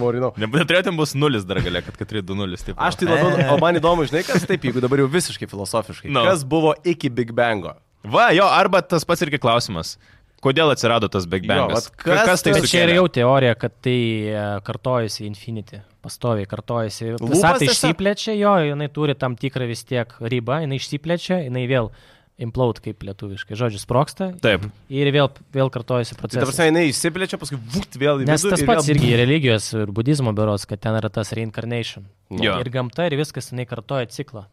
[0.00, 0.30] Morinau.
[0.40, 2.80] Neturėtum bus nulis dar galia, kad 4-2-0 taip.
[2.80, 6.08] Aš tai labiau, o man įdomu, žinai, kas taip, jeigu dabar jau visiškai filosofiškai.
[6.08, 6.24] Nu.
[6.24, 7.76] Kas buvo iki Big Bango?
[8.06, 9.98] Va, jo, arba tas pats irgi klausimas.
[10.44, 11.90] Kodėl atsirado tas Big Bangas?
[11.90, 12.96] vat kas kas tai Bet čia sukėlė?
[12.96, 15.80] jau teorija, kad tai e, kartojasi Infinity.
[16.06, 17.16] Pastoviai kartojasi.
[17.20, 21.90] Visata išsiplečia, jo, jinai turi tam tikrą vis tiek ribą, jinai išsiplečia, jinai vėl
[22.38, 23.56] implaut kaip lietuviškai.
[23.56, 24.30] Žodžiu, sproksta.
[24.44, 24.66] Taip.
[24.92, 26.48] Ir vėl, vėl kartojasi Tai ta procesas.
[26.50, 29.86] prasme, jinai išsiplečia, paskui vūt vėl į Nes tas ir pats vėl- irgi religijos ir
[29.96, 32.04] budizmo beros, kad ten yra tas reincarnation.
[32.30, 32.58] Jo.
[32.60, 34.44] Ir gamta ir viskas, jinai kartoja ciklą.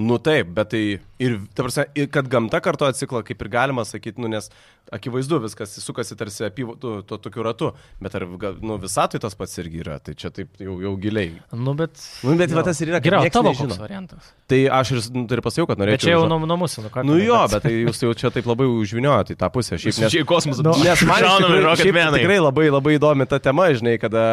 [0.00, 0.80] Nu taip, bet tai
[1.20, 4.46] ir, ta prasme, ir kad gamta kartoja ciklą, kaip ir galima sakyti, nu, nes
[4.92, 7.68] akivaizdu viskas sukasi tarsi apyvo, tu, tuo tokiu ratu,
[8.00, 8.24] bet ar
[8.64, 11.34] nu, visatui tas pats irgi yra, tai čia taip jau, jau giliai.
[11.52, 12.00] Nu, bet...
[12.24, 14.30] Nu, bet va tas ir yra, nieks tavo variantas.
[14.48, 16.08] Tai aš ir, nu, tai ir pasakiau, kad Bet norėčiau.
[16.08, 17.04] čia jau nuo, nuo mūsų, nu ką.
[17.08, 19.76] Nu jo, bet tai jūs jau čia taip labai užviniojote į tą pusę.
[19.76, 20.64] Šiaip, nes, Čia į kosmosą.
[20.66, 21.20] Nu, nes man
[21.68, 22.22] Rocket šiaip Man'ai.
[22.22, 24.24] tikrai labai, labai įdomi ta tema, žinai, kada,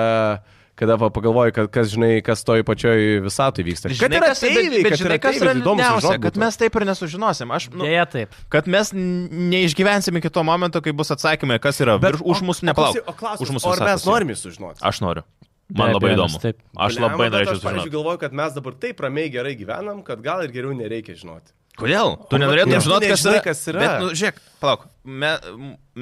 [0.80, 3.92] kada va, pagalvoju, kad kas, žinai, kas toj pačioj visatui vyksta.
[4.00, 7.52] Kad yra ateiviai, kad yra kas yra įdomu kad mes taip ir nesužinosim.
[7.56, 8.40] Aš, nu, Dėja taip.
[8.54, 13.44] kad mes neišgyvensim iki to momento, kai bus atsakymai, kas yra virš, už mūsų klausimas,
[13.44, 14.84] už mūsų ar mes norime sužinoti?
[14.86, 15.28] Aš noriu.
[15.70, 16.40] Man Be labai įdomu.
[16.42, 16.58] taip.
[16.74, 17.92] Aš labai bet norėčiau Aš, sužinoti.
[17.94, 21.54] galvoju, kad mes dabar taip ramiai gerai gyvenam, kad gal ir geriau nereikia žinoti.
[21.78, 22.16] Kodėl?
[22.32, 23.42] Tu nenorėtum žinoti, kas yra.
[23.46, 23.84] kas yra.
[23.84, 24.88] Bet, nu, žiūrėk, palauk.
[25.06, 25.36] Me,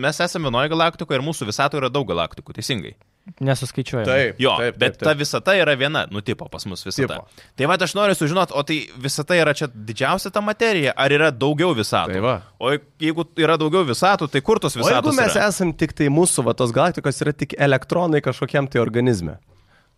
[0.06, 2.96] mes esame vienoje galaktikoje ir mūsų visatoje yra daug galaktikų, teisingai.
[3.44, 4.06] Nesuskaičiuoju.
[4.40, 5.06] Jo, taip, taip, bet taip.
[5.08, 7.20] ta visata yra viena, nu tipo pas mus visata.
[7.20, 7.46] Tipo.
[7.60, 11.30] Tai va, aš noriu sužinoti, o tai visata yra čia didžiausia ta materija, ar yra
[11.32, 12.16] daugiau visatų?
[12.16, 12.38] Tai va.
[12.60, 12.72] O
[13.04, 15.20] jeigu yra daugiau visatų, tai kur tos O jeigu visatos?
[15.20, 15.50] mes yra?
[15.52, 19.38] esam tik tai mūsų, va, tos galaktikos yra tik elektronai kažkokiam tai organizme.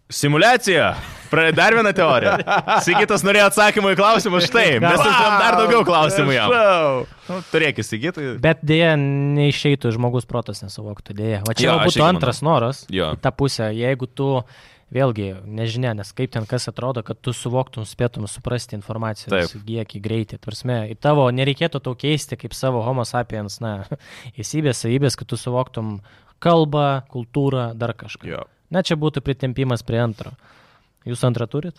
[0.10, 0.96] Simulacija.
[1.54, 2.32] Dar vieną teoriją.
[2.82, 4.80] Sigitas norėjo atsakymą į klausimą štai.
[4.82, 6.56] Mes turim dar daugiau klausimų jam.
[7.30, 8.32] Nu, Turėk įsigyti.
[8.42, 11.44] Bet dėja, neišeitų žmogus protas nesuvoktų, dėja.
[11.46, 13.12] O čia Jo, būtų antras noras Jo.
[13.14, 14.32] į tą pusę, jeigu tu,
[14.90, 20.42] vėlgi, nežinia, nes kaip ten kas atrodo, kad tu suvoktum, spėtum suprasti informacijos kiekį, greitį.
[20.42, 23.84] Tvarsme, į tavo nereikėtų tau keisti kaip savo homo sapiens, na,
[24.42, 26.00] įsybės, savybės, kad tu suvoktum
[26.42, 28.26] kalbą, kultūrą, dar kažką.
[28.26, 28.48] Jo.
[28.70, 30.36] Na, čia būtų pritempimas prie antro.
[31.08, 31.78] Jūs antrą turit?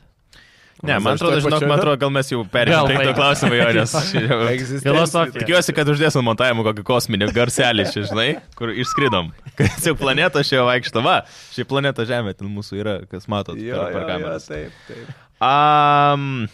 [0.81, 3.17] Ne, man atrodo, žinok, man atrodo, gal mes jau perėjome prie to baigėm.
[3.19, 3.93] klausimo, jo, nes.
[4.87, 5.43] Filosofija.
[5.43, 9.29] Tikiuosi, kad uždėsim montavimą kokį kosminį garselį, čia, žinai, kur išskridom.
[9.61, 11.19] Kad jau planeta šio vaikšto, va,
[11.53, 14.49] ši planeta Žemė, ten mūsų yra, kas matot Jo, per, per jo, jo, kameras.
[14.49, 15.11] taip, taip.
[15.45, 16.49] Um,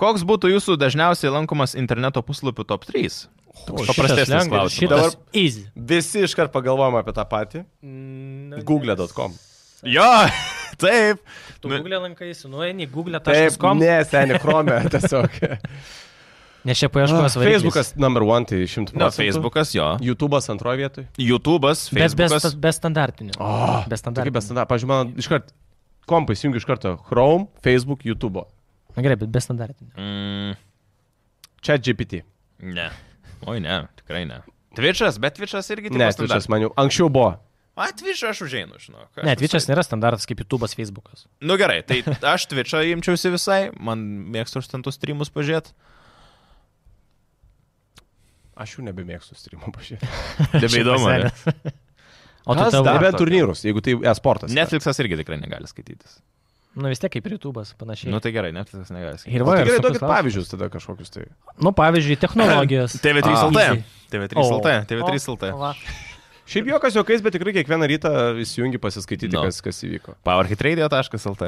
[0.00, 3.26] koks būtų jūsų dažniausiai lankomas interneto puslapių top 3?
[3.66, 4.76] Paprastesnis klausimas.
[4.78, 5.64] Šitas easy.
[5.74, 7.64] Visi iškart pagalvojam apie tą patį.
[8.66, 9.34] Google.com.
[9.86, 10.06] Jo,
[10.82, 11.22] taip.
[11.60, 13.78] Tu Nu, Google lankaisi, nueini google.com.
[13.80, 15.38] ne, seniai, Chrome tiesiog.
[16.68, 17.62] Nes čia paieškos variklis.
[17.64, 19.22] Facebookas number one, tai šimtų Na, procentų.
[19.24, 19.86] Facebookas, jo.
[20.04, 21.06] YouTube'as antroje vietoje.
[21.16, 22.56] YouTube'as, Bet be, Facebookas.
[22.60, 23.36] be standartinių.
[23.40, 24.34] O, be Tokia standartinių.
[24.36, 24.68] be standartų.
[24.74, 25.54] Pavyzdžiui, man iškart
[26.10, 28.44] kompai įsijungiu iš karto Chrome, Facebook, YouTube.
[28.96, 29.94] Na gerai, bet be standartinių.
[29.96, 30.58] Mm,
[31.64, 32.20] Čia GPT.
[32.60, 32.90] ne.
[33.48, 34.42] Oi, ne, tikrai ne.
[34.76, 37.34] Twitch'as, bet Twitch'as irgi tik Ne, Twitch'as man jau anksčiau buvo.
[37.80, 39.08] A, Twitch'ą aš užeinu, žinok.
[39.16, 41.24] Aš Ne, Twitch'as nėra standartas kaip YouTube'as, Facebook'as.
[41.40, 42.02] Nu gerai, tai
[42.34, 44.02] aš Twitch'ą imčiausi visai, man
[44.34, 45.72] mėgstu už ten tus streamus pažiūrėti.
[48.60, 50.10] Aš jų nebemėgstu streamų pažiūrėti.
[50.66, 51.08] Nebeįdomu.
[51.08, 51.72] ne?
[52.44, 52.84] O tu tavo...
[52.84, 53.12] tokio?
[53.22, 54.52] turnyrus, jeigu tai e-sportas.
[54.52, 56.18] Netflix'as irgi tikrai negali skaitytis.
[56.78, 58.12] Nu vis tiek kaip ir YouTube'as, panašiai.
[58.12, 59.34] Nu tai gerai, Netflix'as negali skaitytis.
[59.34, 61.24] Ir va, tai gerai, duokit pavyzdžius tada kažkokius tai.
[61.58, 62.94] Nu, pavyzdžiui, technologijos.
[63.04, 63.48] TV3 A.
[63.48, 63.64] LT.
[63.64, 63.82] Easy.
[64.14, 64.76] TV3 LT.
[64.92, 65.50] TV3 LT.
[66.50, 68.10] Šiaip jokas jokiais, bet tikrai kiekvieną rytą
[68.42, 69.44] įsijungi pasiskaityti, No.
[69.46, 70.16] kas, kas įvyko.
[70.26, 71.42] Powerhitradio.lt.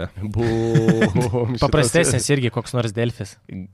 [1.62, 3.32] Paprastesnis irgi koks nors Delfis.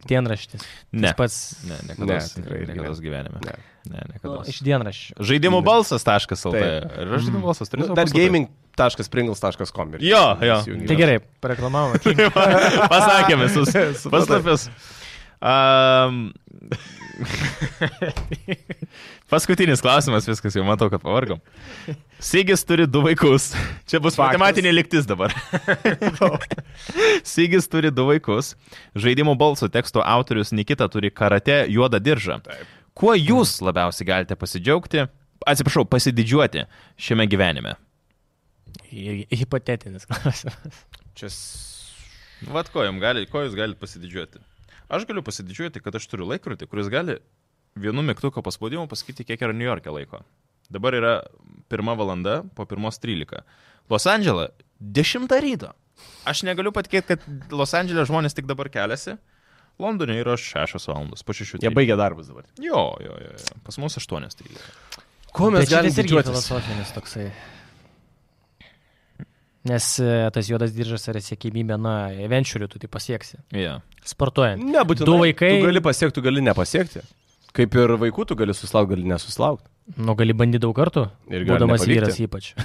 [0.08, 0.62] Dienraštis.
[0.92, 1.08] Ne.
[1.10, 1.36] Tas pats
[1.68, 2.18] Ne, Ne, niekada.
[2.32, 3.00] tikrai irgi Niekada ne.
[3.04, 3.38] gyvenime.
[3.44, 3.52] Ne.
[3.88, 4.38] Ne, nu, niekada.
[4.48, 5.12] iš dienraščių.
[5.30, 6.56] Žaidimų balsas.lt.
[7.12, 8.20] Žaidimų balsas turi Nu, Dar puslapį.
[8.24, 9.88] gaming.pringles.com.
[10.00, 10.56] Jo, jo.
[10.88, 11.98] Tai gerai, pareklamavome.
[12.92, 13.68] Pasakėm visus
[14.00, 14.10] Supratau.
[14.16, 14.62] puslapius.
[15.38, 16.32] Um,
[19.30, 21.40] paskutinis klausimas, viskas jau matau, kad pavargom.
[22.22, 23.50] Sigis turi du vaikus.
[23.88, 24.38] Čia bus Faktas.
[24.40, 25.34] matematinė liktis dabar.
[27.34, 28.54] Sigis turi du vaikus.
[28.98, 32.40] Žaidimų balso teksto autorius Nikita turi karate juodą diržą.
[32.46, 32.74] Taip.
[32.98, 35.04] Kuo jūs labiausiai galite pasidžiaugti
[35.46, 36.64] atsiprašau, pasididžiuoti
[36.98, 37.76] šiame gyvenime?
[38.90, 40.82] Hi- Hipotetinis klausimas.
[41.18, 41.30] Čia...
[42.54, 44.42] Vat ko, gali, ko jūs galite pasididžiuoti?
[44.88, 47.18] Aš galiu pasididžiuoti, kad aš turiu laikrodį, kuris gali
[47.82, 50.22] vienu mygtuko paspaudimu pasakyti, kiek yra New York'e laiko.
[50.72, 51.14] Dabar yra
[51.72, 53.42] pirma valanda po pirmos 13.
[53.90, 54.48] Los Andželą
[54.80, 55.72] 10 ryto.
[56.28, 59.16] Aš negaliu patikėti, kad Los Andželė žmonės tik dabar keliasi.
[59.78, 61.60] Londone yra 6 valandos, po 6.
[61.62, 62.48] Jie baigia darbus dabar.
[62.58, 63.60] Jo, jo, jo, jo.
[63.66, 64.58] Pas mus 8.13.
[65.34, 67.28] Ko mes galime irgi filosofinis toksai.
[69.68, 71.94] Nes e, tas juodas diržas yra siekimybė, na,
[72.26, 73.40] evenčiurių tu tai pasieksi.
[73.54, 73.82] Yeah.
[74.06, 74.62] Sportuojant.
[74.64, 75.08] Nebūtinai.
[75.08, 75.50] Du vaikai.
[75.58, 77.02] Tu gali pasiekti, tu gali nepasiekti.
[77.58, 79.66] Kaip ir vaikų, tu gali susilaukti, gali nesusilaukti.
[79.98, 81.08] Nu, gali bandyti daug kartų.
[81.26, 82.52] Ir gali Būdamas vyras ypač.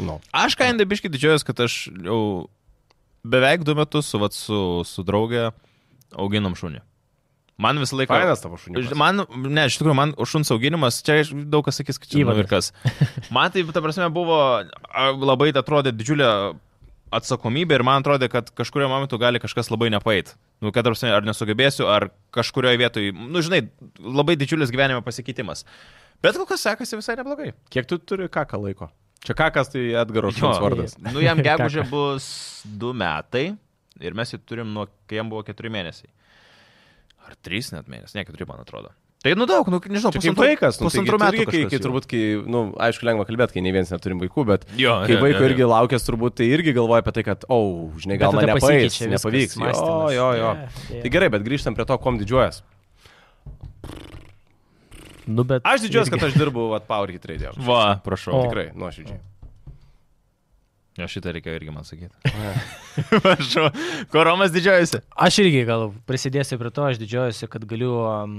[0.00, 0.14] Nu.
[0.32, 2.20] Aš ką indabiškai didžiuojas, kad aš jau
[3.26, 5.50] beveik du metus su, vat, su, su draugė
[6.16, 6.80] auginam šunį.
[7.60, 8.16] Man visą laiką...
[8.16, 8.94] Fainas tavo šuniukas.
[8.96, 9.20] Man,
[9.52, 11.18] ne, iš tikrųjų, man šuns auginimas, čia
[11.52, 12.38] daug kas sakys, kad čia Įvadas.
[12.38, 12.70] nuvirkas.
[13.34, 14.38] Man tai, ta prasme, buvo
[15.20, 16.30] labai atrodė didžiulė
[17.14, 20.34] atsakomybė ir man atrodė, kad kažkurio momentu gali kažkas labai nepait.
[20.60, 23.64] Nu, kad, ar nesugebėsiu, ar kažkurioje vietoje, nu, žinai,
[23.98, 25.64] labai didžiulis gyvenime pasikeitimas.
[26.20, 27.54] Bet kol kas sekasi visai neblogai.
[27.72, 28.90] Kiek tu turi kaką laiko?
[29.24, 30.96] Čia kakas tai Edgaro šuns vardas.
[31.00, 32.26] Nu, jam gegužė bus
[32.64, 33.50] du metai
[34.00, 36.12] ir mes jį turim nuo, kai jam buvo keturi mėnesiai.
[37.28, 38.92] Ar trys net mėnesiai, ne keturi, man atrodo.
[39.20, 41.42] Tai nu daug, nu, nežinau, Čia kaip vaikas, nu, pusantrų taigi metų.
[41.44, 41.82] irgi, kai, kai jau.
[41.84, 45.12] turbūt, kai, na, nu, aišku, lengva kalbėti, kai nei vienas neturim vaikų, bet Jo, kai
[45.12, 45.50] jo, vaiko jo, jo.
[45.50, 48.96] irgi laukęs, turbūt tai irgi galvoja apie tai, kad, o, oh, žinai, gal man nepavyks,
[49.12, 49.58] nepavyks.
[49.58, 50.14] Jo, mąstymas.
[50.16, 50.50] jo, jo.
[50.56, 51.04] Yeah, yeah.
[51.04, 52.62] Tai gerai, bet grįžtam prie to, kom didžiuojas.
[55.28, 57.52] Nu, bet Aš didžiuojas, kad aš dirbu at Power Hit Radio.
[57.60, 58.34] Va, prašau.
[58.40, 58.46] O.
[58.48, 59.20] Tikrai, nuoširdžiai.
[60.98, 62.16] Jo, šitą reikia irgi man sakyti.
[63.24, 63.68] prašau.
[64.10, 65.04] Ko Romas didžiuojasi?
[65.28, 68.38] Aš irgi gal prisidėsiu prie to, aš didžiuojuosi, kad galiu um,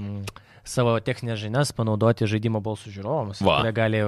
[0.64, 3.60] savo techninės žinias panaudoti žaidimo balsų žiūrovams, Va.
[3.60, 4.02] kurie gali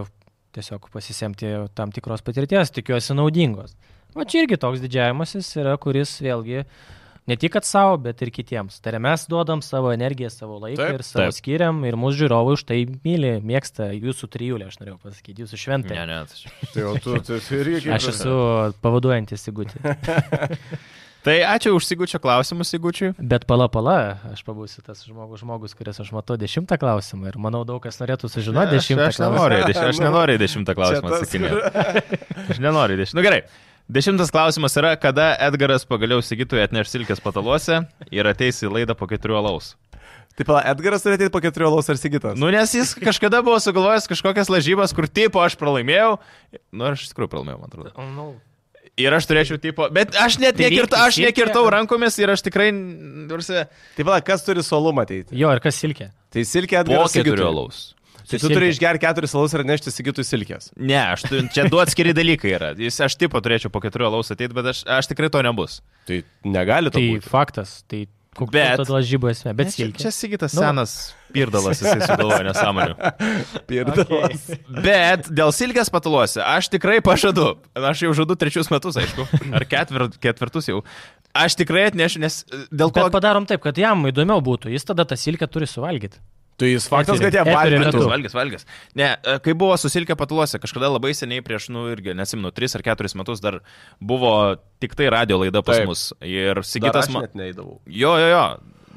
[0.54, 3.74] tiesiog pasisemti tam tikros patirties, tikiuosi naudingos.
[4.14, 6.60] O čia irgi toks didžiavimasis yra, kuris vėlgi
[7.26, 8.76] ne tik kad savo, bet ir kitiems.
[8.84, 11.34] Tai yra mes duodam savo energiją, savo laiką Taip, ir savo taip.
[11.40, 15.96] skiriam ir mūsų žiūrovai už tai myli, mėgsta jūsų trijulę, aš norėjau pasakyti, jūsų šventą.
[15.98, 16.20] Ne, ne.
[16.30, 18.36] tai- Tai jau tu, tu, tu irgi kaip Aš esu
[18.84, 19.82] pavaduojantis įgūtį.
[21.24, 23.14] Tai ačiū už Sigučio klausimus, Sigučiui.
[23.16, 27.62] Bet pala pala, aš pabūsiu tas žmogus, žmogus kuris aš matau dešimtą klausimą ir manau
[27.64, 29.32] daug kas norėtų sužinoti dešimtą Aš klausimą.
[29.32, 31.62] nenoriu, deš, aš nenoriu dešimtą klausimą atsakinėti.
[32.52, 33.16] Aš nenoriu dešimtą.
[33.16, 33.40] Nu gerai.
[33.88, 39.08] Dešimtas klausimas yra, kada Edgaras pagaliau Sigitui atneš silkės pataluose ir ateis į laidą po
[39.08, 39.74] keturių alaus.
[40.36, 42.36] Taip, pala, Edgaras turi ateiti po keturių alaus ar Sigitas.
[42.40, 46.16] Nu, nes jis kažkada buvo sugalvojęs kažkokias lažybas, kur tipo aš pralaimėjau.
[46.72, 47.92] Nu, aš iš tikrųjų pralaimėjau, man atrodo.
[48.16, 48.32] Nu,
[49.00, 52.68] Ir aš turėčiau tipo, bet aš net Tai nekirtau, aš nekirtau rankomis ir aš tikrai,
[52.70, 53.64] nursi,
[53.96, 55.34] Taip, pala, kas turi solumą ateiti?
[55.34, 56.12] jo, ir kas silkė?
[56.30, 57.80] Tai Silkė po Edgaras keturių alaus.
[58.24, 58.54] Tai tu Silke.
[58.56, 60.70] turi išgerti keturis alaus ir nešti Sigitui Silkės.
[60.80, 62.70] Ne, aš tu, čia du atskiri dalykai yra.
[62.78, 65.80] Jis, aš tipo turėčiau po keturių alaus ateiti, bet aš, aš tikrai to nebus.
[66.08, 67.28] Tai negali to Tai būti.
[67.28, 68.06] faktas, tai
[68.36, 70.62] kokia Bet- tada lažybų esmė, bet Ne, čia, čia Sigitas Nu.
[70.64, 70.94] senas
[71.34, 72.94] pirdalas, jisai sugalvoja nesąmonių.
[73.70, 74.44] Pirdalas.
[74.84, 77.54] Bet dėl silkės pataluose aš tikrai pažadu.
[77.74, 79.26] Aš jau žadu trečius metus, aišku.
[79.56, 80.82] Ar ketvir, ketvirtus jau.
[81.34, 83.02] Aš tikrai atnešiu, nes e, dėl ko...
[83.08, 86.20] Bet padarom taip, kad jam įdomiau būtų, jis tada tą silkę turi suvalgyti.
[86.60, 88.02] Tai jis faktas, kad jie valgytų.
[88.10, 88.66] Valgys, valgys.
[88.98, 92.78] Ne, e, kai buvo su silkė pataluose, kažkada labai seniai prieš, nu irgi, nesimnu, 3
[92.78, 93.58] ar 4 metus dar
[93.98, 94.34] buvo
[94.82, 95.90] tik tai radio laida pas Taip.
[95.90, 96.06] mus.
[96.22, 97.26] Ir Sigitas aš man...
[97.26, 97.80] net neįdavau.
[97.90, 98.46] Jo, jo, jo.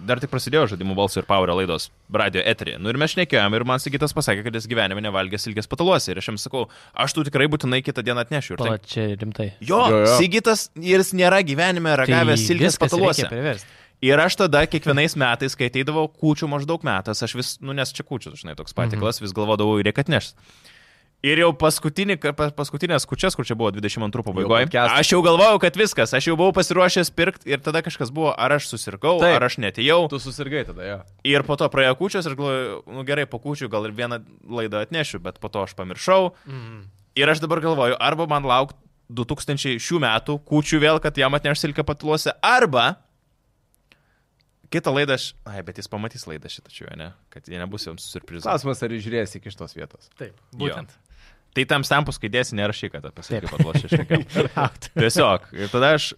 [0.08, 2.76] Dar tik prasidėjo žaidimų balsų ir power laidos radio eterį.
[2.78, 6.12] Nu ir mes šnekėjom ir man Sigitas pasakė, kad jis gyvenime nevalgė silkės pataluose.
[6.14, 8.54] Ir aš jam sakau, aš tu tikrai būtinai kitą dieną atnešiu.
[8.54, 8.92] Ir Pala, tai...
[8.94, 9.50] čia rimtai.
[9.58, 10.14] Jo, Jo, jo.
[10.22, 13.58] Sigitas ir jis nėra gyvenime ragavęs Tai silkės viskas pataluose.
[14.06, 18.06] Ir aš tada kiekvienais metais, kai ateidavau kūčių maždaug metas, aš vis, nu nes čia
[18.06, 20.38] kūčių, žinai, toks patiklas, vis galvodavau, reikia atnešti.
[21.26, 25.80] Ir jau paskutinį, pa- paskutinės kučias, kur čia buvo 22 pabaigoje, aš jau galvojau, kad
[25.80, 29.34] viskas, aš jau buvau pasiruošęs pirkti ir tada kažkas buvo, ar aš susirgau, Taip.
[29.40, 30.04] ar aš netėjau.
[30.14, 31.00] Tu susirgai tada, jo.
[31.26, 34.84] Ir po to praėjo kūčios ir galvoju, nu gerai, po kūčių gal ir vieną laidą
[34.86, 36.36] atnešiu, bet po to aš pamiršau.
[36.46, 36.86] Mhm.
[37.18, 38.78] Ir aš dabar galvoju, arba man laukti
[39.10, 43.00] 2000 šių metų kūčių vėl, kad jam atneš silkę patuluose, arba
[44.74, 45.32] kitą laidą aš...
[45.48, 47.12] Ai, bet jis pamatys laidą šitą čia, ne?
[47.34, 48.48] Kad jie nebus jums surprizas.
[48.48, 50.10] Klausimas, ar žiūrėsi iki šitos vietos.
[50.20, 50.94] Taip, būtent.
[51.58, 54.12] Tai tam stampus, kai dėsi, nerašy, kad pasakyk, kad lošia šiek
[54.98, 55.48] Tiesiog.
[55.58, 56.12] Ir tada aš,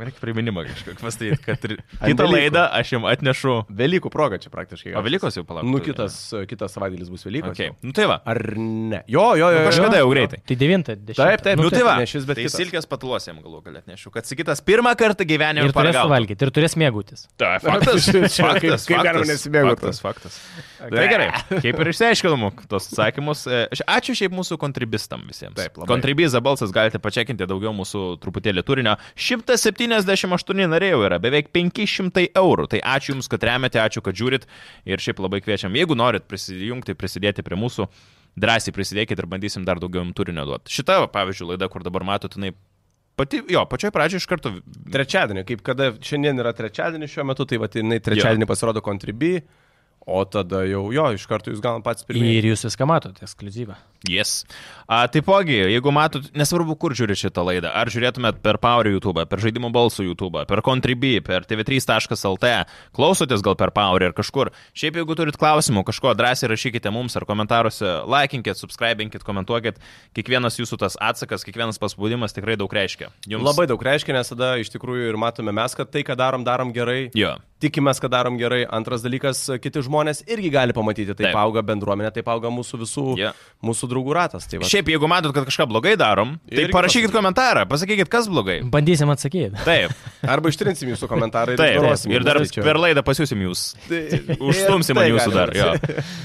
[0.00, 1.64] reikia priminimą kažkokį pastatyti, kad
[2.02, 3.54] kitą laidą aš jums atnešu.
[3.80, 4.94] Velykų proga čia praktiškai.
[4.98, 5.68] O Velykos jau palauk.
[5.70, 6.16] Nu, kitas,
[6.50, 7.54] kitas savaitėlis bus Velykos.
[7.54, 7.70] Okay.
[7.86, 8.18] Nu tai va.
[8.28, 9.02] Ar ne?
[9.10, 9.60] Jo, jo, jo.
[9.60, 10.40] Nu, jo, kažkada jau greitai.
[10.50, 11.20] Tai 9, 10.
[11.20, 11.94] Taip, taip, Nu tai va.
[12.00, 15.68] Ne šis, bet Tai silkės patulos jam galų galę atnešiu, kad sakytas pirmą kartą gyvenime
[15.68, 17.26] Ir turės valgyti, ir turės mėgautis.
[17.40, 18.10] Tai faktas.
[18.50, 19.80] Faktas, kaip- kaip galima faktas, nesimėgauti?
[19.80, 20.38] Faktas, faktas.
[20.80, 21.28] Tai gerai,
[21.60, 23.44] kaip ir išsiaiškinom tos atsakymus.
[23.46, 23.60] E,
[23.90, 25.56] Ačiū šiaip mūsų kontribistam visiems.
[25.56, 25.88] Taip, labai.
[25.88, 28.96] Kontribiza balsas galite pačiakinti daugiau mūsų truputėlį turinio.
[29.16, 32.68] 178 nariai jau yra, beveik 500 eurų.
[32.70, 34.46] Tai ačiū Jums, kad remiate, ačiū, kad žiūrit
[34.86, 35.74] ir šiaip labai kviečiam.
[35.74, 37.88] Jeigu norit prisijungti, prisidėti prie mūsų,
[38.40, 40.70] drąsiai prisidėkit ir bandysim dar daugiau jums turinio duoti.
[40.72, 42.54] Šita, pavyzdžiui, laida, kur dabar matote, jinai
[43.18, 44.52] pati, jo, pačioj pradžioje iš karto
[44.94, 49.40] Trečiadienį, kaip kada šiandien yra trečiadienis šiuo metu, tai va, jinai trečiadienį pasirodo kontribi,
[50.10, 52.40] o tada jau, jo, iš karto jūs gaunat pats pirmieji.
[52.40, 53.78] Ir jūs viską matote, ekskluzyvą.
[54.08, 54.46] Yes.
[54.88, 59.42] A, taipogi, jeigu matot, nesvarbu, kur žiūri šitą laidą, ar žiūrėtumėt per Power YouTube, per
[59.42, 62.52] Žaidimų balsų YouTube, per Contribui, per tv3.lt,
[62.96, 64.52] klausotės gal per Power ir kažkur.
[64.72, 69.82] Šiaip jeigu turit klausimų, kažko drąsiai rašykite mums ar komentaruose, laikinkit, subscribinkit, komentuokit.
[70.16, 73.12] Kiekvienas jūsų tas atsakas, kiekvienas paspaudimas tikrai daug reiškia.
[73.28, 76.48] Jums Labai daug reiškia, nes tada iš tikrųjų ir matome mes, kad tai, ką darom,
[76.48, 77.10] darom gerai.
[77.14, 77.36] Jo.
[77.60, 78.62] Tikimės, kad darom gerai.
[78.72, 81.26] Antras dalykas, kiti žmonės irgi gali pamatyti, taip, Taip.
[81.34, 81.36] taip.
[81.42, 83.32] auga bendruomenė, taip auga mūsų visų, Jo.
[83.62, 84.46] mūsų draugų ratas.
[84.48, 84.68] Tai va.
[84.70, 87.16] Šiaip, jeigu matot, kad kažką blogai darom, tai Irgi parašykit pasakykit.
[87.18, 88.60] komentarą, pasakykit, kas blogai.
[88.64, 89.60] Bandysim atsakyti.
[89.64, 89.92] Taip,
[90.34, 91.76] Arba ištrinsim jūsų komentarą ir taip.
[91.76, 93.66] ignoruosim Ir dar Tai čia- per laidą pasiūsim jūs.
[93.88, 95.52] Tai- Užstumsim tai jūsų dar.
[95.54, 95.74] Jo.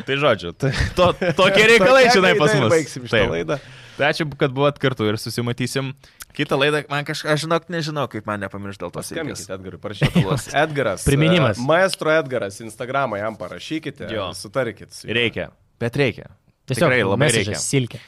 [0.07, 2.71] Tai žodžiu, tai, to, tokie reikalai Tokia žinai pas mus.
[2.71, 3.29] Baigsim šitą Taip.
[3.35, 3.59] laidą.
[3.95, 5.93] Tai ačiū, kad buvot kartu ir susimatysim.
[6.35, 9.45] Kitą laidą, man kažką, aš žinok, nežinau, kaip man nepamiršti dėl tos ilgės.
[9.55, 10.23] Edgarui, parašykite.
[10.63, 11.05] Edgaras.
[11.07, 11.59] Priminimas.
[11.61, 14.09] e, Maestro Edgaras, Instagramą jam parašykite.
[14.13, 14.29] Jo.
[14.35, 14.91] Sutarkit.
[14.93, 15.07] su.
[15.07, 15.49] Reikia,
[15.81, 16.31] bet reikia.
[16.65, 17.59] Tiesiog Tikrai labai reikia.
[17.61, 17.99] Silkė.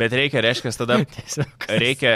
[0.00, 1.68] Bet reikia, reiškia, tada Tiesiog.
[1.78, 2.14] reikia.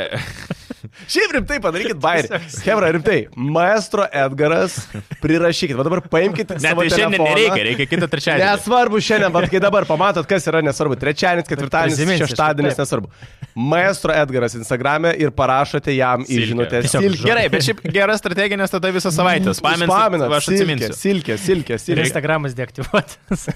[1.10, 2.40] Šiaip rimtai padarykit bairį.
[2.64, 3.18] Hebra, rimtai.
[3.36, 4.76] Maestro Edgaras,
[5.22, 5.76] prirašykit.
[5.78, 6.58] Va dabar paimkite.
[6.62, 8.46] Ne, tai šiandien nereikia, reikia kitą trečiadienį.
[8.46, 10.98] Nesvarbu šiandien, bet kai dabar pamatot, kas yra nesvarbu.
[11.00, 13.12] Trečiadienis, ketvirtadienis, šeštadienis, nesvarbu.
[13.58, 16.82] Maestro Edgaras Instagram'e ir parašote jam į žinutę.
[17.24, 19.54] Gerai, bet šiaip gera strategija, nes tada visą savaitę.
[19.58, 20.92] Spaminat, aš silkė, atsiminsiu.
[20.98, 22.04] silkė, silkė, Ir silkė.
[22.06, 23.48] Instagramas deaktyvuotas.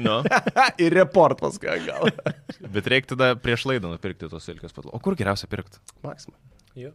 [0.00, 0.20] Nu.
[0.84, 2.08] ir report paskui gal.
[2.72, 4.94] Bet reikia tada prieš laidą nupirkti tos silkės patalų.
[4.96, 5.80] O kur geriausia pirkti?
[6.06, 6.38] Maksimum.
[6.74, 6.92] Jo.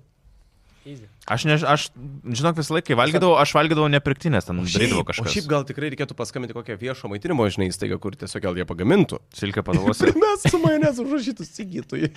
[0.86, 1.08] Easy.
[1.26, 1.88] Aš, ne, aš
[2.30, 5.32] žinok, visą laiką valgydavau, aš valgydavau nepirktinės, ten darydavau o kažką.
[5.34, 9.18] šiaip gal tikrai reikėtų paskambinti kokią viešo maitinimo, žinai, įstaigą, kur tiesiog gal jie pagamintų.
[9.34, 10.12] Silkė pataluose.
[10.22, 12.12] Mes su majonės užrašytų sigytui.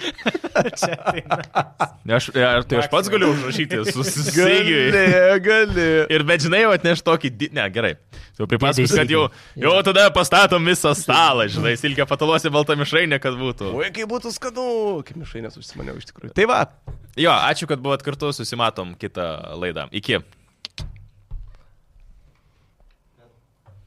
[2.18, 4.88] Aš, ar tai aš pats galiu užrašyti su Sigiui.
[4.92, 5.88] Gali, gali.
[6.12, 7.30] Ir bet žinai, atneš tokį...
[7.36, 7.50] Di...
[7.54, 7.94] Ne, gerai.
[8.38, 9.24] Jau pripasakosiu, Dėdė kad jau,
[9.64, 13.74] jau tada pastatom visą stalą, žinai, silkė pataluose balta mišrainė, kad būtų.
[13.76, 14.68] Oi, kaip būtų skanu.
[15.08, 16.32] Kaip mišai nesusimaniau iš tikrųjų.
[16.38, 16.62] Tai va.
[17.18, 19.22] Jo, ačiū, kad buvot kartu, susimatom kitą
[19.60, 19.88] laidą.
[19.92, 20.18] Iki.